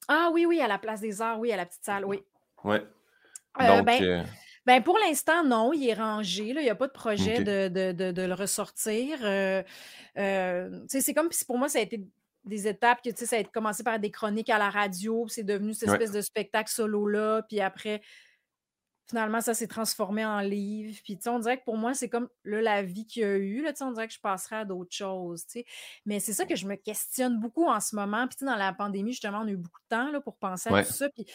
[0.10, 2.22] Ah oui, oui, à la place des arts, oui, à la petite salle, oui.
[2.64, 2.88] Ouais.
[3.62, 4.24] Euh, Donc, ben, euh,
[4.66, 6.52] Ben, pour l'instant, non, il est rangé.
[6.54, 6.62] là.
[6.62, 9.20] Il n'y a pas de projet de, de- de- le ressortir.
[9.24, 9.64] Euh,
[10.18, 12.02] euh, c'est comme si pour moi, ça a été
[12.44, 15.44] des étapes que ça a été commencé par des chroniques à la radio, puis c'est
[15.44, 15.96] devenu cette Ouais.
[15.96, 18.02] espèce de spectacle solo-là, puis après,
[19.10, 20.98] finalement, ça s'est transformé en livre.
[21.04, 23.26] Puis, tu sais, on dirait que pour moi, c'est comme là, la vie qu'il y
[23.26, 23.62] a eu.
[23.64, 25.46] Là, tu sais, on dirait que je passerais à d'autres choses.
[25.46, 25.66] tu sais.
[26.06, 28.28] Mais c'est ça que je me questionne beaucoup en ce moment.
[28.28, 30.36] Puis, tu sais, dans la pandémie, justement, on a eu beaucoup de temps là, pour
[30.36, 30.86] penser à Ouais.
[30.86, 31.08] tout ça.
[31.10, 31.26] Puis,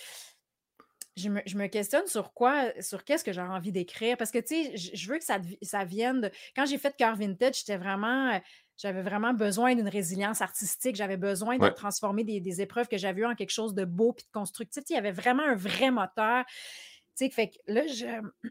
[1.16, 4.16] je me, je me questionne sur quoi, sur qu'est-ce que j'ai envie d'écrire?
[4.16, 6.30] Parce que, tu sais, je, je veux que ça, ça vienne de.
[6.56, 8.32] Quand j'ai fait Cœur Vintage, j'étais vraiment.
[8.34, 8.38] euh,
[8.78, 10.96] J'avais vraiment besoin d'une résilience artistique.
[10.96, 11.72] J'avais besoin de Ouais.
[11.74, 14.82] transformer des, des épreuves que j'avais eues en quelque chose de beau puis de constructif.
[14.82, 16.44] Tu sais, Il y avait vraiment un vrai moteur.
[16.46, 18.06] Tu sais, fait que là, je.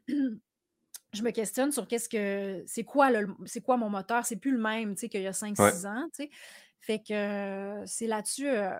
[1.13, 2.63] Je me questionne sur qu'est-ce que.
[2.67, 4.25] C'est quoi, le, c'est quoi mon moteur?
[4.25, 6.29] C'est plus le même, tu sais, qu'il y a 5-6 ans, tu sais.
[6.79, 8.47] Fait que euh, c'est là-dessus.
[8.47, 8.71] euh,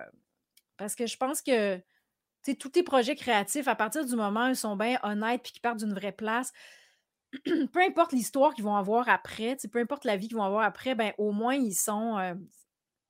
[0.78, 1.78] parce que je pense que
[2.58, 5.62] tous tes projets créatifs, à partir du moment où ils sont bien honnêtes puis qu'ils
[5.62, 6.52] partent d'une vraie place,
[7.72, 10.94] peu importe l'histoire qu'ils vont avoir après, peu importe la vie qu'ils vont avoir après,
[10.94, 12.34] ben au moins ils sont, euh,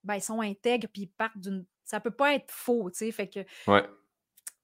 [0.05, 1.65] ben, ils sont intègres puis ils partent d'une.
[1.85, 3.13] Ça peut pas être faux, tu sais.
[3.13, 3.85] Fait que, ouais.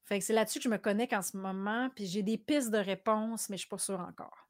[0.05, 2.71] fait que c'est là-dessus que je me connecte en ce moment, puis j'ai des pistes
[2.71, 4.49] de réponses, mais je suis pas sûre encore.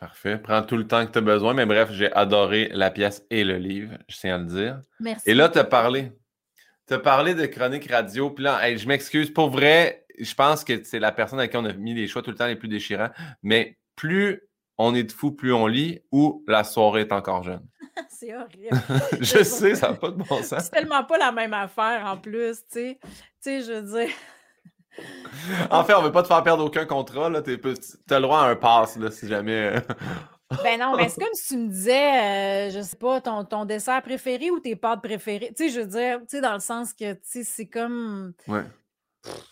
[0.00, 0.38] Parfait.
[0.38, 1.52] Prends tout le temps que tu as besoin.
[1.52, 4.80] Mais bref, j'ai adoré la pièce et le livre, je tiens à le dire.
[4.98, 5.28] Merci.
[5.28, 6.10] Et là, tu as parlé.
[6.90, 8.30] Tu as parlé de chronique radio.
[8.30, 9.32] Puis là, hey, je m'excuse.
[9.32, 12.20] Pour vrai, je pense que c'est la personne à qui on a mis les choix
[12.20, 13.10] tout le temps les plus déchirants.
[13.44, 14.42] Mais plus
[14.76, 17.64] on est de fou, plus on lit, ou la soirée est encore jeune.
[18.08, 18.76] c'est horrible.
[19.20, 20.64] je sais, ça n'a pas de bon sens.
[20.64, 22.98] C'est tellement pas la même affaire en plus, tu sais.
[23.00, 23.08] Tu
[23.38, 24.12] sais, je veux dire.
[25.70, 27.30] En fait, on ne veut pas te faire perdre aucun contrat.
[27.40, 29.74] Tu as le droit à un pass là, si jamais.
[30.62, 33.64] Ben non, mais c'est comme si tu me disais, euh, je sais pas, ton, ton
[33.64, 35.52] dessert préféré ou tes pâtes préférées.
[35.56, 38.34] Tu sais, je veux dire, tu sais, dans le sens que, tu sais, c'est comme.
[38.48, 38.64] ouais.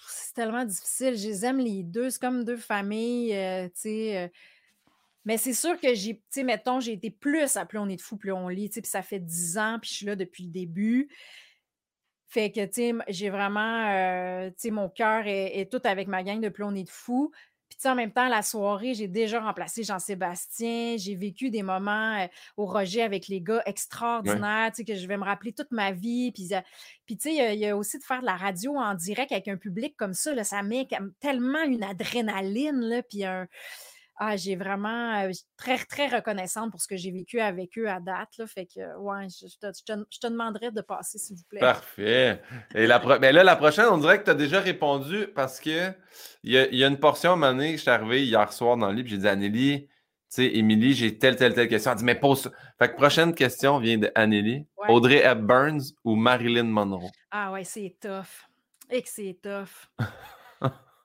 [0.08, 1.16] C'est tellement difficile.
[1.16, 2.10] Je les aime les deux.
[2.10, 4.16] C'est comme deux familles, euh, tu sais.
[4.16, 4.28] euh.
[5.24, 7.96] Mais c'est sûr que j'ai, tu sais, mettons, j'ai été plus à Plus on est
[7.96, 10.06] de fou, plus on lit, tu sais, puis ça fait dix ans, puis je suis
[10.06, 11.10] là depuis le début.
[12.28, 16.22] Fait que, tu sais, j'ai vraiment, euh, tu sais, mon cœur est, tout avec ma
[16.22, 17.30] gang de plomb de fou.
[17.68, 20.96] Puis, tu sais, en même temps, la soirée, j'ai déjà remplacé Jean-Sébastien.
[20.96, 22.26] J'ai vécu des moments euh,
[22.56, 25.92] au Roger avec les gars extraordinaires, tu sais, que je vais me rappeler toute ma
[25.92, 26.32] vie.
[26.32, 26.48] Puis,
[27.06, 29.48] puis tu sais, il y, a aussi de faire de la radio en direct avec
[29.48, 30.88] un public comme ça, là, ça met
[31.20, 33.46] tellement une adrénaline, là, puis un
[34.20, 38.36] ah, j'ai vraiment très, très reconnaissante pour ce que j'ai vécu avec eux à date.
[38.38, 41.60] Là, fait que, ouais, je, te, demanderais de passer, s'il vous plaît.
[41.60, 42.42] Parfait.
[42.74, 45.92] Et la Mais là, la prochaine, on dirait que tu as déjà répondu parce que
[46.42, 48.88] il y, a, une portion à un moment donné, je suis arrivé hier soir dans
[48.88, 49.88] le livre, j'ai dit Anneli, tu
[50.30, 51.92] sais, Émilie, j'ai telle, telle, telle question.
[51.92, 52.50] Elle dit, mais pose.
[52.78, 54.66] Fait que prochaine question vient d'Anneli.
[54.88, 57.10] Audrey Hepburn ou Marilyn Monroe?
[57.30, 58.48] Ah ouais, c'est tough.
[58.90, 59.88] Et que c'est tough.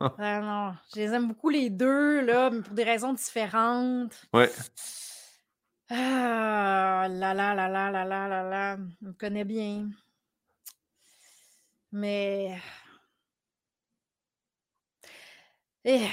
[0.17, 4.27] Ah non, je les aime beaucoup les deux, là, mais pour des raisons différentes.
[4.33, 4.49] Ouais.
[5.89, 9.89] Ah là là là là là là là là, on me connaît bien.
[11.91, 12.57] Mais.
[15.85, 16.07] Eh.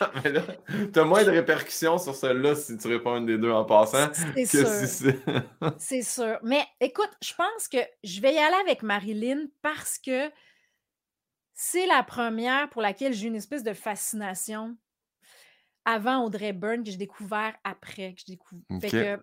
[0.24, 0.42] Mais là,
[0.92, 4.44] t'as moins de répercussions sur celle-là si tu réponds une des deux en passant C'est
[4.44, 4.68] sûr.
[5.78, 6.38] c'est sûr.
[6.42, 10.28] Mais écoute, je pense que je vais y aller avec Marilyn parce que
[11.54, 14.76] c'est la première pour laquelle j'ai une espèce de fascination
[15.84, 18.14] avant Audrey Byrne que j'ai découvert après.
[18.14, 18.80] Que j'ai découvert.
[18.80, 19.22] Fait, que,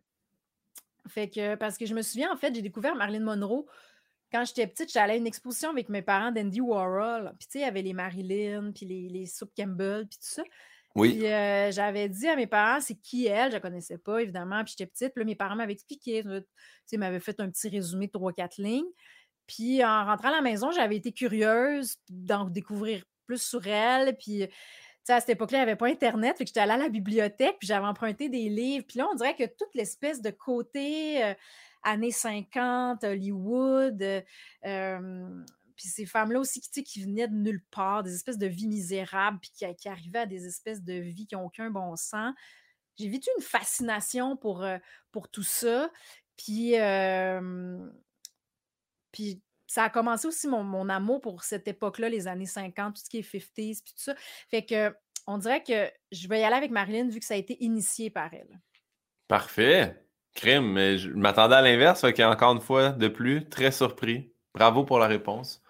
[1.07, 3.65] fait que, parce que je me souviens, en fait, j'ai découvert Marilyn Monroe
[4.31, 4.91] quand j'étais petite.
[4.91, 7.33] J'allais à une exposition avec mes parents d'Andy Warhol.
[7.37, 10.33] Puis, tu sais, il y avait les Marilyn, puis les, les Soup Campbell, puis tout
[10.33, 10.43] ça.
[10.95, 11.17] Oui.
[11.17, 13.49] Puis, euh, j'avais dit à mes parents, c'est qui elle?
[13.49, 14.63] Je la connaissais pas, évidemment.
[14.63, 15.13] Puis, j'étais petite.
[15.13, 16.21] Puis, là, mes parents m'avaient expliqué.
[16.23, 16.45] Tu sais,
[16.93, 18.85] ils m'avaient fait un petit résumé de trois, quatre lignes.
[19.51, 24.15] Puis en rentrant à la maison, j'avais été curieuse d'en découvrir plus sur elle.
[24.15, 24.47] Puis
[25.09, 26.37] à cette époque-là, il n'y avait pas Internet.
[26.37, 28.85] Fait que j'étais allée à la bibliothèque, puis j'avais emprunté des livres.
[28.87, 31.33] Puis là, on dirait que toute l'espèce de côté euh,
[31.83, 34.01] années 50, Hollywood,
[34.65, 35.43] euh,
[35.75, 39.39] puis ces femmes-là aussi qui, qui venaient de nulle part, des espèces de vies misérables,
[39.41, 42.33] puis qui, arrivaient à des espèces de vies qui n'ont aucun bon sens.
[42.97, 44.77] J'ai vécu une fascination pour, euh,
[45.11, 45.91] pour tout ça.
[46.37, 46.75] Puis
[49.11, 53.09] puis ça a commencé aussi mon, amour pour cette époque-là, les années 50, tout ce
[53.09, 54.15] qui est 50s, puis tout ça.
[54.49, 54.93] Fait que
[55.27, 58.09] on dirait que je vais y aller avec Marilyn vu que ça a été initié
[58.09, 58.59] par elle.
[59.27, 60.03] Parfait.
[60.33, 64.33] Crime, mais je m'attendais à l'inverse, fait qu'encore une fois de plus, très surpris.
[64.53, 65.61] Bravo pour la réponse.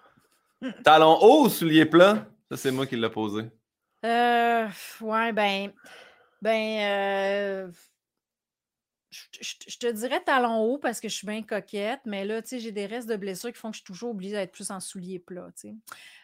[0.84, 2.26] Talon haut ou soulier plat?
[2.50, 3.44] Ça, c'est moi qui l'ai posé.
[4.04, 4.68] Euh,
[5.00, 5.72] ouais, ben,
[6.40, 7.70] ben, euh,
[9.12, 12.60] je, te dirais talon haut parce que je suis bien coquette, mais là, tu sais,
[12.60, 14.80] j'ai des restes de blessures qui font que je suis toujours obligée d'être plus en
[14.80, 15.74] souliers plats, tu sais.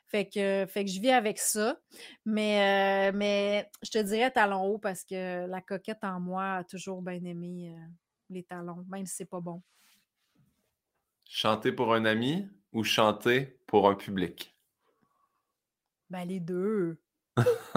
[0.06, 1.78] Fait que, fait que je vis avec ça.
[2.24, 6.64] Mais, euh, mais je te dirais talon haut parce que la coquette en moi a
[6.64, 7.86] toujours bien aimé euh,
[8.30, 9.62] les talons, même si c'est pas bon.
[11.28, 14.56] Chanter pour un ami ou chanter pour un public?
[16.08, 16.98] Ben, les deux.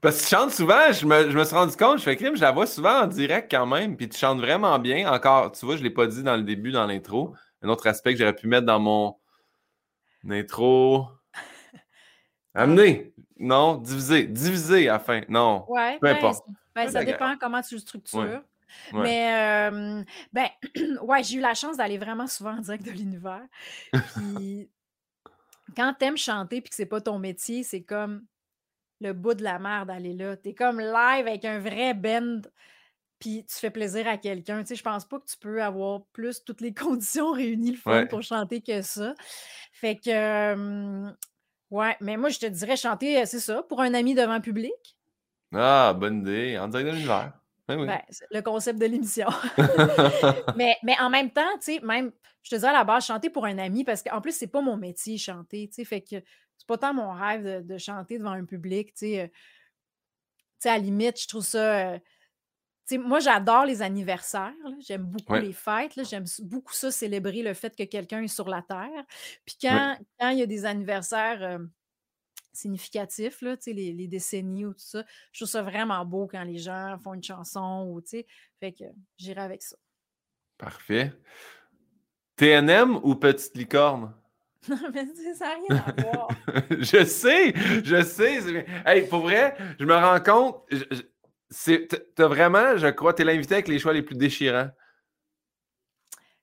[0.00, 2.52] Parce que tu chantes souvent, je me, suis rendu compte, je fais crime, je la
[2.52, 5.10] vois souvent en direct quand même, puis tu chantes vraiment bien.
[5.12, 7.34] Encore, tu vois, je ne l'ai pas dit dans le début, dans l'intro.
[7.62, 9.16] Un autre aspect que j'aurais pu mettre dans mon
[10.28, 11.08] intro.
[12.54, 13.12] Amener.
[13.38, 14.24] Non, diviser.
[14.24, 15.20] Diviser à la fin.
[15.28, 15.64] Non.
[15.68, 16.44] Ouais, peu importe.
[16.74, 18.42] Ben, ça dépend comment tu le structures.
[18.92, 20.02] Mais, euh,
[20.32, 20.48] ben,
[21.02, 23.42] ouais, j'ai eu la chance d'aller vraiment souvent en direct de l'univers.
[23.92, 24.68] Puis,
[25.76, 28.24] quand t'aimes chanter puis que c'est pas ton métier, c'est comme
[29.00, 30.36] le bout de la merde d'aller là.
[30.36, 32.40] T'es comme live avec un vrai band
[33.18, 34.60] puis tu fais plaisir à quelqu'un.
[34.62, 37.76] Tu sais, je pense pas que tu peux avoir plus toutes les conditions réunies le
[37.76, 39.14] fun pour chanter que ça.
[39.72, 41.12] Fait que,
[41.70, 44.72] ouais, mais moi, je te dirais chanter, c'est ça, pour un ami devant public.
[45.52, 47.32] Ah, bonne idée, en direct de l'univers.
[47.68, 48.00] Ben ben,
[48.30, 49.28] le concept de l'émission.
[50.56, 52.12] mais, mais en même temps, tu sais, même,
[52.42, 54.62] je te disais à la base, chanter pour un ami, parce qu'en plus, c'est pas
[54.62, 56.16] mon métier, chanter, tu sais, fait que
[56.56, 59.20] c'est pas tant mon rêve de, chanter devant un public, tu sais.
[59.20, 59.34] Euh, tu
[60.60, 61.92] sais, à la limite, je trouve ça.
[61.92, 61.98] Euh,
[62.88, 64.54] tu sais, moi, j'adore les anniversaires.
[64.80, 65.92] J'aime beaucoup les fêtes.
[66.08, 69.04] J'aime beaucoup ça, célébrer le fait que quelqu'un est sur la Terre.
[69.44, 71.58] Puis quand, quand il y a des anniversaires euh,
[72.52, 75.04] significatif, là, les, les décennies ou tout ça.
[75.32, 78.26] Je trouve ça vraiment beau quand les gens font une chanson ou, tu sais,
[78.60, 78.84] fait que
[79.16, 79.76] j'irai avec ça.
[80.56, 81.12] Parfait.
[82.36, 84.14] TNM ou Petite Licorne?
[84.68, 86.28] Non, mais ça n'a rien à voir.
[86.70, 87.54] je sais,
[87.84, 88.66] je sais.
[88.84, 90.68] Hey, pour vrai, je me rends compte,
[92.16, 94.68] t'as vraiment, je crois, t'es l'invité avec les choix les plus déchirants.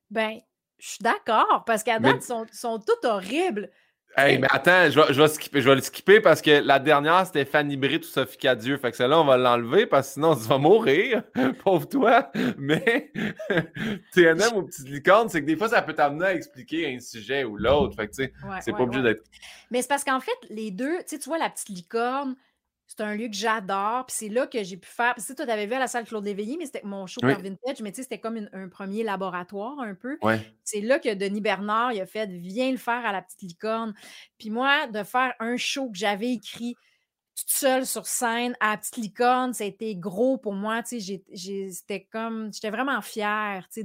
[0.10, 0.40] Ben,
[0.80, 3.70] je suis d'accord, parce qu'à date, ils sont, sont tous horribles.
[4.18, 6.80] Hey, mais attends, je vais, je, vais skipper, je vais le skipper parce que la
[6.80, 8.78] dernière, c'était Fanny Britt ou Sophie Cadieux.
[8.78, 11.24] Fait que celle-là, on va l'enlever parce que sinon, tu vas mourir.
[11.64, 12.32] Pauvre toi.
[12.58, 13.12] Mais
[14.14, 17.44] TNM ou Petite Licorne, c'est que des fois, ça peut t'amener à expliquer un sujet
[17.44, 17.96] ou l'autre.
[17.98, 19.14] Fait que, tu sais, Ouais, c'est ouais, pas obligé ouais.
[19.16, 19.24] d'être.
[19.70, 22.36] Mais c'est parce qu'en fait, les deux, tu sais, tu vois, la petite licorne,
[22.88, 24.06] c'est un lieu que j'adore.
[24.06, 25.14] Puis c'est là que j'ai pu faire.
[25.16, 27.34] Puis tu t'avais vu à la salle Claude Léveillé, mais c'était mon show Oui.
[27.34, 30.18] par Vintage, mais tu sais, c'était comme une- un premier laboratoire un peu.
[30.22, 30.40] Ouais.
[30.64, 33.94] C'est là que Denis Bernard, il a fait Viens le faire à la petite licorne.
[34.38, 36.76] Puis moi, de faire un show que j'avais écrit
[37.36, 40.82] toute seule sur scène à la petite licorne, ça a été gros pour moi.
[40.86, 42.54] Sais, c'était comme.
[42.54, 43.84] J'étais vraiment fière, sais,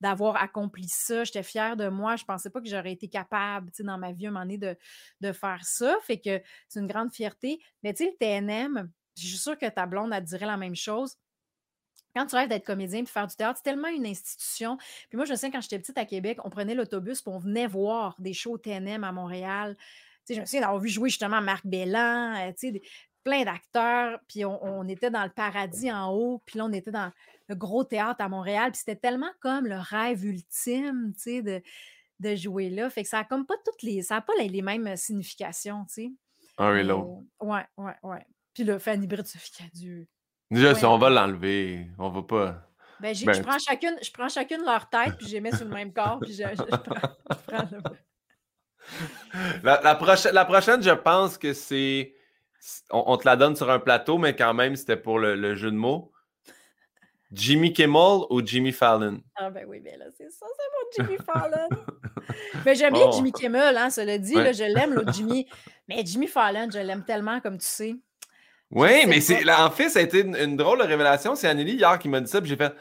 [0.00, 1.24] d'avoir accompli ça.
[1.24, 2.16] J'étais fière de moi.
[2.16, 4.58] Je pensais pas que j'aurais été capable, sais, dans ma vie, à un moment donné,
[4.58, 5.96] de, faire ça.
[6.02, 7.58] Fait que c'est une grande fierté.
[7.82, 10.76] Mais tu sais, le TNM, je suis sûre que ta blonde, elle dirait la même
[10.76, 11.16] chose.
[12.14, 14.76] Quand tu rêves d'être comédien et faire du théâtre, c'est tellement une institution.
[15.08, 17.66] Puis moi, je souviens, quand j'étais petite à Québec, on prenait l'autobus puis on venait
[17.66, 19.76] voir des shows TNM à Montréal.
[20.28, 22.82] Je me souviens d'avoir vu jouer justement Marc Bellan, euh, tu sais, des-
[23.24, 24.18] plein d'acteurs.
[24.28, 26.42] Puis on, on était dans le paradis en haut.
[26.46, 27.10] Puis là, on était dans
[27.48, 28.70] le gros théâtre à Montréal.
[28.72, 31.62] Puis c'était tellement comme le rêve ultime, tu sais, de,
[32.20, 32.90] de jouer là.
[32.90, 34.02] Fait que ça a comme pas toutes les...
[34.02, 36.12] Ça n'a pas les, les mêmes significations, tu sais.
[36.58, 37.22] Un et Mais, l'autre.
[37.40, 38.26] ouais, ouais, ouais.
[38.52, 40.06] Puis là, Fanny Britt, Sophie Cadieux.
[40.50, 40.74] Déjà, Ouais.
[40.78, 41.88] si on va l'enlever.
[41.98, 42.68] On va pas.
[43.00, 45.50] Ben, j'ai- Ben, je, prends chacune, je prends chacune leur tête, puis je les mets
[45.56, 47.82] sur le même corps, puis je, je- je prends, je prends le-
[49.62, 52.14] La, la prochaine, la prochaine, je pense que c'est.
[52.90, 55.54] On, on te la donne sur un plateau, mais quand même, c'était pour le, le
[55.54, 56.10] jeu de mots.
[57.32, 59.20] Jimmy Kimmel ou Jimmy Fallon?
[59.34, 61.68] Ah ben oui, ben là, c'est ça, c'est mon Jimmy Fallon.
[62.64, 63.12] Mais j'aime bien Oh.
[63.12, 64.44] Jimmy Kimmel, hein, cela dit, Ouais.
[64.44, 65.48] là, je l'aime, l'autre Jimmy.
[65.88, 67.96] Mais Jimmy Fallon, je l'aime tellement, comme tu sais.
[68.70, 71.34] Oui, mais c'est en fait, ça a été une, une drôle de révélation.
[71.34, 72.72] C'est Anneli hier qui m'a dit ça, puis j'ai fait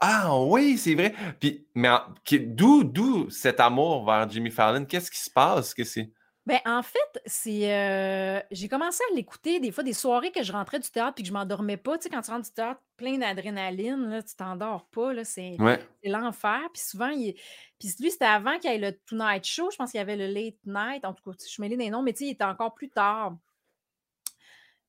[0.00, 1.14] Ah oui, c'est vrai.
[1.38, 1.90] Puis, mais
[2.32, 4.84] d'où, d'où cet amour vers Jimmy Fallon?
[4.86, 5.74] Qu'est-ce qui se passe?
[5.74, 6.10] Que c'est...
[6.46, 7.70] Ben, en fait, c'est.
[7.72, 11.22] euh, j'ai commencé à l'écouter des fois, des soirées que je rentrais du théâtre puis
[11.22, 11.98] que je m'endormais pas.
[11.98, 15.12] Tu sais, quand tu rentres du théâtre plein d'adrénaline, là, tu t'endors pas.
[15.12, 15.78] Là, c'est, Ouais.
[16.02, 16.60] c'est l'enfer.
[16.72, 17.34] Puis souvent, il...
[17.78, 19.70] puis lui, c'était avant qu'il y ait le Tonight Show.
[19.70, 21.04] Je pense qu'il y avait le Late Night.
[21.04, 23.36] En tout cas, je mêlée des noms, mais tu sais, il était encore plus tard.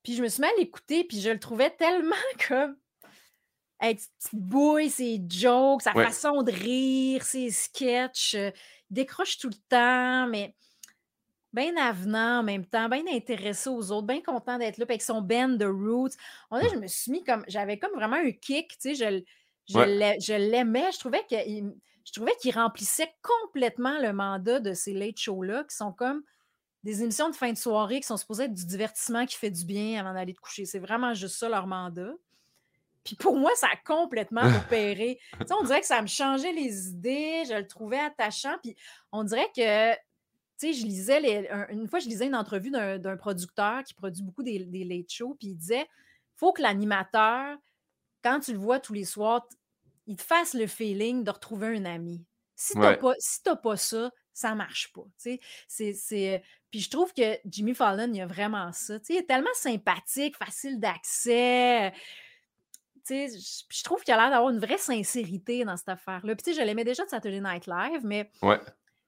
[0.04, 2.16] Puis je me suis mis à l'écouter, puis je le trouvais tellement
[2.48, 2.78] comme.
[3.82, 6.08] Avec ses petites bouilles, ses jokes, sa Ouais.
[6.08, 8.36] façon de rire, ses sketchs.
[8.36, 8.52] euh,
[8.91, 10.56] il décroche tout le temps, mais
[11.53, 15.02] bien avenant en même temps, bien intéressé aux autres, bien content d'être là, puis avec
[15.02, 16.16] son band de Roots.
[16.49, 17.44] On que je me suis mis comme.
[17.48, 19.24] J'avais comme vraiment un kick, tu sais,
[19.68, 19.91] je, Ouais.
[20.20, 20.91] je l'aimais.
[20.94, 21.74] Je trouvais qu'il
[22.06, 26.24] je trouvais qu'il remplissait complètement le mandat de ces late shows-là, qui sont comme
[26.84, 29.66] des émissions de fin de soirée qui sont supposées être du divertissement qui fait du
[29.66, 30.66] bien avant d'aller te coucher.
[30.66, 32.14] C'est vraiment juste ça leur mandat.
[33.03, 35.19] Puis pour moi, ça a complètement opéré.
[35.40, 38.57] Tu sais, on dirait que ça me changeait les idées, je le trouvais attachant.
[38.61, 38.76] Puis
[39.11, 39.98] on dirait que, tu
[40.57, 44.23] sais, je lisais, les- une fois, je lisais une entrevue d'un d'un producteur qui produit
[44.23, 45.88] beaucoup des, des late shows, puis il disait
[46.36, 47.57] faut que l'animateur,
[48.23, 49.48] quand tu le vois tous les soirs,
[50.07, 52.23] il te fasse le feeling de retrouver un ami.
[52.56, 52.98] Si tu n'as Ouais.
[52.98, 55.03] pas, si t'as pas ça, ça marche pas.
[55.18, 58.99] C'est, c'est, Puis je trouve que Jimmy Fallon, il a vraiment ça.
[58.99, 61.91] tu sais, Il est tellement sympathique, facile d'accès.
[63.10, 66.36] Je trouve qu'il a l'air d'avoir une vraie sincérité dans cette affaire-là.
[66.36, 68.60] Puis, je l'aimais déjà de Saturday Night Live, mais, Ouais.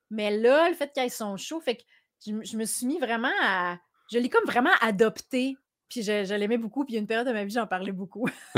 [0.10, 1.84] mais là, le fait qu'il ait son show, fait que
[2.26, 3.78] je, me suis mis vraiment à.
[4.12, 5.58] Je l'ai comme vraiment adopté.
[5.90, 6.86] Puis, je, je l'aimais beaucoup.
[6.86, 8.28] Puis, il y a une période de ma vie, j'en parlais beaucoup.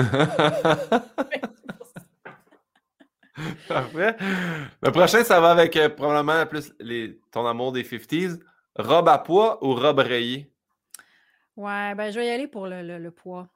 [3.67, 4.15] Parfait.
[4.81, 8.39] Le prochain, ça va avec euh, probablement plus les, ton amour des 50s.
[8.77, 10.51] Robe à poids ou robe rayée?
[11.57, 13.47] ouais, ben, je vais y aller pour le, le- le poids.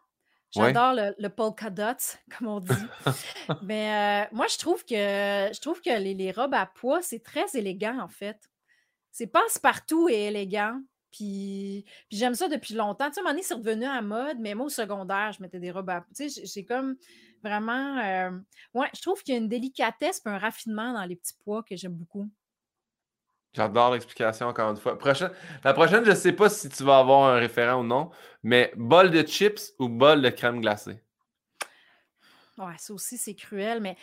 [0.56, 0.74] Ouais.
[0.74, 2.74] J'adore le, le polka dot, comme on dit.
[3.64, 7.20] Mais euh, moi, je trouve que je trouve que les, les robes à pois, c'est
[7.24, 8.38] très élégant, en fait.
[9.12, 10.82] C'est passe-partout et élégant.
[11.12, 13.08] Puis, puis j'aime ça depuis longtemps.
[13.10, 15.42] Tu sais, à un moment donné, c'est redevenu à mode, mais moi, au secondaire, je
[15.42, 16.98] mettais des robes à Tu sais, j'ai- j'ai comme
[17.44, 17.98] vraiment.
[17.98, 18.32] euh,
[18.76, 21.64] Ouais, je trouve qu'il y a une délicatesse et un raffinement dans les petits pois
[21.64, 22.30] que j'aime beaucoup.
[23.54, 24.98] J'adore l'explication encore une fois.
[24.98, 25.32] Prochaine-
[25.64, 28.12] la prochaine, je ne sais pas si tu vas avoir un référent ou non,
[28.44, 31.02] mais bol de chips ou bol de crème glacée?
[32.58, 33.98] Ouais, ça aussi, c'est cruel, mais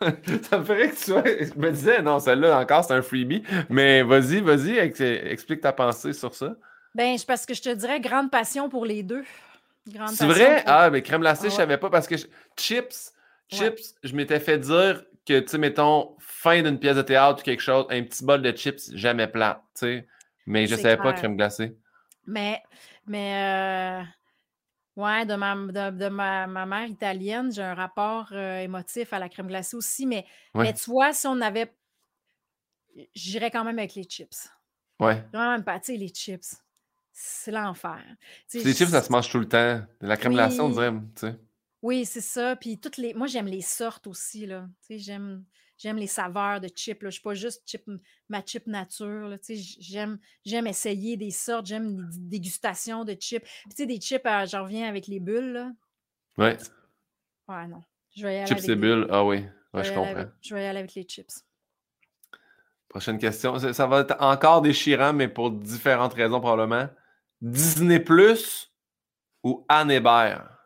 [0.48, 1.22] ça me ferait que tu sois.
[1.24, 3.42] Je me disais, non, celle-là encore, c'est un freebie.
[3.68, 6.54] Mais vas-y, vas-y, ex- explique ta pensée sur ça.
[6.94, 9.24] ben, parce que je te dirais grande passion pour les deux.
[10.06, 10.62] C'est vrai?
[10.62, 11.50] pour- Ah, mais crème glacée, Ah ouais.
[11.50, 13.12] je savais pas parce que je- chips,
[13.52, 13.58] Ouais.
[13.58, 17.44] chips, je m'étais fait dire que, tu sais, mettons, fin d'une pièce de théâtre ou
[17.44, 20.08] quelque chose, un petit bol de chips, jamais plat, tu sais.
[20.46, 21.76] Mais je savais pas crème glacée.
[22.26, 22.62] Mais,
[23.06, 24.02] mais euh,
[24.96, 29.18] ouais, de ma, de, de ma, ma mère italienne, j'ai un rapport euh, émotif à
[29.18, 30.06] la crème glacée aussi.
[30.06, 30.24] Mais,
[30.54, 30.64] Ouais.
[30.64, 31.72] mais tu vois, si on avait
[33.14, 34.48] j'irais quand même avec les chips.
[35.00, 35.22] Ouais.
[35.32, 36.56] Vraiment même pas, tu sais, les chips.
[37.12, 37.98] C'est l'enfer.
[38.54, 39.82] Les chips, ça se mange tout le temps.
[40.00, 41.36] La crème glacée, on dirait, tu sais.
[41.82, 42.56] Oui, c'est ça.
[42.56, 43.14] Puis toutes les.
[43.14, 44.68] Moi, j'aime les sortes aussi, là.
[44.90, 45.44] J'aime.
[45.80, 46.98] J'aime les saveurs de chips.
[47.02, 47.88] Je suis pas juste chip,
[48.28, 49.28] ma chip nature.
[49.28, 49.36] Là.
[49.48, 51.66] J'aime, j'aime essayer des sortes.
[51.66, 53.44] J'aime les dégustations de chips.
[53.44, 55.52] Puis tu sais, des chips, euh, j'en reviens avec les bulles.
[55.52, 55.70] Là.
[56.36, 56.56] Ouais.
[57.46, 57.84] Ouais, non.
[58.16, 59.06] Je vais y aller Chips avec et bulles.
[59.08, 59.44] Ah oui.
[59.72, 60.04] je Ouais, comprends.
[60.10, 61.44] avec- Je vais y aller avec les chips.
[62.88, 63.56] Prochaine question.
[63.60, 66.88] Ça, ça va être encore déchirant, mais pour différentes raisons probablement.
[67.40, 68.72] Disney Plus
[69.44, 70.57] ou Anne Hébert?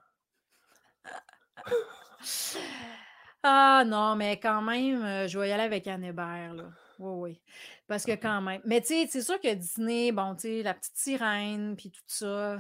[3.43, 6.65] Ah non, mais quand même, euh, je vais y aller avec Anne Hébert, là.
[6.99, 7.41] Oui, oui.
[7.89, 8.61] Parce que quand même.
[8.65, 12.01] Mais tu sais, c'est sûr que Disney, bon, tu sais, la petite sirène, puis tout
[12.07, 12.59] ça,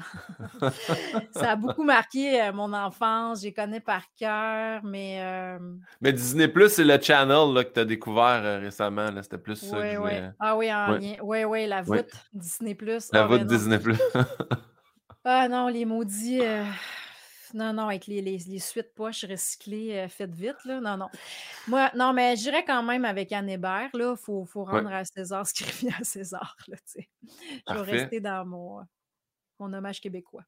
[1.32, 3.40] ça a beaucoup marqué euh, mon enfance.
[3.40, 5.58] Je les connais par cœur, mais euh,
[6.00, 9.10] Mais Disney Plus, c'est le channel là, que tu as découvert euh, récemment.
[9.12, 9.22] là.
[9.22, 10.10] C'était plus ça oui, oui.
[10.40, 11.14] Ah oui, en lien.
[11.22, 13.10] Oui, oui, la voûte Disney Plus.
[13.12, 13.46] La Ah, voûte.
[13.46, 13.98] Disney Plus.
[15.24, 16.40] Ah non, les maudits.
[17.54, 20.80] Non, non, avec les, les, les suites poches recyclées, euh, faites vite, là.
[20.80, 21.08] Non, non.
[21.68, 24.14] Moi, non, mais j'irais quand même avec Anne Hébert, là.
[24.16, 27.08] Il faut, faut rendre à César ce qui revient à César, là, tu sais.
[27.68, 28.84] Je vais rester dans mon, euh,
[29.58, 30.44] mon hommage québécois.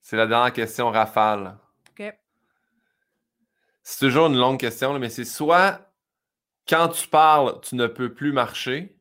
[0.00, 1.58] c'est la dernière question rafale.
[1.90, 2.14] OK?
[3.82, 5.92] C'est toujours une longue question, là, mais c'est soit
[6.68, 8.96] quand tu parles, tu ne peux plus marcher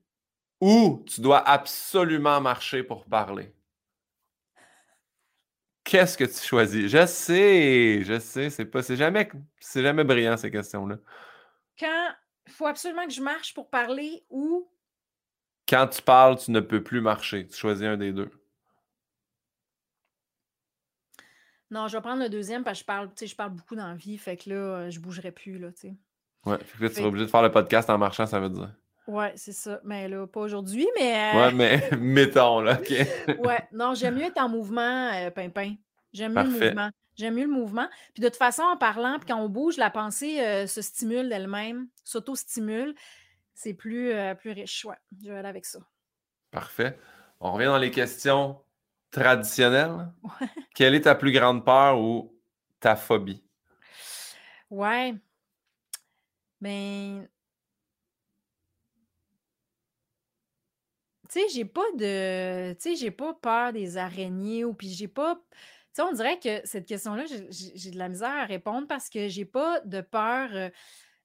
[0.61, 3.53] ou tu dois absolument marcher pour parler.
[5.83, 6.87] Qu'est-ce que tu choisis?
[6.87, 9.29] Je sais, je sais, c'est pas, c'est jamais,
[9.59, 10.97] c'est jamais brillant ces questions-là.
[11.79, 12.09] Quand
[12.47, 14.69] il faut absolument que je marche pour parler ou.
[15.67, 17.47] Quand tu parles, tu ne peux plus marcher.
[17.47, 18.29] Tu choisis un des deux.
[21.71, 23.95] Non, je vais prendre le deuxième parce que je parle, je parle beaucoup dans la
[23.95, 25.95] vie, fait que là, euh, je bougerai plus, là, tu sais.
[26.45, 28.49] Ouais, fait que là, tu seras obligé de faire le podcast en marchant, ça veut
[28.49, 28.73] dire.
[29.09, 29.79] Ouais, c'est ça.
[29.83, 31.33] Mais là, pas aujourd'hui, mais.
[31.35, 32.93] euh, Ouais, mais mettons, là, OK.
[33.39, 35.75] Ouais, non, j'aime mieux être en mouvement, euh, Pimpin.
[36.13, 36.89] J'aime mieux le mouvement.
[37.17, 37.89] J'aime mieux le mouvement.
[38.13, 41.27] Puis de toute façon, en parlant, puis quand on bouge, la pensée euh, se stimule
[41.27, 42.93] d'elle-même, s'auto-stimule.
[43.55, 44.85] C'est plus, euh, plus riche.
[44.85, 45.79] Ouais, je vais aller avec ça.
[46.51, 46.97] Parfait.
[47.39, 48.61] On revient dans les questions
[49.11, 50.11] traditionnelles.
[50.75, 52.33] Quelle est ta plus grande peur ou
[52.79, 53.43] ta phobie?
[54.69, 55.15] Ouais.
[56.61, 57.27] Ben.
[61.31, 62.73] Tu sais, j'ai pas de.
[62.73, 65.35] Tu sais, j'ai pas peur des araignées ou puis j'ai pas.
[65.51, 65.57] Tu
[65.93, 69.45] sais, on dirait que cette question-là, j'ai- de la misère à répondre parce que j'ai
[69.45, 70.69] pas de peur euh,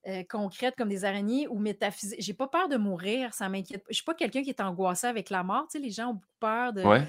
[0.08, 2.20] euh, concrète comme des araignées ou métaphysique.
[2.20, 3.84] J'ai pas peur de mourir, ça m'inquiète.
[3.88, 5.66] Je suis pas quelqu'un qui est angoissé avec la mort.
[5.68, 7.04] Tu sais, les gens ont beaucoup peur de, Ouais.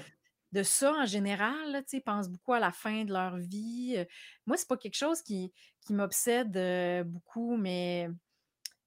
[0.52, 1.72] de ça en général.
[1.72, 3.94] là, tu sais, ils pensent beaucoup à la fin de leur vie.
[3.98, 4.04] Euh,
[4.46, 5.52] Moi, c'est pas quelque chose qui,
[5.82, 8.08] qui m'obsède euh, beaucoup, mais,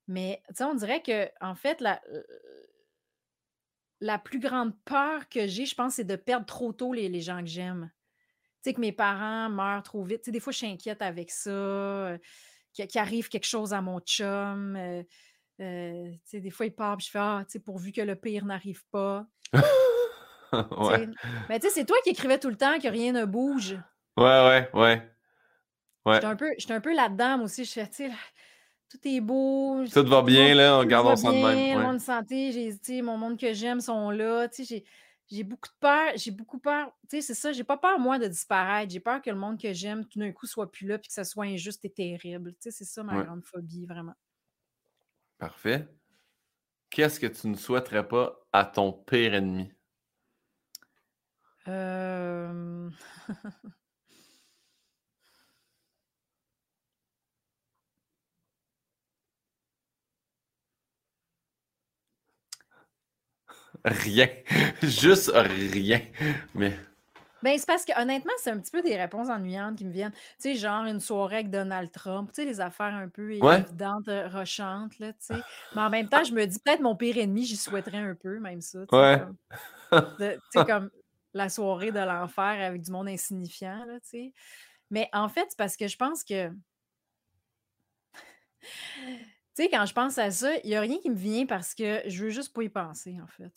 [0.08, 2.02] mais tu sais, on dirait que, en fait, la,
[4.02, 7.22] la plus grande peur que j'ai, je pense, c'est de perdre trop tôt les, les
[7.22, 7.92] gens que j'aime.
[8.64, 10.22] Tu sais, que mes parents meurent trop vite.
[10.22, 11.50] Tu sais, des fois, je suis inquiète avec ça.
[11.50, 12.18] euh,
[12.74, 14.76] qu'il arrive quelque chose à mon chum.
[14.76, 15.04] euh,
[15.62, 18.02] euh, tu sais, des fois, il part, puis je fais Ah, tu sais, pourvu que
[18.02, 19.26] le pire n'arrive pas.
[20.52, 21.08] Ouais.
[21.48, 23.74] Mais tu sais, c'est toi qui écrivais tout le temps que rien ne bouge.
[24.18, 25.12] Ouais, ouais, ouais.
[26.06, 26.14] Ouais.
[26.16, 27.66] J'étais un peu, un peu là-dedans, moi aussi.
[27.66, 28.16] Je fais, tu sais, là,
[28.90, 29.86] tout est beau.
[29.88, 31.74] Tout va bien, là, on garde va ça de bien, même.
[31.74, 31.88] Le ouais.
[31.88, 32.52] monde de santé,
[32.84, 34.48] j'ai, mon monde que j'aime sont là.
[34.58, 34.84] J'ai,
[35.28, 36.12] j'ai beaucoup de peur.
[36.16, 36.92] J'ai beaucoup peur.
[37.08, 37.52] C'est ça.
[37.52, 38.92] J'ai pas peur, moi, de disparaître.
[38.92, 41.14] J'ai peur que le monde que j'aime, tout d'un coup, soit plus là puis que
[41.14, 42.56] ça soit injuste et terrible.
[42.60, 43.26] C'est ça ma Ouais.
[43.26, 44.16] grande phobie, vraiment.
[45.38, 45.88] Parfait.
[46.90, 49.72] Qu'est-ce que tu ne souhaiterais pas à ton pire ennemi?
[51.68, 52.90] Euh...
[63.86, 64.28] Rien.
[64.84, 66.02] Juste rien.
[66.54, 66.74] Mais
[67.42, 70.12] Ben, c'est parce que honnêtement, c'est un petit peu des réponses ennuyantes qui me viennent.
[70.12, 73.60] Tu sais, genre une soirée avec Donald Trump, tu sais, les affaires un peu Ouais.
[73.62, 75.42] évidentes, euh, rochantes, là, tu sais.
[75.76, 78.40] Mais en même temps, je me dis peut-être mon pire ennemi, j'y souhaiterais un peu,
[78.40, 78.80] même ça.
[78.86, 79.22] tu sais, Ouais.
[80.52, 80.90] Tu sais, comme
[81.34, 84.34] la soirée de l'enfer avec du monde insignifiant, là, tu sais.
[84.92, 86.50] Mais en fait, c'est parce que je pense que.
[89.56, 91.76] Tu sais, quand je pense à ça, il n'y a rien qui me vient parce
[91.76, 93.52] que je veux juste pas y penser, en fait.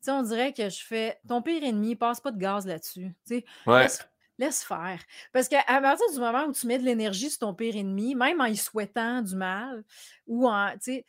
[0.00, 3.14] Sais, on dirait que je fais ton pire ennemi, passe pas de gaz là-dessus.
[3.26, 3.82] Tu sais, ouais.
[3.82, 4.08] laisse,
[4.38, 5.00] laisse faire.
[5.32, 8.40] Parce qu'à partir du moment où tu mets de l'énergie sur ton pire ennemi, même
[8.40, 9.84] en y souhaitant du mal,
[10.26, 11.06] ou en, tu sais,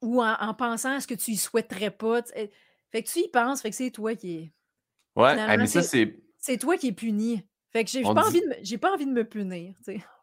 [0.00, 2.50] ou en, en pensant à ce que tu y souhaiterais pas, tu sais,
[2.90, 4.52] fait que tu y penses, fait que c'est toi qui est.
[5.16, 5.36] Ouais.
[5.38, 6.58] Ah, mais ça, c'est- c'est.
[6.58, 7.42] Toi qui es puni.
[7.70, 9.74] Fait que j'ai pas, dit- envie de me- j'ai pas envie de me punir.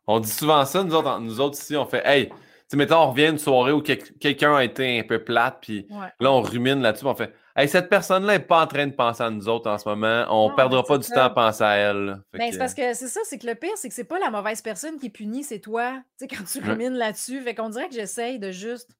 [0.08, 2.32] On dit souvent ça, nous autres, nous autres ici, on fait Hey,
[2.72, 5.86] sais, mettons, on revient d'une soirée où quel- quelqu'un a été un peu plate, puis
[5.90, 6.08] Ouais.
[6.20, 9.24] là, on rumine là-dessus, on fait Hey, cette personne-là n'est pas en train de penser
[9.24, 10.26] à nous autres en ce moment.
[10.30, 11.16] On Non, perdra pas du ça.
[11.16, 12.22] temps à penser à elle.
[12.32, 14.20] Ben, que, c'est parce que c'est ça, c'est que le pire, c'est que c'est pas
[14.20, 16.02] la mauvaise personne qui est punie, c'est toi.
[16.18, 16.70] Tu sais, quand tu Ouais.
[16.72, 17.42] rumines là-dessus.
[17.42, 18.92] Fait qu'on dirait que j'essaye de juste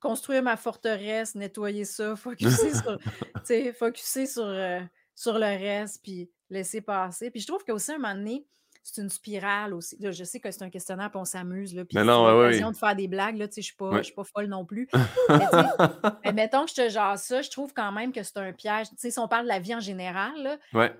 [0.00, 2.72] construire ma forteresse, nettoyer ça, focuser
[4.26, 4.80] sur, euh,
[5.14, 7.30] sur le reste, puis laisser passer.
[7.30, 8.44] Puis je trouve qu'aussi, un moment donné,
[8.86, 9.96] c'est une spirale aussi.
[9.98, 12.48] Là, je sais que c'est un questionnaire, puis on s'amuse, là, puis Mais non, ouais,
[12.54, 12.60] oui.
[12.60, 14.64] de faire des blagues, là, tu sais, je suis pas, je suis pas folle non
[14.66, 14.88] plus.
[16.24, 18.88] Mais mettons que je te jase ça, je trouve quand même que c'est un piège.
[18.90, 20.94] Tu sais, si on parle de la vie en général, là, ouais.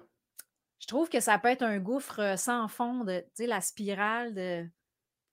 [0.81, 3.61] je trouve que ça peut être un gouffre euh, sans fond, de, tu sais, la
[3.61, 4.65] spirale de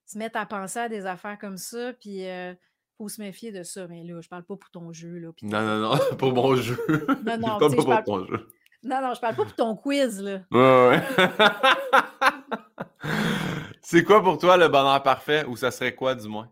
[0.05, 2.57] se mettre à penser à des affaires comme ça, puis il
[2.97, 3.87] faut se méfier de ça.
[3.87, 5.29] Mais là, je parle pas pour ton jeu, là.
[5.41, 6.77] Non, non, non, pour mon jeu.
[7.25, 8.47] Non, non, pas tu sais, je pour parle- ton jeu.
[8.83, 10.41] Non, non, je parle pas pour ton quiz, là.
[10.51, 11.01] Ouais, ouais.
[13.91, 16.49] C'est quoi pour toi le bonheur parfait ou ça serait quoi, du moins?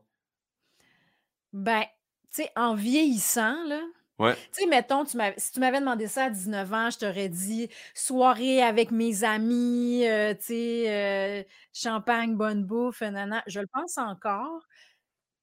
[1.53, 1.83] Ben,
[2.29, 3.81] tu sais, en vieillissant, là,
[4.19, 4.35] Ouais.
[4.35, 7.69] Tu sais, mettons, tu si tu m'avais demandé ça à 19 ans, je t'aurais dit
[7.95, 11.43] soirée avec mes amis, euh, tu sais, euh,
[11.73, 13.41] champagne, bonne bouffe, nanana.
[13.47, 14.67] Je le pense encore.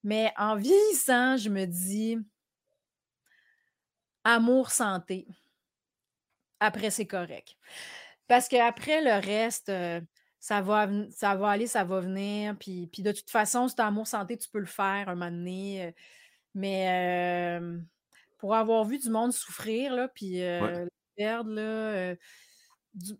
[0.04, 2.18] Mais en vieillissant, je me dis
[4.24, 5.26] amour, santé.
[6.60, 7.56] Après, c'est correct.
[8.28, 10.02] Parce qu'après, le reste, euh,
[10.46, 12.56] ça va, ça va aller, ça va venir.
[12.56, 15.86] Puis, puis de toute façon, c'est amour, santé, tu peux le faire un moment donné.
[15.86, 15.90] euh,
[16.54, 17.80] Mais euh,
[18.38, 20.86] pour avoir vu du monde souffrir, là, puis euh,
[21.16, 22.16] perdre, là, euh,
[22.94, 23.16] du-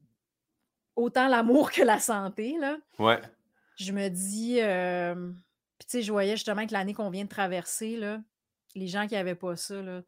[0.94, 3.20] autant l'amour que la santé, là, Ouais.
[3.76, 4.60] je me dis,
[5.78, 8.22] puis tu sais, je voyais justement que l'année qu'on vient de traverser, là,
[8.76, 10.02] les gens qui n'avaient pas ça, là,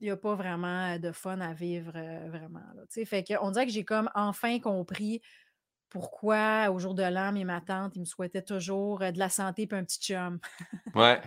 [0.00, 1.90] il n'y a pas vraiment de fun à vivre,
[2.28, 2.60] vraiment.
[2.76, 5.20] Là, tu fait que, on dirait que j'ai comme enfin compris
[5.90, 9.28] pourquoi, au jour de l'an, mes ma tante, ils me souhaitaient toujours euh, de la
[9.28, 10.38] santé et un petit chum.
[10.94, 11.20] Ouais.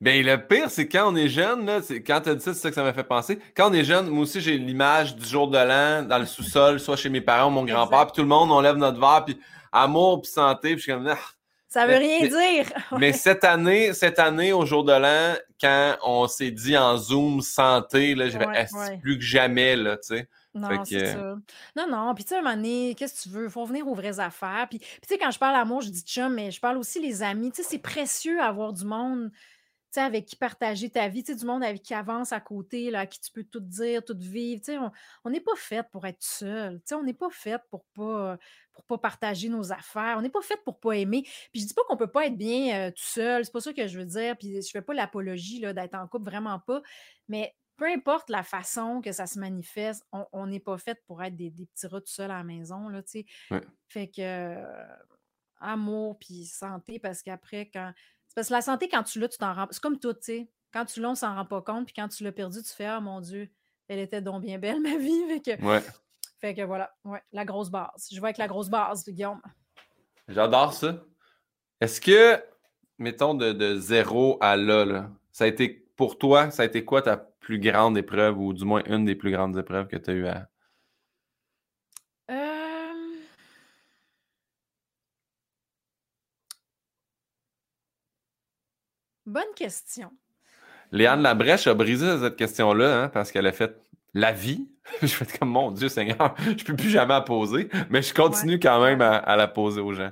[0.00, 2.52] Ben, le pire, c'est quand on est jeune, là, c'est, quand tu as dit ça,
[2.52, 3.38] c'est ça que ça m'a fait penser.
[3.56, 6.78] Quand on est jeune, moi aussi, j'ai l'image du jour de l'an dans le sous-sol,
[6.80, 9.24] soit chez mes parents ou mon grand-père, puis tout le monde, on lève notre verre,
[9.24, 9.40] puis
[9.72, 11.16] amour, puis santé, puis je suis comme, Ah.
[11.68, 12.72] Ça veut rien mais- dire!
[12.98, 17.40] Mais cette année, cette année, au jour de l'an, quand on s'est dit en Zoom
[17.40, 18.98] santé, là, Ouais, ouais.
[19.02, 20.28] plus que jamais, là, tu sais?
[20.58, 21.36] Non, c'est que- ça.
[21.76, 22.14] Non, non.
[22.14, 23.44] Puis, tu sais, à un moment donné, qu'est-ce que tu veux?
[23.44, 24.66] Il faut revenir aux vraies affaires.
[24.70, 27.22] Puis, tu sais, quand je parle amour, je dis chum, mais je parle aussi les
[27.22, 27.50] amis.
[27.52, 29.38] Tu sais, c'est précieux avoir du monde, tu
[29.92, 31.22] sais, avec qui partager ta vie.
[31.22, 33.60] Tu sais, du monde avec qui avance à côté, là, à qui tu peux tout
[33.60, 34.60] dire, tout vivre.
[34.64, 34.78] Tu sais,
[35.24, 36.76] on n'est pas fait pour être seul.
[36.78, 38.38] Tu sais, on n'est pas fait pour pas,
[38.72, 40.16] pour pas partager nos affaires.
[40.18, 41.22] On n'est pas fait pour pas aimer.
[41.52, 43.44] Puis, je dis pas qu'on peut pas être bien euh, tout seul.
[43.44, 44.36] C'est pas ça que je veux dire.
[44.38, 46.82] Puis, je fais pas l'apologie, là, d'être en couple, vraiment pas.
[47.28, 51.36] Mais peu importe la façon que ça se manifeste, on- n'est pas fait pour être
[51.36, 53.26] des, des petits rats tout seuls à la maison, là, tu sais.
[53.50, 53.60] Ouais.
[53.88, 54.86] Fait que euh,
[55.60, 57.92] amour puis santé, parce qu'après, quand.
[58.34, 59.66] Parce que la santé, quand tu l'as, tu t'en rends.
[59.70, 60.48] C'est comme tout, tu sais.
[60.72, 62.84] Quand tu l'as, on s'en rend pas compte, puis quand tu l'as perdu, tu fais
[62.84, 63.48] Ah mon Dieu,
[63.88, 65.26] elle était donc bien belle, ma vie.
[65.28, 65.82] Fait que, Ouais.
[66.40, 68.08] fait que voilà, ouais, la grosse base.
[68.10, 69.40] Je vais avec la grosse base, Guillaume.
[70.28, 71.02] J'adore ça.
[71.80, 72.42] Est-ce que,
[72.98, 76.84] mettons, de, de zéro à là, là, ça a été, pour toi, ça a été
[76.84, 77.16] quoi ta
[77.46, 80.26] plus grande épreuve, ou du moins une des plus grandes épreuves que tu as eu
[80.26, 80.48] à.
[82.28, 82.92] Euh,
[89.24, 90.10] Bonne question.
[90.90, 93.80] Léane Labrèche a brisé cette question-là, hein, parce qu'elle a fait
[94.12, 94.68] la vie.
[95.02, 98.58] je fais comme mon Dieu Seigneur, je peux plus jamais la poser, mais je continue
[98.58, 100.10] quand même à, à la poser aux gens.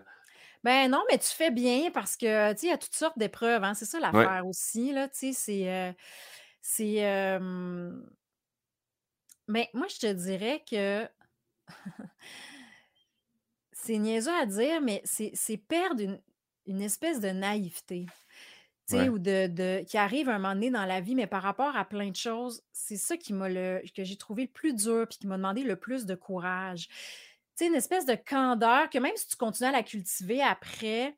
[0.63, 3.65] Ben non, mais tu fais bien parce que, tu il y a toutes sortes d'épreuves,
[3.65, 5.69] hein, c'est ça l'affaire aussi, là, tu sais, c'est...
[5.69, 5.93] euh,
[6.67, 7.05] c'est...
[7.07, 7.93] euh,
[9.47, 11.07] Mais moi, je te dirais que...
[13.73, 16.21] c'est niaiseux à dire, mais c'est perdre une,
[16.67, 18.07] une espèce de naïveté.
[18.89, 19.09] Tu sais, Ouais.
[19.09, 21.85] ou de, de- qui arrive un moment donné dans la vie, mais par rapport à
[21.87, 25.19] plein de choses, c'est ça qui m'a le, que j'ai trouvé le plus dur, puis
[25.19, 26.89] qui m'a demandé le plus de courage.
[26.89, 31.17] Tu sais, une espèce de candeur que même si tu continues à la cultiver après,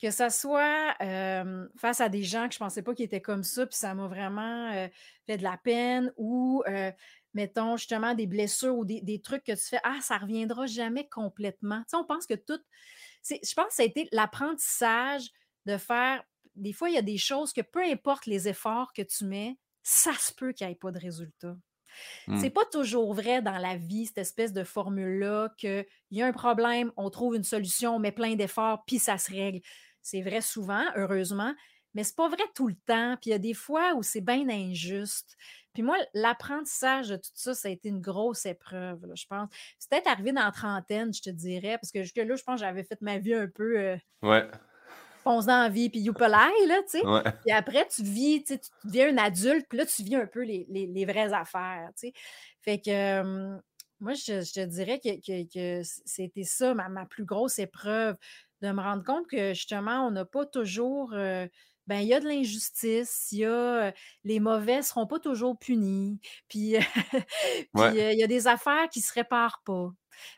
[0.00, 3.42] que ça soit euh, face à des gens que je pensais pas qu'ils étaient comme
[3.42, 4.88] ça, puis ça m'a vraiment euh,
[5.26, 6.92] fait de la peine, ou euh,
[7.34, 11.08] mettons justement des blessures ou des, des trucs que tu fais, ah, ça reviendra jamais
[11.08, 11.80] complètement.
[11.80, 12.60] Tu sais, on pense que tout.
[13.28, 15.28] Je pense que ça a été l'apprentissage
[15.66, 16.22] de faire.
[16.54, 19.58] Des fois, il y a des choses que peu importe les efforts que tu mets,
[19.82, 21.56] ça se peut qu'il n'y ait pas de résultat.
[22.26, 22.38] Hmm.
[22.38, 26.32] C'est pas toujours vrai dans la vie, cette espèce de formule-là, qu'il y a un
[26.32, 29.60] problème, on trouve une solution, on met plein d'efforts, puis ça se règle.
[30.02, 31.54] C'est vrai souvent, heureusement,
[31.94, 33.16] mais c'est pas vrai tout le temps.
[33.20, 35.36] Puis il y a des fois où c'est bien injuste.
[35.74, 39.48] Puis moi, l'apprentissage de tout ça, ça a été une grosse épreuve, là, je pense.
[39.78, 42.66] C'est peut-être arrivé dans la trentaine, je te dirais, parce que jusque-là, je pense que
[42.66, 43.78] j'avais fait ma vie un peu.
[43.78, 44.48] euh, Ouais.
[45.24, 47.06] fonce la vie, puis youpelaille, là, tu sais.
[47.06, 47.22] Ouais.
[47.44, 50.64] Puis après, tu vis, tu deviens un adulte, puis là, tu vis un peu les,
[50.68, 52.12] les- les vraies affaires, tu sais.
[52.62, 53.58] Fait que euh,
[54.00, 58.16] moi, je, je te dirais que, que- que c'était ça, ma, ma plus grosse épreuve,
[58.62, 61.12] de me rendre compte que justement, on n'a pas toujours.
[61.14, 61.46] euh,
[61.86, 63.50] ben, il y a de l'injustice, il y a
[63.88, 63.92] euh,
[64.24, 66.80] les mauvais ne seront pas toujours punis, puis euh,
[67.74, 67.98] Ouais.
[67.98, 69.88] euh, il y a des affaires qui ne se réparent pas,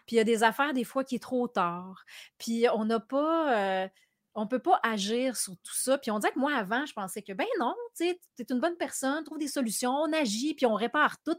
[0.06, 2.04] puis il y a des affaires des fois qui est trop tard,
[2.38, 3.88] puis on n'a pas, euh,
[4.34, 5.98] on peut pas agir sur tout ça.
[5.98, 8.46] Puis on dirait que moi, avant, je pensais que, ben non, tu sais, tu es
[8.54, 11.36] une bonne personne, trouve des solutions, on agit, puis on répare tout.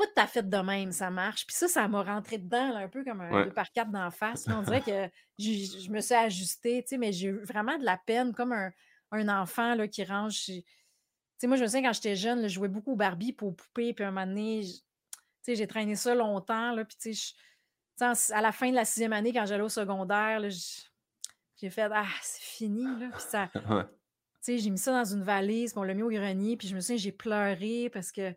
[0.00, 1.46] Pas de ta fête de même, ça marche.
[1.46, 3.44] Puis ça, ça m'a rentré dedans, là, un peu comme un Ouais.
[3.44, 4.46] 2 par 4 d'en face.
[4.46, 4.58] là.
[4.58, 7.84] On dirait que j'ai- je me suis ajustée, tu sais, mais j'ai eu vraiment de
[7.84, 8.70] la peine, comme un,
[9.12, 10.44] un enfant là, qui range.
[10.46, 10.62] Tu
[11.38, 13.48] sais, moi, je me souviens quand j'étais jeune, là, je jouais beaucoup au Barbie pour
[13.48, 14.82] aux poupées, puis un moment donné, je- tu
[15.42, 17.34] sais, j'ai traîné ça longtemps, là, puis tu sais,
[17.98, 20.82] je- à la fin de la sixième année, quand j'allais au secondaire, je-
[21.60, 23.08] j'ai fait Ah, c'est fini, là.
[23.12, 23.84] Puis ça, Ouais.
[23.84, 23.90] tu
[24.40, 26.74] sais, j'ai mis ça dans une valise, puis on l'a mis au grenier, puis je
[26.74, 28.34] me souviens, j'ai pleuré parce que,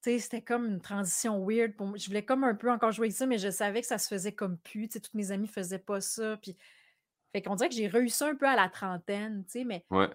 [0.00, 1.98] c'était comme une transition weird pour moi.
[1.98, 4.08] Je voulais comme un peu encore jouer avec ça, mais je savais que ça se
[4.08, 4.88] faisait comme plus.
[4.88, 6.36] Tu sais, toutes mes amies faisaient pas ça.
[6.40, 6.56] Puis,
[7.32, 10.08] fait qu'on dirait que j'ai réussi un peu à la trentaine, tu sais, mais Ouais.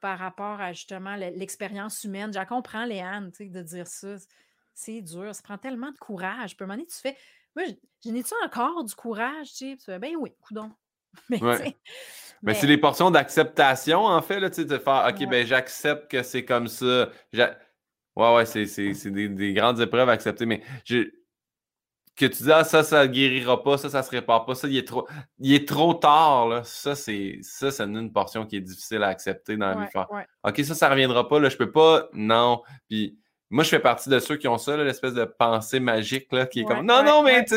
[0.00, 2.32] par rapport à justement le- l'expérience humaine.
[2.32, 4.16] Je la comprends, Léane, tu sais, de dire ça.
[4.74, 6.56] C'est dur, ça prend tellement de courage.
[6.56, 7.16] Puis à un moment donné, tu fais,
[7.56, 7.72] moi, je,
[8.04, 9.66] je n'ai-tu encore du courage, tu sais?
[9.70, 10.70] Puis tu fais, ben oui, coudon.
[11.30, 11.56] Mais, Ouais.
[11.58, 11.76] tu sais,
[12.42, 15.26] Mais mais- c'est les portions d'acceptation, en fait, là, de faire OK, Ouais.
[15.26, 17.10] ben j'accepte que c'est comme ça.
[18.18, 21.08] Ouais, ouais, c'est, c'est, c'est des, des grandes épreuves à accepter, mais je-
[22.16, 24.76] que tu dis, ah, ça, ça guérira pas, ça, ça se répare pas, ça, il
[24.76, 25.06] est trop,
[25.38, 26.64] il est trop tard, là.
[26.64, 29.80] Ça, c'est, ça, c'est une portion qui est difficile à accepter dans la vie.
[29.82, 30.26] ouais, Faire, ouais.
[30.42, 32.62] OK, ça, ça reviendra pas, là, je peux pas, non.
[32.88, 33.16] Puis
[33.50, 36.46] moi, je fais partie de ceux qui ont ça, là, l'espèce de pensée magique, là,
[36.46, 37.54] qui est Ouais, comme, non, non, mais tu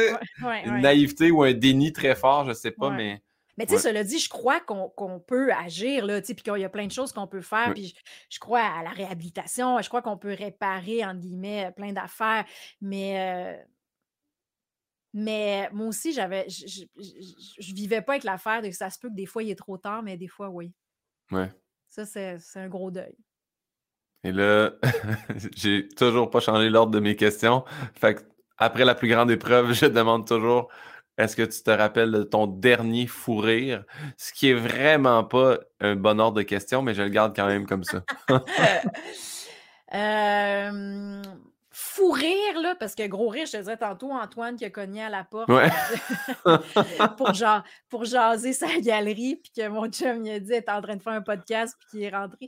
[0.65, 3.23] une naïveté ou un déni très fort, je sais pas, mais.
[3.61, 3.81] Mais tu sais, Ouais.
[3.93, 6.87] cela dit, je crois qu'on peut agir, là, tu sais, puis qu'il y a plein
[6.87, 7.95] de choses qu'on peut faire, puis je,
[8.29, 12.43] je crois à la réhabilitation, je crois qu'on peut réparer, entre guillemets, plein d'affaires,
[12.81, 13.63] mais, euh,
[15.13, 16.85] mais moi aussi, j'avais, je,
[17.59, 19.55] je vivais pas avec l'affaire de que ça se peut que des fois, il est
[19.55, 20.71] trop tard, mais des fois, oui.
[21.31, 21.51] Ouais.
[21.89, 23.15] Ça, c'est c'est un gros deuil.
[24.23, 24.71] Et là,
[25.55, 27.63] j'ai toujours pas changé l'ordre de mes questions.
[27.93, 28.21] Fait que
[28.57, 30.69] après la plus grande épreuve, je demande toujours
[31.17, 33.83] est-ce que tu te rappelles de ton dernier fou rire?
[34.17, 37.47] Ce qui est vraiment pas un bon ordre de questions, mais je le garde quand
[37.47, 38.03] même comme ça.
[39.93, 41.21] Euh,
[41.69, 45.03] fou rire, là, parce que gros rire, je te disais tantôt, Antoine qui a cogné
[45.03, 45.69] à la porte Ouais.
[47.17, 47.31] pour,
[47.89, 51.01] pour jaser sa galerie, puis que mon chum il a dit être en train de
[51.01, 52.47] faire un podcast, puis qu'il est rentré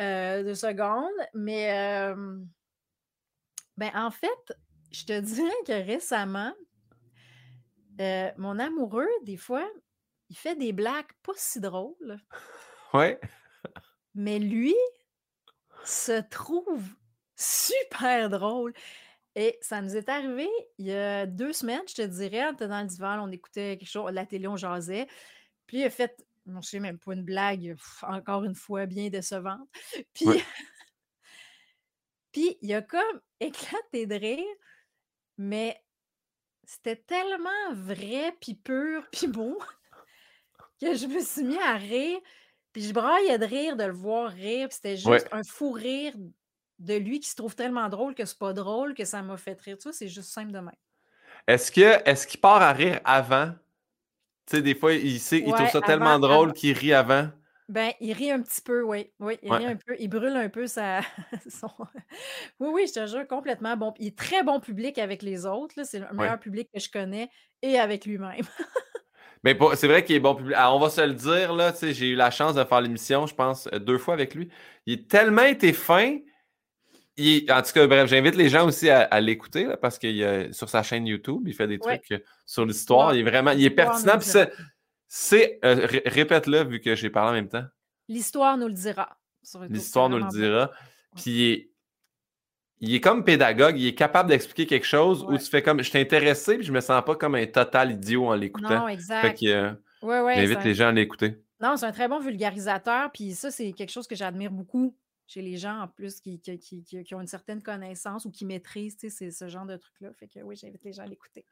[0.00, 1.06] euh, deux secondes.
[1.34, 2.36] Mais euh,
[3.76, 4.56] ben, en fait,
[4.90, 6.52] je te dirais que récemment,
[8.00, 9.68] euh, mon amoureux, des fois,
[10.30, 12.18] il fait des blagues pas si drôles,
[12.94, 13.18] Ouais.
[14.14, 14.74] mais lui
[15.84, 16.82] se trouve
[17.36, 18.72] super drôle.
[19.36, 20.48] Et ça nous est arrivé
[20.78, 23.78] il y a deux semaines, je te dirais, on était dans le divan, on écoutait
[23.78, 25.08] quelque chose, la télé, on jasait.
[25.66, 29.08] Puis il a fait, je sais même pas, une blague, pff, encore une fois, bien
[29.10, 29.68] décevante.
[30.14, 30.42] Puis, Ouais.
[32.32, 34.56] puis il a comme éclaté de rire,
[35.38, 35.80] mais
[36.64, 39.58] c'était tellement vrai, puis pur, puis beau,
[40.80, 42.18] que je me suis mis à rire.
[42.72, 44.68] Puis je braillais de rire de le voir rire.
[44.68, 45.24] Puis c'était juste Ouais.
[45.32, 46.14] un fou rire
[46.78, 49.60] de lui qui se trouve tellement drôle que c'est pas drôle que ça m'a fait
[49.60, 49.76] rire.
[49.76, 50.74] Tu vois, c'est juste simple de même.
[51.46, 53.52] Est-ce que est-ce qu'il part à rire avant?
[54.46, 57.28] Tu sais, des fois, il, sait, il trouve ça tellement drôle qu'il rit avant.
[57.72, 59.10] Ben, il rit un petit peu, oui.
[59.18, 59.56] Oui, il Ouais.
[59.58, 59.96] rit un peu.
[59.98, 61.00] Il brûle un peu sa.
[61.48, 61.68] son-
[62.60, 63.94] Oui, oui, je te jure, complètement bon.
[63.98, 65.74] Il est très bon public avec les autres.
[65.78, 65.84] là.
[65.84, 67.30] C'est le meilleur public que je connais
[67.62, 68.42] et avec lui-même.
[69.44, 70.54] Mais c'est vrai qu'il est bon public.
[70.58, 73.26] On va se le dire, là, tu sais, j'ai eu la chance de faire l'émission,
[73.26, 74.48] je pense, euh, deux fois avec lui.
[74.86, 76.18] Il a tellement été fin.
[77.16, 80.22] Il- en tout cas, bref, j'invite les gens aussi à, à l'écouter là, parce qu'il
[80.24, 81.98] a- sur sa chaîne YouTube, il fait des Ouais.
[81.98, 83.14] trucs euh, sur l'histoire.
[83.14, 84.18] Il est vraiment, il est pertinent.
[84.18, 84.28] puis
[85.14, 87.64] c'est, euh, ré- répète-le vu que j'ai parlé en même temps.
[88.08, 89.18] L'histoire nous le dira.
[89.68, 90.70] L'histoire nous le dira.
[91.16, 91.70] Puis il est,
[92.80, 95.90] il est comme pédagogue, il est capable d'expliquer quelque chose où tu fais comme, je
[95.90, 98.80] suis intéressé, puis je me sens pas comme un total idiot en l'écoutant.
[98.80, 99.38] Non, Fait exact.
[99.40, 101.36] que euh, Ouais, ouais, j'invite les un- gens à l'écouter.
[101.60, 105.42] Non, c'est un très bon vulgarisateur, puis ça, c'est quelque chose que j'admire beaucoup chez
[105.42, 109.48] les gens en plus qui, qui, qui- ont une certaine connaissance ou qui maîtrisent ce
[109.48, 110.08] genre de truc-là.
[110.18, 111.44] Fait que oui, j'invite les gens à l'écouter.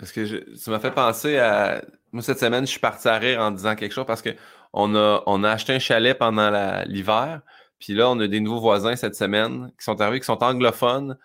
[0.00, 1.84] Parce que je- ça m'a fait penser à.
[2.10, 5.22] Moi, cette semaine, je suis parti à rire en disant quelque chose parce qu'on a,
[5.26, 6.50] on a acheté un chalet pendant
[6.86, 7.42] l'hiver.
[7.78, 11.18] Puis là, on a des nouveaux voisins cette semaine qui sont arrivés, qui sont anglophones.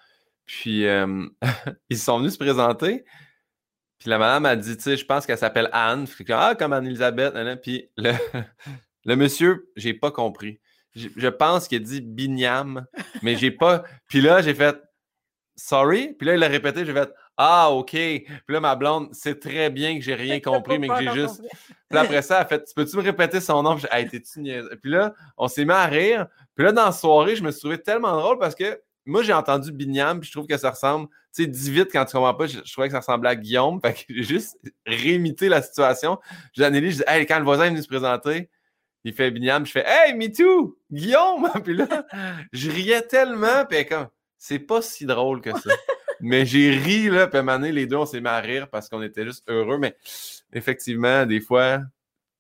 [0.45, 1.26] Puis euh,
[1.89, 3.06] ils sont venus se présenter.
[3.97, 6.06] Puis la madame a dit, tu sais, je pense qu'elle s'appelle Anne.
[6.06, 7.61] Puis, ah, comme Anne-Elisabeth.
[7.61, 8.11] Puis le,
[9.06, 10.60] le monsieur, j'ai pas compris.
[10.95, 12.85] Je, pense qu'il a dit Bignam,
[13.22, 13.84] mais j'ai pas.
[14.07, 14.77] Puis là, j'ai fait
[15.56, 16.14] Sorry.
[16.14, 17.91] Puis là, il a répété, j'ai fait Ah, OK.
[17.91, 21.41] Puis là, ma blonde, c'est très bien que j'ai rien compris, mais que j'ai juste.
[21.90, 23.76] Puis après ça, elle fait Peux-tu me répéter son nom?
[23.76, 24.41] Puis j'ai tu
[24.82, 26.28] Puis là, on s'est mis à rire.
[26.56, 29.34] Puis là, dans la soirée, je me suis trouvé tellement drôle parce que moi, j'ai
[29.34, 31.07] entendu Bignam, puis je trouve que ça ressemble.
[31.34, 33.80] Tu sais, dis vite quand tu comprends pas, je, trouvais que ça ressemblait à Guillaume.
[33.82, 36.18] Fait que j'ai juste réimité la situation.
[36.53, 38.49] J'ai analysé, je dis Hey, quand le voisin est venu se présenter,
[39.03, 41.49] il fait Bignam, je fais Hey, me too, Guillaume!
[41.64, 42.06] puis là,
[42.52, 44.07] je riais tellement, puis comme,
[44.38, 45.72] c'est pas si drôle que ça.
[46.19, 48.39] Mais j'ai ri, là, puis à un moment donné, les deux, on s'est mis à
[48.39, 49.77] rire parce qu'on était juste heureux.
[49.77, 49.95] Mais
[50.53, 51.79] effectivement, des fois,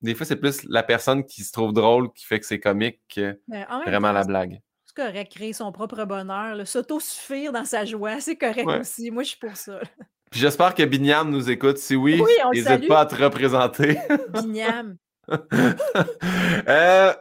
[0.01, 2.99] des fois, c'est plus la personne qui se trouve drôle qui fait que c'est comique
[3.13, 3.39] que
[3.85, 4.61] vraiment la blague.
[4.85, 9.11] C'est correct, créer son propre bonheur, s'auto-suffire dans sa joie, c'est correct aussi.
[9.11, 9.79] Moi, je suis pour ça.
[10.31, 11.77] Puis j'espère que Bignam nous écoute.
[11.77, 12.21] Si oui,
[12.53, 13.97] n'hésite pas à te représenter.
[14.33, 14.97] Bignam.
[16.67, 17.13] euh,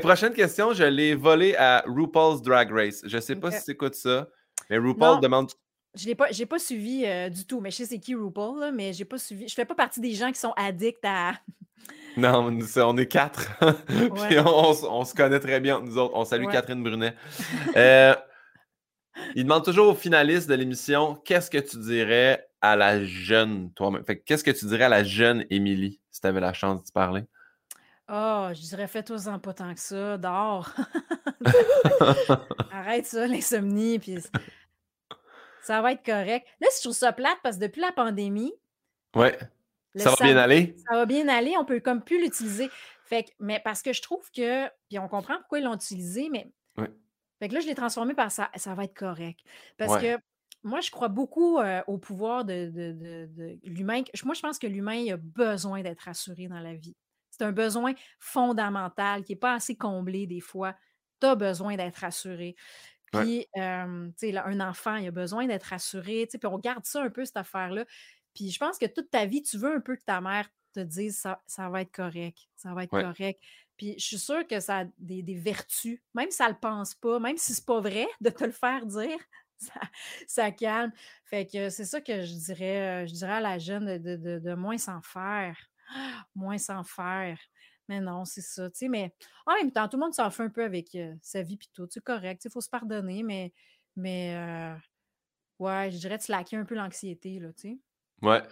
[0.00, 3.02] prochaine question, je l'ai volée à RuPaul's Drag Race.
[3.04, 4.28] Je ne sais pas si tu écoutes ça,
[4.68, 5.50] mais RuPaul demande.
[5.94, 8.70] Je n'ai pas, pas suivi euh, du tout, mais je sais c'est qui RuPaul, là,
[8.70, 9.48] mais j'ai pas suivi.
[9.48, 11.32] Je fais pas partie des gens qui sont addicts à.
[12.16, 13.50] Non, on est quatre.
[13.86, 16.14] Puis on, se connaît très bien, nous autres.
[16.14, 17.14] On salue Catherine Brunet.
[17.76, 18.14] Euh,
[19.34, 24.04] il demande toujours aux finalistes de l'émission qu'est-ce que tu dirais à la jeune toi-même?
[24.04, 27.24] Qu'est-ce que tu dirais à la jeune Émilie si tu avais la chance d'y parler?
[28.10, 30.74] oh, je dirais fais-toi-en pas tant que ça, dors.
[32.72, 34.16] Arrête ça, l'insomnie, puis
[35.62, 36.46] ça va être correct.
[36.60, 38.52] Là, je trouve ça plate parce que depuis la pandémie,
[39.16, 39.38] ouais.
[39.96, 40.76] ça va bien aller?
[40.88, 42.70] Ça va bien aller, on peut comme plus l'utiliser.
[43.04, 46.28] Fait que, mais parce que je trouve que, puis on comprend pourquoi ils l'ont utilisé,
[46.30, 46.50] mais.
[47.40, 49.40] Fait que là, je l'ai transformé par ça, ça va être correct.
[49.78, 50.18] Parce que
[50.62, 54.02] moi, je crois beaucoup euh, au pouvoir de, de l'humain.
[54.24, 56.94] Moi, je pense que l'humain a besoin d'être rassuré dans la vie.
[57.30, 60.74] C'est un besoin fondamental qui n'est pas assez comblé des fois.
[61.20, 62.56] Tu as besoin d'être rassuré.
[63.10, 63.60] Puis, tu
[64.16, 66.26] sais, un enfant, il a besoin d'être rassuré.
[66.26, 67.84] Puis, on garde ça un peu, cette affaire-là.
[68.34, 70.80] Puis, je pense que toute ta vie, tu veux un peu que ta mère te
[70.80, 73.42] dise ça, ça va être correct, ça va être correct.
[73.76, 76.94] Puis, je suis sûre que ça a des, vertus, même si ça ne le pense
[76.94, 79.18] pas, même si c'est pas vrai de te le faire dire,
[80.26, 80.92] ça, calme.
[81.24, 84.78] Fait que c'est ça que je dirais, je dirais à la jeune de, de moins
[84.78, 85.56] s'en faire
[86.34, 87.38] moins s'en faire.
[87.90, 88.70] Mais non, c'est ça.
[88.70, 89.12] Tu sais, mais
[89.46, 91.88] en même temps, tout le monde s'en fait un peu avec sa vie puis tout.
[91.90, 92.40] C'est correct.
[92.44, 93.52] Il faut se pardonner, mais,
[93.96, 94.36] mais
[95.58, 97.78] ouais, je dirais de slacker un peu l'anxiété, là, tu sais.
[98.22, 98.42] Ouais.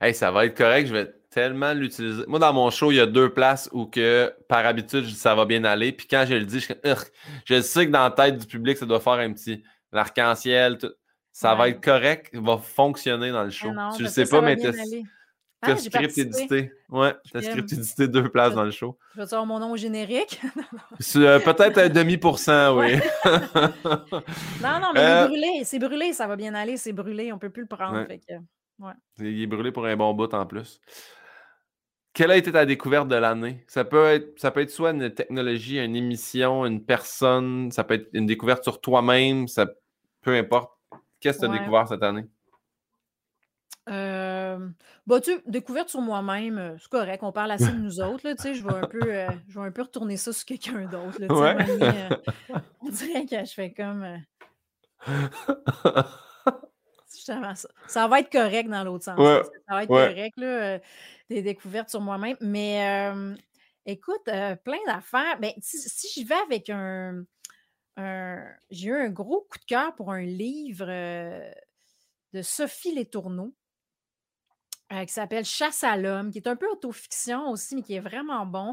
[0.00, 2.22] Hey, ça va être correct, je vais tellement l'utiliser.
[2.28, 5.44] Moi, dans mon show, il y a deux places où que par habitude, ça va
[5.44, 5.90] bien aller.
[5.90, 6.72] Puis quand je le dis, je,
[7.46, 10.78] je sais que dans la tête du public, ça doit faire un petit l'arc-en-ciel.
[11.32, 13.72] Ça va être correct, va fonctionner dans le show.
[13.96, 14.68] tu le sais pas, mais tu
[15.62, 16.72] ah, script édité.
[16.88, 18.96] Ouais, tu as script édité deux places dans le show.
[19.14, 20.40] Je vais te mon nom au générique.
[21.16, 22.96] Euh, peut-être un demi pour cent, oui.
[23.24, 25.62] non, non, mais il est euh, brûlé.
[25.64, 26.76] C'est brûlé, ça va bien aller.
[26.76, 28.06] C'est brûlé, on ne peut plus le prendre.
[29.18, 30.80] Il est brûlé pour un bon bout en plus.
[32.12, 33.64] Quelle a été ta découverte de l'année?
[33.68, 37.94] Ça peut être, ça peut être soit une technologie, une émission, une personne, ça peut
[37.94, 39.66] être une découverte sur toi-même, ça
[40.22, 40.72] peu importe.
[41.20, 42.24] Qu'est-ce que tu as découvert cette année?
[43.88, 44.27] Euh,
[45.06, 48.34] bah, tu découverte sur moi-même, euh, c'est correct, on parle assez de nous autres, là,
[48.34, 50.86] tu sais, je vais un peu, euh, je vais un peu retourner ça sur quelqu'un
[50.86, 51.18] d'autre,
[52.80, 54.06] on dirait que je fais comme,
[57.54, 57.68] ça.
[57.86, 60.78] Ça va être correct dans l'autre sens, ça va être correct, là,
[61.28, 63.12] des découvertes sur moi-même, mais
[63.86, 65.38] écoute, plein d'affaires.
[65.40, 67.24] Ben, si j'y vais avec un
[68.70, 70.86] j'ai eu un gros coup de cœur pour un livre,
[72.32, 73.54] de Sophie Letourneau.
[74.90, 78.00] Euh, qui s'appelle Chasse à l'homme, qui est un peu autofiction aussi, mais qui est
[78.00, 78.72] vraiment bon.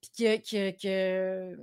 [0.00, 1.56] Puis que, que,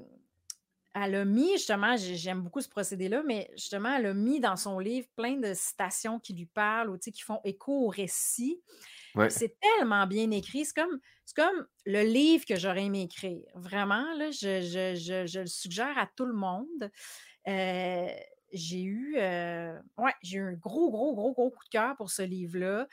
[0.96, 4.80] elle a mis, justement, j'aime beaucoup ce procédé-là, mais justement, elle a mis dans son
[4.80, 8.62] livre plein de citations qui lui parlent ou qui font écho au récit.
[9.30, 10.64] C'est tellement bien écrit.
[10.64, 11.00] C'est comme,
[11.36, 13.44] comme le livre que j'aurais aimé écrire.
[13.56, 16.90] Vraiment, là, je, le suggère à tout le monde.
[17.48, 18.08] Euh,
[18.54, 22.12] j'ai eu, euh, ouais, j'ai eu un gros, gros, gros, gros coup de cœur pour
[22.12, 22.88] ce livre-là.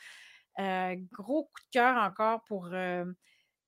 [0.59, 3.05] Euh, gros coup de cœur encore pour euh,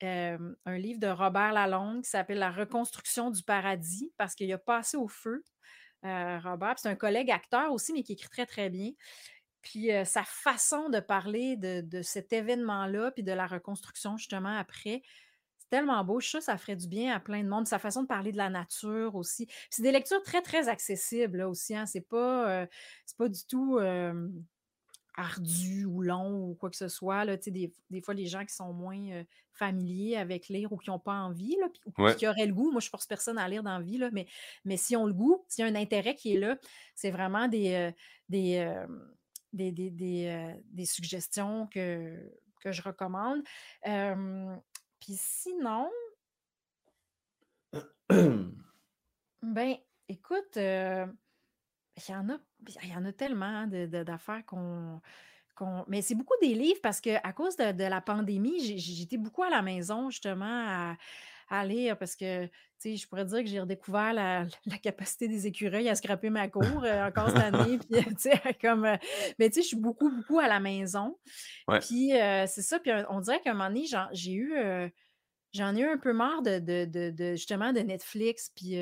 [0.02, 4.58] euh, un livre de Robert Lalonde qui s'appelle La reconstruction du paradis parce qu'il a
[4.58, 5.42] passé au feu.
[6.04, 8.92] Robert, c'est un collègue acteur aussi, mais qui écrit très, très bien.
[9.62, 15.02] Puis sa façon de parler de, cet événement-là, puis de la reconstruction justement après,
[15.58, 16.20] c'est tellement beau.
[16.20, 17.66] Je ça ferait du bien à plein de monde.
[17.66, 19.48] Sa façon de parler de la nature aussi.
[19.70, 21.74] C'est des lectures très, très accessibles là, aussi.
[21.74, 21.84] Hein.
[21.84, 22.68] C'est pas,
[23.18, 23.80] pas du tout
[25.18, 27.24] ardu ou long ou quoi que ce soit.
[27.24, 31.00] Là, des, des fois, les gens qui sont moins familiers avec lire ou qui n'ont
[31.00, 33.76] pas envie, là, ou qui auraient le goût, moi je force personne à lire dans
[33.76, 34.26] la vie, là, mais,
[34.64, 36.56] mais si on le goût, s'il y a un intérêt qui est là,
[36.94, 37.90] c'est vraiment des,
[38.28, 38.64] des,
[39.52, 42.16] des, des, suggestions que,
[42.60, 43.42] que je recommande.
[43.82, 45.90] Puis sinon,
[49.42, 49.76] ben,
[50.08, 51.10] écoute, il
[52.08, 52.38] y en a,
[52.82, 55.00] il y en a tellement d'affaires qu'on.
[55.88, 59.50] Mais c'est beaucoup des livres parce que à cause de, la pandémie, j'étais beaucoup à
[59.50, 60.96] la maison justement
[61.50, 64.46] à, lire parce que tu sais, je pourrais dire que j'ai redécouvert la,
[64.82, 67.78] capacité des écureuils à scraper ma cour euh, encore cette année.
[67.90, 68.96] Puis, tu sais, comme, euh,
[69.38, 71.18] mais tu sais, je suis beaucoup, beaucoup à la maison.
[71.80, 72.78] Puis euh, c'est ça.
[72.78, 74.54] Puis on dirait qu'à un moment donné, j'ai eu,
[75.54, 78.52] j'en ai eu un peu marre de, de justement de Netflix.
[78.54, 78.76] Puis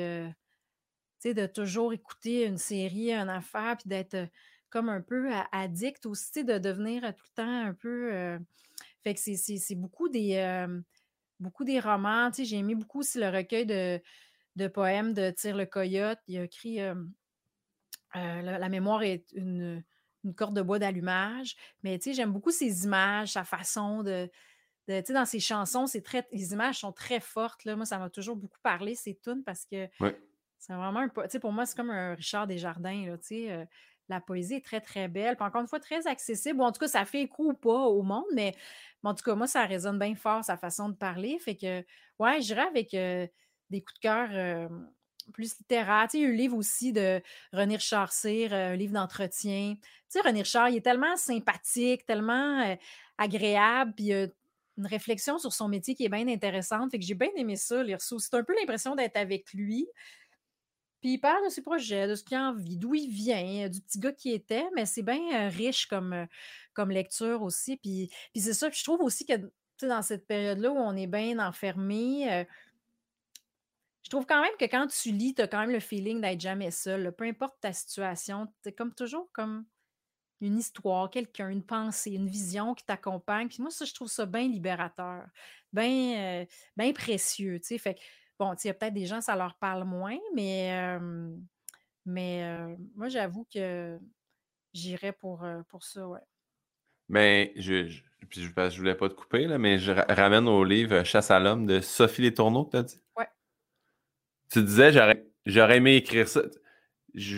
[1.33, 4.17] de toujours écouter une série, une affaire, puis d'être
[4.69, 8.37] comme un peu addict aussi, de devenir tout le temps un peu.
[9.03, 10.67] fait que c'est beaucoup des,
[11.39, 12.29] beaucoup des romans.
[12.37, 14.01] J'ai aimé beaucoup aussi le recueil de,
[14.55, 16.19] de poèmes de Tire le Coyote.
[16.27, 16.79] Il a écrit
[18.13, 19.83] la, mémoire est une,
[20.35, 21.55] corde de bois d'allumage.
[21.83, 24.29] Mais j'aime beaucoup ses images, sa façon de.
[24.87, 27.63] de dans ses chansons, très, les images sont très fortes.
[27.65, 27.75] Là.
[27.75, 29.87] Moi, ça m'a toujours beaucoup parlé, ces tunes, parce que
[30.59, 31.27] c'est vraiment un.
[31.27, 33.65] Tu pour moi, c'est comme un Richard Desjardins, là,
[34.09, 35.35] la poésie est très, très belle.
[35.35, 36.61] Puis encore une fois, très accessible.
[36.61, 38.55] en tout cas, ça fait écho ou pas au monde, mais,
[39.03, 41.37] en tout cas, moi, ça résonne bien fort, sa façon de parler.
[41.39, 41.83] Fait que,
[42.19, 44.69] ouais, je dirais avec des coups de cœur
[45.33, 46.07] plus littéraires.
[46.09, 47.21] Tu sais, il y a eu le livre aussi de
[47.51, 49.75] René Richard Cyr, un livre d'entretien.
[50.23, 52.77] René Richard, il est tellement sympathique, tellement
[53.17, 56.91] agréable, puis une réflexion sur son métier qui est bien intéressante.
[56.91, 58.15] Fait que j'ai bien aimé ça, lire ça.
[58.19, 59.87] C'est un peu l'impression d'être avec lui.
[61.01, 63.69] Puis il parle de ses projets, de ce qu'il a envie, d'où il vient, euh,
[63.69, 66.25] du petit gars qui était, mais c'est bien euh, riche comme, euh,
[66.73, 67.77] comme lecture aussi.
[67.77, 69.33] Puis, puis c'est ça, puis je trouve aussi que
[69.81, 72.47] dans cette période-là où on est bien enfermé,
[74.01, 76.41] je trouve quand même que quand tu lis, tu as quand même le feeling d'être
[76.41, 77.13] jamais seul.
[77.15, 79.65] Peu importe ta situation, c'est comme toujours comme
[80.41, 83.49] une histoire, quelqu'un, une pensée, une vision qui t'accompagne.
[83.49, 85.27] Puis moi, ça, je trouve ça bien libérateur,
[85.73, 86.47] bien,
[86.95, 87.59] précieux.
[88.39, 90.99] Bon, il y a peut-être des gens, ça leur parle moins, mais,
[92.05, 93.99] mais moi, j'avoue que
[94.73, 96.21] j'irais pour, pour ça, ouais.
[97.09, 101.03] Mais je, je, puis je, voulais pas te couper, là, mais je ramène au livre
[101.03, 103.01] Chasse à l'homme de Sophie Les Tourneaux, que tu as dit?
[103.17, 103.27] Ouais.
[104.51, 106.41] Tu disais, j'aurais, j'aurais aimé écrire ça.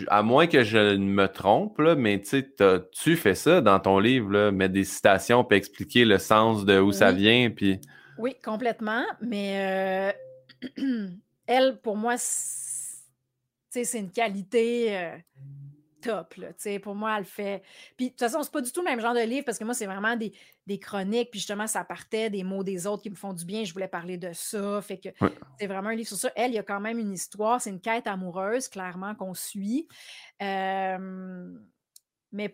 [0.08, 2.44] à moins que je ne me trompe, là, mais tu
[2.92, 6.78] tu fais ça dans ton livre, là, mettre des citations puis expliquer le sens de
[6.80, 7.50] où ça vient.
[7.50, 7.80] Puis...
[8.18, 9.04] Oui, complètement.
[9.20, 10.16] Mais
[11.46, 15.16] elle, pour moi, c'est une qualité euh,
[16.00, 16.34] top.
[16.36, 16.48] Là,
[16.82, 17.62] pour moi, elle fait.
[17.96, 19.64] Puis, de toute façon, c'est pas du tout le même genre de livre parce que
[19.64, 20.32] moi, c'est vraiment des,
[20.78, 21.30] chroniques.
[21.30, 23.64] Puis, justement, ça partait des mots des autres qui me font du bien.
[23.64, 24.80] Je voulais parler de ça.
[24.82, 25.08] Fait que
[25.58, 26.30] c'est vraiment un livre sur ça.
[26.36, 27.60] Elle, il y a quand même une histoire.
[27.60, 29.88] C'est une quête amoureuse, clairement, qu'on suit.
[30.40, 31.38] mais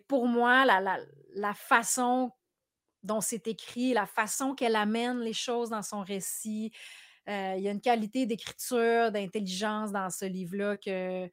[0.07, 0.97] pour moi, la,
[1.35, 2.31] la façon
[3.03, 6.71] dont c'est écrit, la façon qu'elle amène les choses dans son récit,
[7.29, 11.29] euh, il y a une qualité d'écriture, d'intelligence dans ce livre-là que,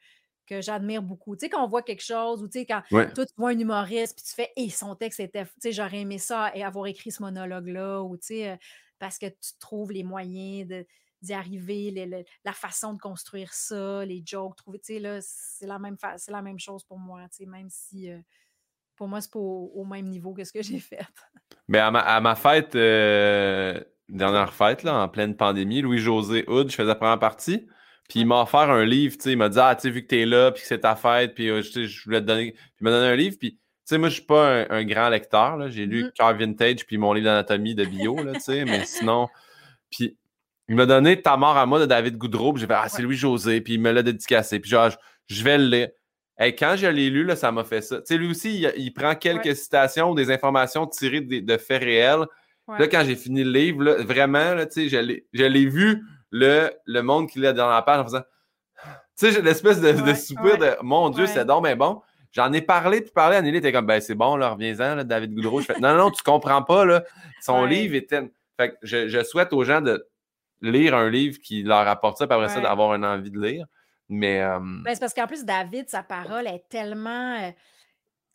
[0.47, 1.37] que j'admire beaucoup.
[1.37, 3.59] Tu sais, quand on voit quelque chose, ou tu sais, quand toi, tu vois un
[3.59, 6.87] humoriste, puis tu fais, et son texte était, tu sais, j'aurais aimé ça et avoir
[6.87, 8.57] écrit ce monologue-là, ou tu sais, euh,
[8.99, 10.85] parce que tu trouves les moyens
[11.23, 15.79] d'y arriver, la façon de construire ça, les jokes, trouver, tu sais, là, c'est la
[15.79, 18.11] même, c'est la même chose pour moi, tu sais, même si.
[18.11, 18.19] Euh,
[18.97, 21.05] pour moi, c'est pas au, même niveau que ce que j'ai fait.
[21.67, 22.77] Mais à ma, fête,
[24.09, 27.67] dernière fête, là, en pleine pandémie, Louis-José Hood, je faisais la première partie.
[28.09, 30.03] Puis il m'a offert un livre, tu sais, il m'a dit Ah, tu sais, vu
[30.03, 32.53] que t'es là, puis que c'est ta fête, puis euh, je voulais te donner.
[32.53, 35.09] Puis il m'a donné un livre, puis tu sais, moi, je suis pas un, grand
[35.09, 35.69] lecteur, là.
[35.69, 36.13] J'ai lu mm-hmm.
[36.13, 39.29] Car Vintage, puis mon livre d'anatomie de bio, là, tu sais, mais sinon.
[39.91, 40.17] Puis
[40.69, 43.03] il m'a donné Ta mort à moi de David Goudreau, puis j'ai fait Ah, c'est
[43.03, 44.91] Louis-José, puis il me l'a dédicacé, puis genre,
[45.27, 45.89] je, vais le lire.
[46.41, 47.99] Et quand je l'ai lu, là, ça m'a fait ça.
[47.99, 52.27] Tu sais, lui aussi, il, prend quelques citations ou des informations tirées de faits réels
[52.69, 57.45] Là, quand j'ai fini le livre, vraiment, là, je l'ai vu, le, le monde qu'il
[57.47, 58.23] a dans la page en faisant.
[59.17, 62.03] Tu sais, l'espèce de, de, soupir de Mon Dieu, c'est donc mais bon.
[62.33, 65.61] J'en ai parlé, puis parlé, Anneli était comme, ben c'est bon, là, reviens-en, David Goudreau.
[65.61, 67.05] Je fais, non, non, tu comprends pas, là.
[67.41, 68.29] Son livre était.
[68.57, 70.09] Fait que je, je, souhaite aux gens de
[70.61, 73.67] lire un livre qui leur apporte ça, puis après ça, d'avoir une envie de lire.
[74.09, 74.43] Mais.
[74.43, 77.37] Euh, ben, c'est parce qu'en plus, David, sa parole est tellement.
[77.41, 77.51] Euh,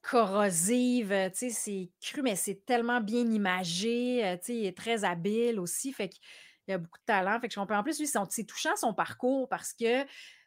[0.02, 5.04] corrosive, tu sais, c'est cru, mais c'est tellement bien imagé, tu sais, il est très
[5.04, 7.78] habile aussi, fait qu'il a beaucoup de talent, fait que je comprends.
[7.80, 10.06] En plus, lui, c'est touchant son parcours parce que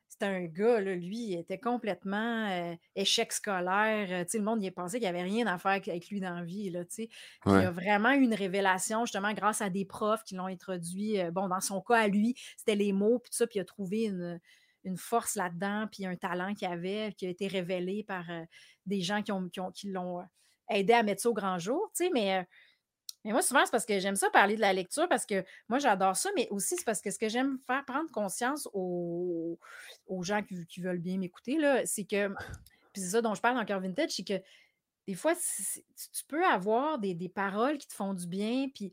[0.08, 4.08] c'était un gars, là, lui, il était complètement euh, échec scolaire.
[4.10, 6.20] euh, tu sais, le monde, il pensait qu'il n'y avait rien à faire avec lui
[6.20, 6.68] dans la vie.
[6.70, 7.08] Là, tu sais.
[7.46, 7.64] Puis il Ouais.
[7.64, 11.18] a vraiment eu une révélation, justement, grâce à des profs qui l'ont introduit.
[11.18, 13.62] euh, bon, dans son cas, à lui, c'était les mots, puis tout ça, puis il
[13.62, 14.38] a trouvé une,
[14.84, 18.44] une force là-dedans, puis un talent qu'il avait, qui a été révélé par euh,
[18.86, 20.24] des gens qui, ont, qui, ont- qui l'ont euh,
[20.70, 21.90] aidé à mettre ça au grand jour.
[22.12, 22.38] Mais.
[22.38, 22.42] euh,
[23.24, 25.78] mais moi, souvent, c'est parce que j'aime ça parler de la lecture, parce que moi,
[25.78, 29.60] j'adore ça, mais aussi, c'est parce que ce que j'aime faire prendre conscience aux,
[30.08, 32.26] aux gens qui, qui veulent bien m'écouter, là, c'est que,
[32.92, 34.42] puis c'est ça dont je parle dans Cœur Vintage, c'est que
[35.06, 38.92] des fois, tu peux avoir des, des paroles qui te font du bien, puis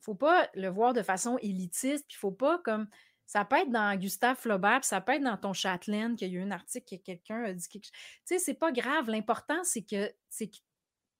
[0.00, 2.88] faut pas le voir de façon élitiste, puis faut pas comme.
[3.28, 6.36] Ça peut être dans Gustave Flaubert, puis ça peut être dans ton Châtelaine, qu'il y
[6.36, 7.92] a eu un article que quelqu'un a dit quelque chose.
[7.92, 9.08] Tu sais, c'est pas grave.
[9.10, 10.56] L'important, c'est que c'est que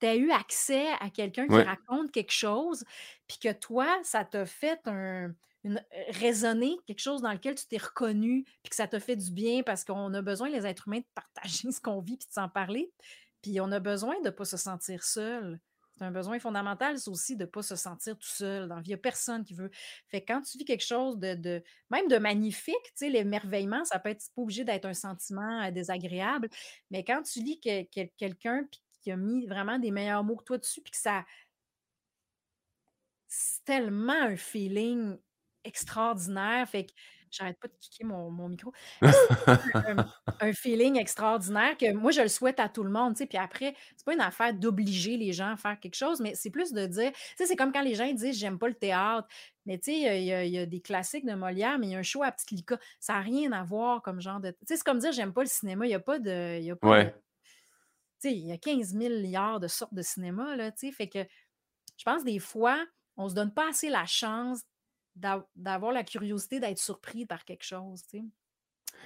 [0.01, 1.63] tu as eu accès à quelqu'un qui Ouais.
[1.63, 2.85] raconte quelque chose,
[3.27, 5.33] puis que toi, ça t'a fait un,
[5.63, 9.15] une, euh, résonner, quelque chose dans lequel tu t'es reconnu, puis que ça t'a fait
[9.17, 12.27] du bien parce qu'on a besoin, les êtres humains, de partager ce qu'on vit puis
[12.27, 12.91] de s'en parler.
[13.41, 15.59] Puis on a besoin de ne pas se sentir seul.
[15.99, 18.73] C'est un besoin fondamental, c'est aussi de ne pas se sentir tout seul.
[18.85, 19.69] Il n'y a personne qui veut.
[20.07, 23.83] Fait que quand tu vis quelque chose de, de- même de magnifique, tu sais, l'émerveillement,
[23.83, 26.49] ça peut être pas obligé d'être un sentiment euh, désagréable,
[26.89, 28.65] mais quand tu lis que, que- quelqu'un
[29.01, 31.25] qui a mis vraiment des meilleurs mots que toi dessus, puis que ça,
[33.27, 35.17] c'est tellement un feeling
[35.63, 36.67] extraordinaire.
[36.67, 36.91] Fait que
[37.31, 38.71] j'arrête pas de kicker mon, mon micro.
[39.01, 39.09] Un,
[40.41, 43.15] un feeling extraordinaire que moi, je le souhaite à tout le monde.
[43.15, 46.49] Puis après, c'est pas une affaire d'obliger les gens à faire quelque chose, mais c'est
[46.49, 49.27] plus de dire, c'est comme quand les gens disent j'aime pas le théâtre.
[49.65, 51.95] Mais tu sais, il y a- y, y des classiques de Molière, mais il y
[51.95, 52.79] a un show à Petite Lica.
[52.99, 54.49] Ça n'a rien à voir comme genre de.
[54.51, 55.85] Tu sais, c'est comme dire j'aime pas le cinéma.
[55.85, 56.57] Il n'y a pas de.
[56.59, 57.15] Il y a pas Ouais.
[58.23, 61.19] il y a 15 milliards de sortes de cinéma, là, fait que
[61.97, 62.83] je pense des fois,
[63.17, 64.61] on se donne pas assez la chance
[65.55, 68.23] d'avoir la curiosité d'être surpris par quelque chose, tu sais.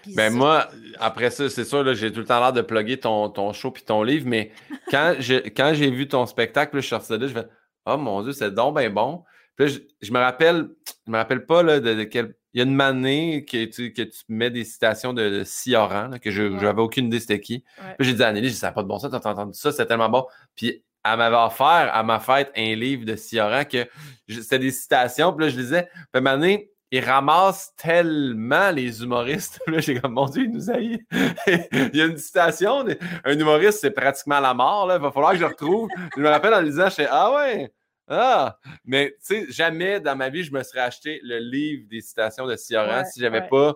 [0.01, 0.67] Puis Ben ça, moi,
[0.99, 3.83] après ça, c'est sûr, j'ai tout le temps l'air de plugger ton, ton show puis
[3.83, 4.51] ton livre, mais
[4.91, 7.47] quand j'ai vu ton spectacle, là, je suis sorti de là, je fais
[7.85, 9.23] Oh mon Dieu, c'est donc ben bon.
[9.55, 10.69] Puis là, je, je me rappelle,
[11.05, 12.33] je me rappelle pas là, de, de quel.
[12.53, 16.07] Il y a une année que tu, que tu mets des citations de, de Sioran,
[16.07, 16.59] là, que je Ouais.
[16.59, 17.63] j'avais aucune idée c'était qui.
[17.79, 17.95] Ouais.
[17.97, 19.57] Puis j'ai dit à Anneli, je dis, ça n'a pas de bon sens, t'as entendu
[19.57, 20.25] ça, c'est tellement bon.
[20.55, 23.87] Puis elle m'avait offert à ma fête un livre de Sioran que
[24.29, 25.33] c'était des citations.
[25.33, 25.89] Puis là, je lisais.
[26.11, 29.59] Puis un donné, il ramasse tellement les humoristes.
[29.65, 30.99] Puis là, j'ai comme, mon Dieu, il nous haït.
[31.47, 34.85] il y a une citation, de- un humoriste, c'est pratiquement la mort.
[34.87, 34.95] Là.
[34.97, 35.89] Il va falloir que je le retrouve.
[36.15, 37.71] je me rappelle en lisant, je fais, ah ouais.
[38.07, 38.57] Ah!
[38.85, 42.45] Mais tu sais, jamais dans ma vie, je me serais acheté le livre des citations
[42.45, 43.49] de Sioran Ouais, si j'avais ouais.
[43.49, 43.73] pas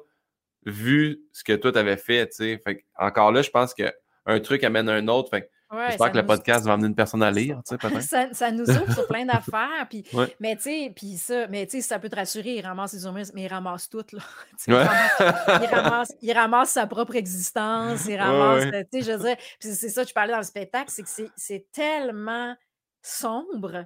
[0.66, 2.62] vu ce que toi t'avais fait, tu sais.
[2.64, 5.30] Fait que, encore là, je pense qu'un truc amène un autre.
[5.30, 7.70] Fait que ouais, j'espère que le nous- podcast va amener une personne à lire, tu
[7.70, 8.02] sais, peut-être.
[8.02, 9.88] ça, ça nous ouvre sur plein d'affaires.
[9.90, 10.36] Puis, Ouais.
[10.40, 13.04] Mais tu sais, puis ça, mais tu sais, ça peut te rassurer, il ramasse les
[13.06, 14.04] humoristes, mais il ramasse tout.
[14.14, 14.20] Là.
[14.64, 14.86] Tu Ouais.
[15.20, 19.24] il, ramasse, il ramasse- il ramasse sa propre existence, il ramasse, tu sais, je veux
[19.26, 22.56] dire, puis c'est ça que je parlais dans le spectacle, c'est que c'est- tellement
[23.02, 23.86] sombre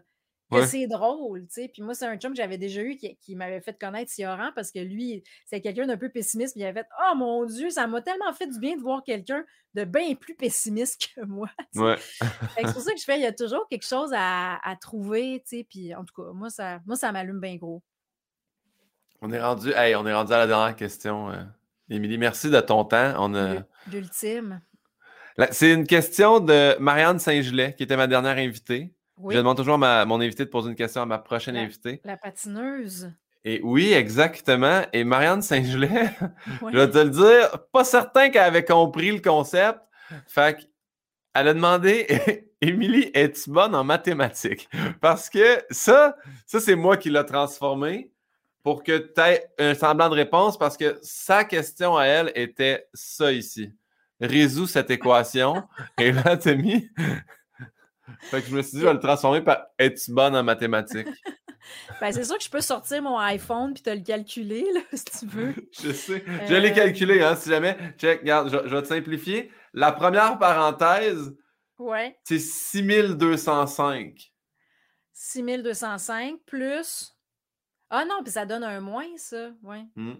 [0.59, 0.67] Ouais.
[0.67, 1.67] c'est drôle, tu sais.
[1.71, 4.51] Puis moi, c'est un chum que j'avais déjà eu qui, qui m'avait fait connaître Sioran
[4.55, 6.53] parce que lui, c'est quelqu'un d'un peu pessimiste.
[6.55, 9.03] Puis il avait fait Oh mon Dieu, ça m'a tellement fait du bien de voir
[9.03, 11.49] quelqu'un de bien plus pessimiste que moi.
[11.75, 11.95] Ouais.
[12.57, 15.41] C'est pour ça que je fais, il y a toujours quelque chose à, à trouver,
[15.47, 15.67] tu sais.
[15.69, 17.81] Puis en tout cas, moi, ça, moi, ça m'allume bien gros.
[19.21, 21.29] On est rendu, hey, on est rendu à la dernière question.
[21.29, 21.43] euh,
[21.89, 23.13] Émilie, merci de ton temps.
[23.19, 23.53] On a...
[23.53, 24.61] L'ul- L'ultime.
[25.51, 28.93] C'est une question de Marianne Saint-Gelais, qui était ma dernière invitée.
[29.21, 31.55] Oui, Je demande toujours à ma- mon invité de poser une question à ma prochaine
[31.55, 32.01] La- invitée.
[32.03, 33.11] la patineuse.
[33.43, 34.81] Et oui, exactement.
[34.93, 36.11] Et Marianne Saint-Gelais,
[36.61, 36.71] Ouais.
[36.73, 39.79] je vais te le dire, pas certain qu'elle avait compris le concept.
[40.27, 42.05] Fait qu'elle a demandé
[42.61, 44.69] Émilie, es-tu bonne en mathématiques?
[45.01, 46.15] Parce que ça,
[46.45, 48.11] ça c'est moi qui l'ai transformé
[48.63, 52.87] pour que tu aies un semblant de réponse parce que sa question à elle était
[52.93, 53.71] ça ici.
[54.19, 55.63] Résous cette équation.
[55.99, 56.87] Et là, t'as mis.
[58.21, 61.07] Fait que je me suis dit, je vais le transformer par Es-tu bonne en mathématiques?
[62.01, 65.05] Ben, c'est sûr que je peux sortir mon iPhone puis te le calculer, là, si
[65.05, 65.53] tu veux.
[65.79, 66.23] Je sais.
[66.47, 67.77] Je l'ai Euh, calculé, hein, si jamais.
[67.99, 69.51] Check, regarde, je, je vais te simplifier.
[69.73, 71.35] La première parenthèse,
[71.77, 72.17] Ouais.
[72.23, 74.33] c'est 6205.
[75.13, 77.15] 6205 plus.
[77.91, 79.51] Ah non, puis ça donne un moins, ça.
[79.61, 79.83] Ouais.
[79.95, 80.15] Hmm.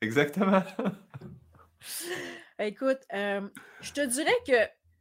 [0.00, 0.62] Exactement.
[2.58, 3.48] Écoute, euh,
[3.82, 4.52] je te dirais que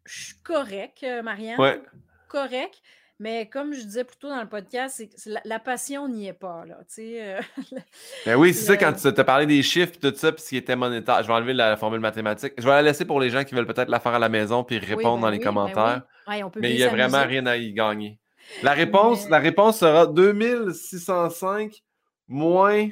[0.09, 1.59] je suis correct, euh, Marianne.
[1.59, 1.81] Ouais.
[2.27, 2.81] Correct.
[3.21, 6.63] Mais comme je disais plus tôt dans le podcast, la, la passion n'y est pas,
[6.65, 6.79] là.
[6.99, 7.41] Euh,
[8.25, 10.49] Ben oui, c'est ça, quand tu as parlé des chiffres et tout ça, puis ce
[10.49, 11.21] qui était monétaire.
[11.21, 12.53] Je vais enlever la, formule mathématique.
[12.57, 14.63] Je vais la laisser pour les gens qui veulent peut-être la faire à la maison
[14.63, 16.03] puis oui, répondre ben dans les oui, ben commentaires.
[16.27, 16.33] oui.
[16.35, 18.19] Ouais, on peut Mais il n'y a vraiment rien à y gagner.
[18.63, 21.83] La réponse, Mais- la réponse sera 2605
[22.29, 22.87] moins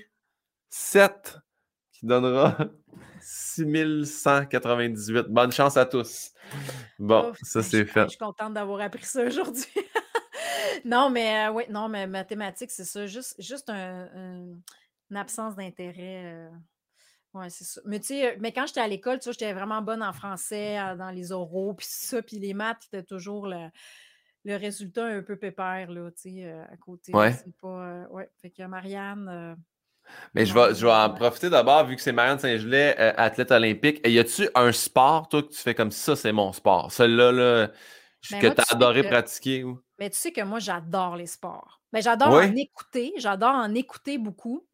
[0.70, 1.38] 7
[1.94, 2.58] qui donnera
[3.28, 5.28] 6198.
[5.28, 6.32] Bonne chance à tous.
[6.98, 8.04] Bon, ça c'est fait.
[8.04, 9.66] Je suis contente d'avoir appris ça aujourd'hui.
[10.86, 13.06] non, mais euh, oui, non, mais mathématiques, c'est ça.
[13.06, 14.62] Juste, juste une
[15.14, 16.24] absence d'intérêt.
[16.24, 16.50] Euh,
[17.34, 17.82] oui, c'est ça.
[17.84, 20.78] Mais tu sais, mais quand j'étais à l'école, tu vois, j'étais vraiment bonne en français,
[20.98, 23.68] dans les oraux, puis ça, puis les maths, c'était toujours le,
[24.46, 27.14] le, résultat un peu pépère, là, tu sais, à côté.
[27.14, 27.36] Ouais.
[27.62, 28.08] Pas...
[28.10, 29.58] ouais, fait que Marianne...
[30.34, 33.52] Mais je vais, je vais en profiter d'abord, vu que c'est Marianne Saint-Gelais, euh, athlète
[33.52, 34.00] olympique.
[34.04, 36.92] Et y a-tu un sport, toi, que tu fais comme ça, c'est mon sport?
[36.92, 37.68] Celui-là, là,
[38.32, 39.64] ben, que tu as adoré pratiquer?
[39.64, 39.80] Ou...
[40.00, 41.82] Mais tu sais que moi, j'adore les sports.
[41.94, 43.14] Mais j'adore en écouter.
[43.18, 44.66] J'adore en écouter beaucoup.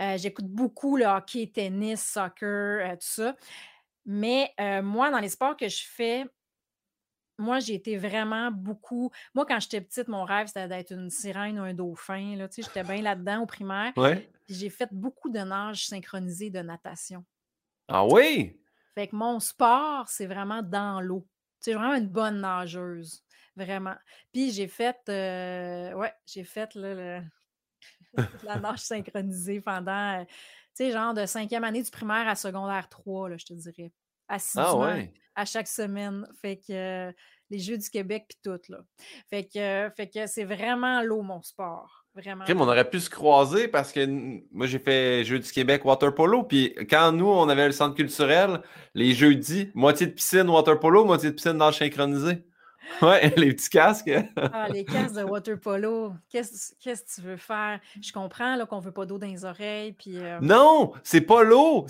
[0.00, 3.36] Euh, j'écoute beaucoup le hockey, tennis, soccer, euh, tout ça.
[4.06, 4.50] Mais
[4.82, 6.24] moi, dans les sports que je fais,
[7.40, 9.10] moi, j'ai été vraiment beaucoup.
[9.34, 12.36] Moi, quand j'étais petite, mon rêve, c'était d'être une sirène ou un dauphin.
[12.36, 12.48] Là.
[12.48, 13.92] Tu sais, j'étais bien là-dedans au primaire.
[13.96, 14.30] Ouais.
[14.48, 17.24] J'ai fait beaucoup de nage synchronisé de natation.
[17.88, 18.60] Ah oui?
[18.94, 21.26] Fait que mon sport, c'est vraiment dans l'eau.
[21.62, 23.24] Tu sais, vraiment une bonne nageuse.
[23.56, 23.96] Vraiment.
[24.32, 26.74] Puis j'ai fait, euh, ouais, j'ai fait
[28.44, 30.30] la nage synchronisée pendant, euh, tu
[30.74, 33.92] sais, genre de cinquième année du primaire à secondaire 3, là, je te dirais.
[34.56, 36.26] Ah ouais à chaque semaine.
[36.40, 36.72] Fait que
[37.08, 37.12] euh,
[37.50, 38.78] les Jeux du Québec puis tout, là.
[39.28, 41.96] Fait que, fait que c'est vraiment l'eau, mon sport.
[42.12, 42.44] Vraiment.
[42.48, 44.04] on aurait pu se croiser parce que
[44.50, 46.42] moi, j'ai fait Jeux du Québec water polo.
[46.42, 48.62] Puis quand nous, on avait le centre culturel,
[48.94, 52.44] les jeudis, moitié de piscine water polo, moitié de piscine dans le synchronisé.
[53.02, 54.10] Ouais, les petits casques.
[54.36, 56.12] ah, les casques de water polo.
[56.28, 57.80] Qu'est-ce que tu veux faire?
[58.00, 59.92] Je comprends qu'on ne veut pas d'eau dans les oreilles.
[59.92, 61.86] Puis, euh, Non, c'est pas l'eau.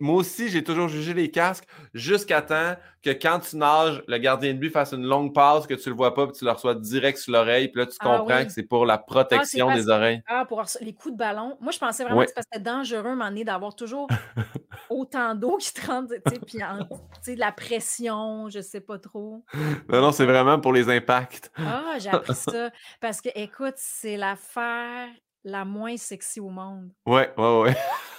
[0.00, 1.64] Moi aussi, j'ai toujours jugé les casques
[1.94, 5.74] jusqu'à temps que quand tu nages, le gardien de but fasse une longue passe, que
[5.74, 7.68] tu le vois pas, puis tu le reçois direct sur l'oreille.
[7.68, 10.22] Puis là, tu ah comprends que c'est pour la ah, protection des oreilles.
[10.26, 11.56] Ah, pour les coups de ballon.
[11.60, 14.08] Moi, je pensais vraiment que c'était dangereux, un d'avoir toujours
[14.90, 16.14] autant d'eau qui te rentre,
[16.46, 19.44] puis de la pression, je sais pas trop.
[19.88, 21.50] Non, non, c'est vraiment pour les impacts.
[21.56, 22.70] Ah, j'ai appris ça.
[23.00, 25.08] Parce que, écoute, c'est l'affaire
[25.44, 26.90] la moins sexy au monde.
[27.06, 27.76] Ouais, ouais, ouais.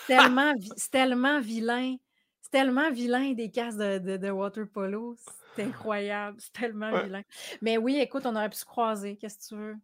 [0.07, 1.95] tellement, c'est tellement vilain.
[2.41, 5.15] C'est tellement vilain des cases de, de, water polo.
[5.55, 6.37] C'est incroyable.
[6.39, 7.21] C'est tellement vilain.
[7.61, 9.17] Mais oui, écoute, on aurait pu se croiser.
[9.17, 9.75] Qu'est-ce que tu veux?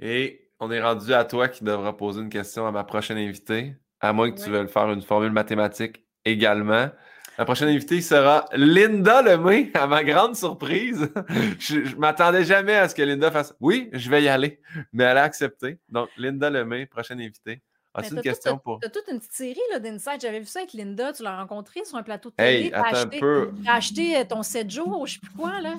[0.00, 3.76] Et on est rendu à toi qui devra poser une question à ma prochaine invitée.
[4.00, 6.90] À moins que tu veuilles faire une formule mathématique également.
[7.38, 11.10] La prochaine invitée sera Linda Lemay, à ma grande surprise.
[11.58, 14.60] je, ne m'attendais jamais à ce que Linda fasse Oui, je vais y aller.
[14.92, 15.78] Mais elle a accepté.
[15.88, 17.62] Donc, Linda Lemay, prochaine invitée.
[17.94, 18.78] As-tu une question pour.
[18.80, 20.20] Tu as toute une petite série d'Insight.
[20.20, 21.12] J'avais vu ça avec Linda.
[21.12, 22.66] Tu l'as rencontrée sur un plateau de télé.
[22.66, 23.50] Hey, attends acheté, un peu.
[23.66, 25.74] as acheté euh, ton 7 jours, je sais plus quoi, là.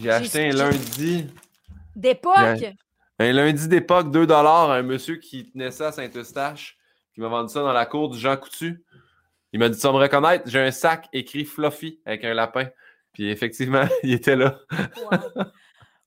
[0.00, 1.26] J'ai acheté un lundi.
[1.94, 2.64] D'époque.
[3.20, 6.76] Un lundi d'époque, 2 à un monsieur qui tenait ça à Saint-Eustache
[7.14, 8.83] qui m'a vendu ça dans la cour du Jean Coutu.
[9.54, 10.50] Il m'a dit ça me reconnaître.
[10.50, 12.66] J'ai un sac écrit Fluffy avec un lapin.
[13.12, 14.58] Puis effectivement, il était là.
[14.96, 15.20] wow.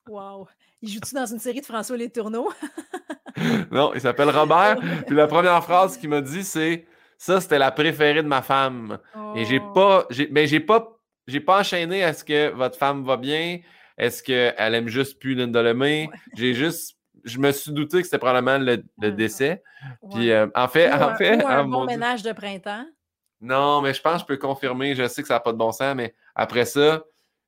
[0.09, 0.47] wow.
[0.81, 2.51] Il joue-tu dans une série de François Les Tourneaux?
[3.71, 4.77] non, il s'appelle Robert.
[5.07, 6.85] Puis la première phrase qu'il m'a dit, c'est
[7.17, 8.99] Ça, c'était la préférée de ma femme.
[9.37, 9.71] Et j'ai oh.
[9.71, 10.07] pas.
[10.29, 10.99] Mais j'ai pas.
[11.25, 13.59] J'ai pas enchaîné à ce que votre femme va bien.
[13.97, 16.09] Est-ce qu'elle aime juste plus Linda Lemay?
[16.35, 19.09] J'ai juste je me suis douté que c'était probablement le, ah.
[19.09, 19.63] décès.
[20.11, 21.43] Puis euh, en fait, en fait.
[21.43, 22.85] un bon ménage de printemps.
[23.41, 24.95] Non, mais je pense que je peux confirmer.
[24.95, 27.03] Je sais que ça n'a pas de bon sens, mais après ça,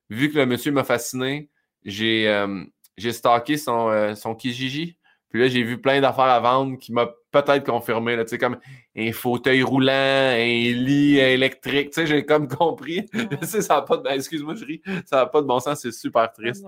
[0.09, 1.49] vu que le monsieur m'a fasciné,
[1.83, 2.63] j'ai euh,
[3.11, 4.97] stocké son, euh, son Kijiji.
[5.29, 8.15] Puis là, j'ai vu plein d'affaires à vendre qui m'a peut-être confirmé.
[8.15, 8.57] Là, comme
[8.95, 11.91] un fauteuil roulant, un lit électrique.
[11.91, 13.05] Tu sais, j'ai comme compris.
[13.41, 14.07] ça n'a pas de.
[14.09, 14.81] Excuse-moi, je ris.
[15.05, 16.65] Ça n'a pas de bon sens, c'est super triste.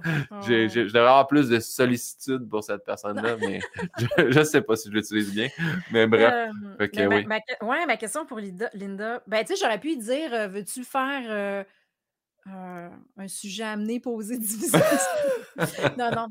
[0.48, 3.60] J'ai, je devrais avoir plus de sollicitude pour cette personne-là, mais
[4.18, 5.50] je ne sais pas si je l'utilise bien.
[5.92, 6.34] Mais bref.
[6.80, 7.26] Euh, oui.
[7.26, 10.84] ma, ouais, ma question pour Linda, ben, tu sais, j'aurais pu lui dire euh, veux-tu
[10.84, 11.24] faire.
[11.28, 11.64] Euh,
[12.48, 14.76] un sujet amené, posé, divisé.
[15.98, 16.28] non, non.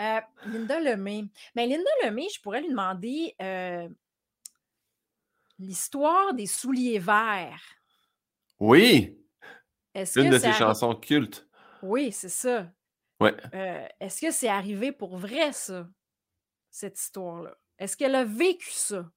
[0.00, 1.24] Euh, Linda Lemay.
[1.54, 3.88] Mais ben, Linda Lemay, je pourrais lui demander euh,
[5.58, 7.62] l'histoire des souliers verts.
[8.58, 9.18] Oui.
[10.16, 11.46] Une de ses chansons cultes.
[11.82, 12.70] Oui, c'est ça.
[13.20, 13.36] Ouais.
[13.54, 15.86] Euh, est-ce que c'est arrivé pour vrai, ça,
[16.70, 17.56] cette histoire-là?
[17.78, 19.10] Est-ce qu'elle a vécu ça?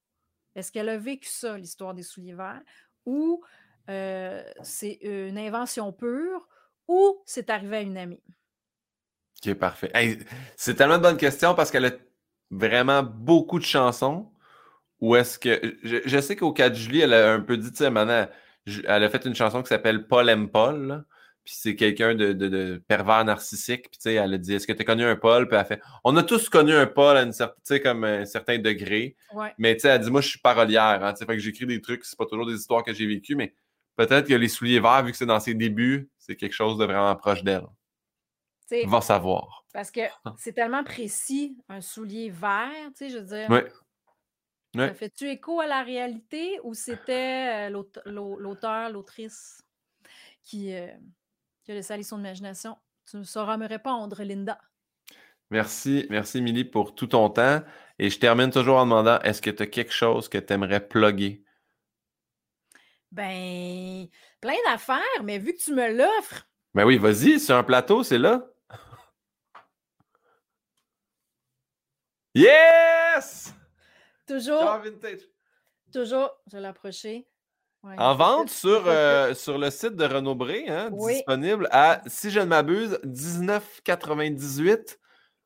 [0.55, 2.61] Est-ce qu'elle a vécu ça, l'histoire des souliers verts?
[3.05, 3.43] Ou
[4.63, 6.47] c'est une invention pure?
[6.87, 8.23] Ou c'est arrivé à une amie?
[9.43, 9.91] Ok, parfait.
[10.55, 11.91] c'est tellement de bonnes questions parce qu'elle a
[12.51, 14.31] vraiment beaucoup de chansons.
[15.01, 15.77] Ou est-ce que.
[15.83, 18.27] Je, sais qu'au 4 juillet, elle a un peu dit, tu sais, maintenant,
[18.65, 21.05] elle a fait une chanson qui s'appelle Paul aime Paul.
[21.43, 23.89] puis c'est quelqu'un de, de, de pervers narcissique.
[23.89, 25.47] Puis, tu sais, elle a dit Est-ce que tu as connu un Paul?
[25.47, 28.25] Puis elle a fait On a tous connu un Paul à une certaine, comme un
[28.25, 29.15] certain degré.
[29.33, 29.53] Ouais.
[29.57, 31.03] Mais, tu sais, elle dit Moi, je suis parolière.
[31.03, 33.05] Hein, tu sais, fait que j'écris des trucs, c'est pas toujours des histoires que j'ai
[33.05, 33.53] vécues, mais
[33.97, 36.85] peut-être que les souliers verts, vu que c'est dans ses débuts, c'est quelque chose de
[36.85, 37.65] vraiment proche d'elle.
[38.85, 39.65] Va savoir.
[39.73, 40.01] Parce que
[40.37, 43.49] c'est tellement précis, un soulier vert, tu sais, je veux dire.
[43.49, 43.67] Ouais.
[44.75, 44.87] Ouais.
[44.89, 49.61] Ça fait-tu écho à la réalité ou c'était euh, l'aute- l'au- l'auteur, l'autrice
[50.43, 50.87] qui, euh,
[51.63, 52.77] qui a laissé aller son imagination?
[53.09, 54.59] Tu sauras me répondre, Linda.
[55.51, 57.61] Merci, merci, Émilie, pour tout ton temps.
[57.99, 60.85] Et je termine toujours en demandant Est-ce que tu as quelque chose que tu aimerais
[60.85, 61.43] plugger?
[63.11, 64.07] Ben,
[64.41, 68.17] plein d'affaires, mais vu que tu me l'offres, Ben oui, vas-y, sur un plateau, c'est
[68.17, 68.45] là.
[72.35, 73.53] Yes!
[74.27, 75.21] toujours, Car vintage.
[75.93, 77.27] toujours, je vais l'approcher.
[77.83, 81.13] Ouais, En vente sur, euh, sur le site de Renaud Bré, hein, Oui.
[81.13, 84.75] disponible à, si je ne m'abuse, 19,98.
[84.75, 84.95] Coup de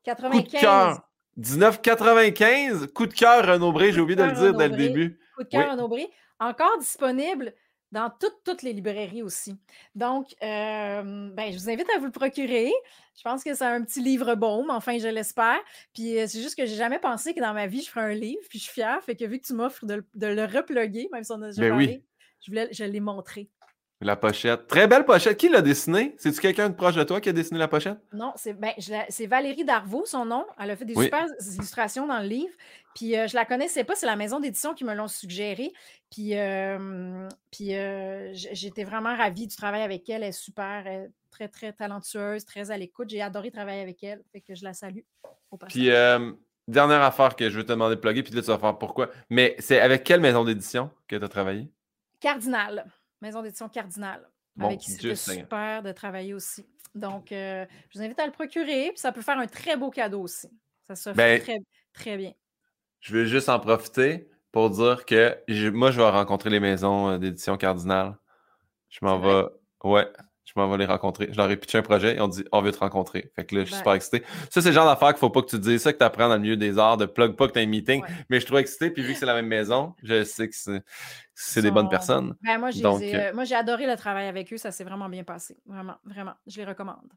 [0.04, 0.60] 95.
[0.60, 1.00] cœur.
[1.38, 2.86] 19,95.
[2.88, 4.88] Coup de cœur Renaud Bré, j'ai oublié de le dire dès le Renaud Bré.
[4.88, 5.20] début.
[5.36, 5.70] Coup de cœur Oui.
[5.80, 6.08] en Aubry.
[6.40, 7.54] Encore disponible
[7.92, 9.56] dans toutes, toutes les librairies aussi.
[9.94, 12.70] Donc, euh, ben, je vous invite à vous le procurer.
[13.16, 15.58] Je pense que c'est un petit livre baume, enfin, je l'espère.
[15.92, 18.14] Puis euh, c'est juste que j'ai jamais pensé que dans ma vie, je ferais un
[18.14, 19.02] livre, puis je suis fière.
[19.02, 21.48] Fait que vu que tu m'offres de, le- de le repluguer, même si on a
[21.48, 22.02] déjà Ben oui.
[22.40, 23.50] je voulais je l'ai montré.
[24.02, 24.66] La pochette.
[24.66, 25.36] Très belle pochette.
[25.36, 26.14] Qui l'a dessinée?
[26.16, 27.98] C'est-tu quelqu'un de proche de toi qui a dessiné la pochette?
[28.14, 28.72] Non, c'est ben,
[29.28, 30.46] Valérie Darvaux, son nom.
[30.58, 31.04] Elle a fait des Oui.
[31.04, 32.54] super illustrations dans le livre.
[32.94, 35.72] Puis euh, je la connaissais pas, c'est la maison d'édition qui me l'ont suggéré.
[36.10, 40.22] Puis, euh, puis euh, j'étais vraiment ravie du travail avec elle.
[40.22, 43.10] Elle est super, elle est très, très talentueuse, très à l'écoute.
[43.10, 44.22] J'ai adoré travailler avec elle.
[44.32, 45.00] Fait que je la salue
[45.50, 45.74] au passage.
[45.74, 46.32] Puis, euh,
[46.66, 49.10] dernière affaire que je veux te demander de plugger, puis là, tu vas faire pourquoi.
[49.28, 51.68] Mais c'est avec quelle maison d'édition que tu as travaillé?
[52.18, 52.86] Cardinal,
[53.20, 54.28] maison d'édition Cardinal.
[54.58, 56.66] Avec qui c'était super de travailler aussi.
[56.94, 58.88] Donc, euh, je vous invite à le procurer.
[58.90, 60.50] Puis ça peut faire un très beau cadeau aussi.
[60.82, 61.58] Ça se fait Ben, très,
[61.94, 62.32] très bien.
[63.00, 67.10] Je veux juste en profiter pour dire que je- moi, je vais rencontrer les maisons
[67.10, 68.18] euh, d'édition Cardinal.
[68.90, 69.42] Je m'en vrai?
[69.42, 69.44] vais.
[69.84, 70.08] Ouais,
[70.44, 71.28] je m'en vais les rencontrer.
[71.30, 73.30] Je leur ai pitché un projet et on dit on veut te rencontrer.
[73.36, 74.24] Fait que là, je suis super excité.
[74.50, 76.28] Ça, c'est le genre d'affaire qu'il faut pas que tu dises ça, que tu apprends
[76.28, 78.02] dans le milieu des arts, de plug pas que tu as un meeting.
[78.02, 78.08] Ouais.
[78.28, 80.54] Mais je suis trop excité, puis vu que c'est la même maison, je sais que
[81.34, 82.34] c'est des bonnes personnes.
[82.42, 84.56] Ben, moi, j'ai Donc, euh, moi, j'ai adoré le travail avec eux.
[84.56, 85.56] Ça s'est vraiment bien passé.
[85.66, 86.34] Vraiment, vraiment.
[86.46, 87.12] Je les recommande.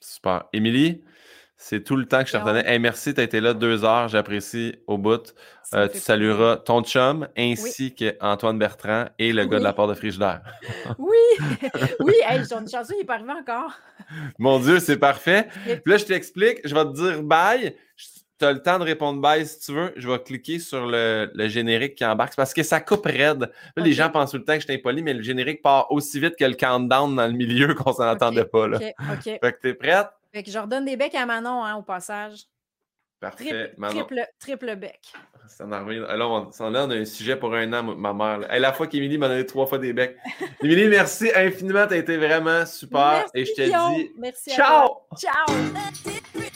[0.00, 0.44] Super.
[0.52, 1.02] Émilie,
[1.62, 2.64] c'est tout le temps que je te retenais.
[2.66, 4.08] Hey, merci, tu as été là deux heures.
[4.08, 5.34] J'apprécie au bout.
[5.74, 6.02] Euh, tu plaisir.
[6.02, 10.40] salueras ton chum ainsi qu'Antoine Bertrand et le gars de la part de Frigidaire.
[10.98, 11.16] Oui,
[12.00, 13.74] oui, hey, j'en ai chanceux, il n'est pas arrivé encore.
[14.38, 15.48] Mon Dieu, c'est parfait.
[15.64, 17.76] Puis là, je t'explique, je vais te dire bye.
[18.38, 19.92] Tu as le temps de répondre bye si tu veux.
[19.96, 23.50] Je vais cliquer sur le, le générique qui embarque parce que ça coupe raide.
[23.76, 25.92] Là, les gens pensent tout le temps que je suis impoli, mais le générique part
[25.92, 28.66] aussi vite que le countdown dans le milieu qu'on s'en entendait Ok, pas.
[28.66, 28.78] Là.
[28.78, 29.24] OK, OK.
[29.24, 30.08] Fait que t'es prête?
[30.32, 32.44] Fait que je redonne des becs à Manon, hein, au passage.
[33.20, 33.44] Parfait.
[33.44, 34.04] Triple, Manon.
[34.04, 35.00] triple, triple bec.
[35.48, 35.98] Ça en revient.
[35.98, 38.50] Là, on, ça, là, on a un sujet pour un an, ma mère.
[38.50, 40.16] Hey, la fois qu'Émilie m'a donné trois fois des becs.
[40.62, 41.86] Émilie, merci infiniment.
[41.86, 43.24] Tu as été vraiment super.
[43.26, 43.62] Merci, et je te
[43.98, 44.88] dis Merci à ciao!
[44.88, 45.18] toi.
[45.18, 46.49] Ciao!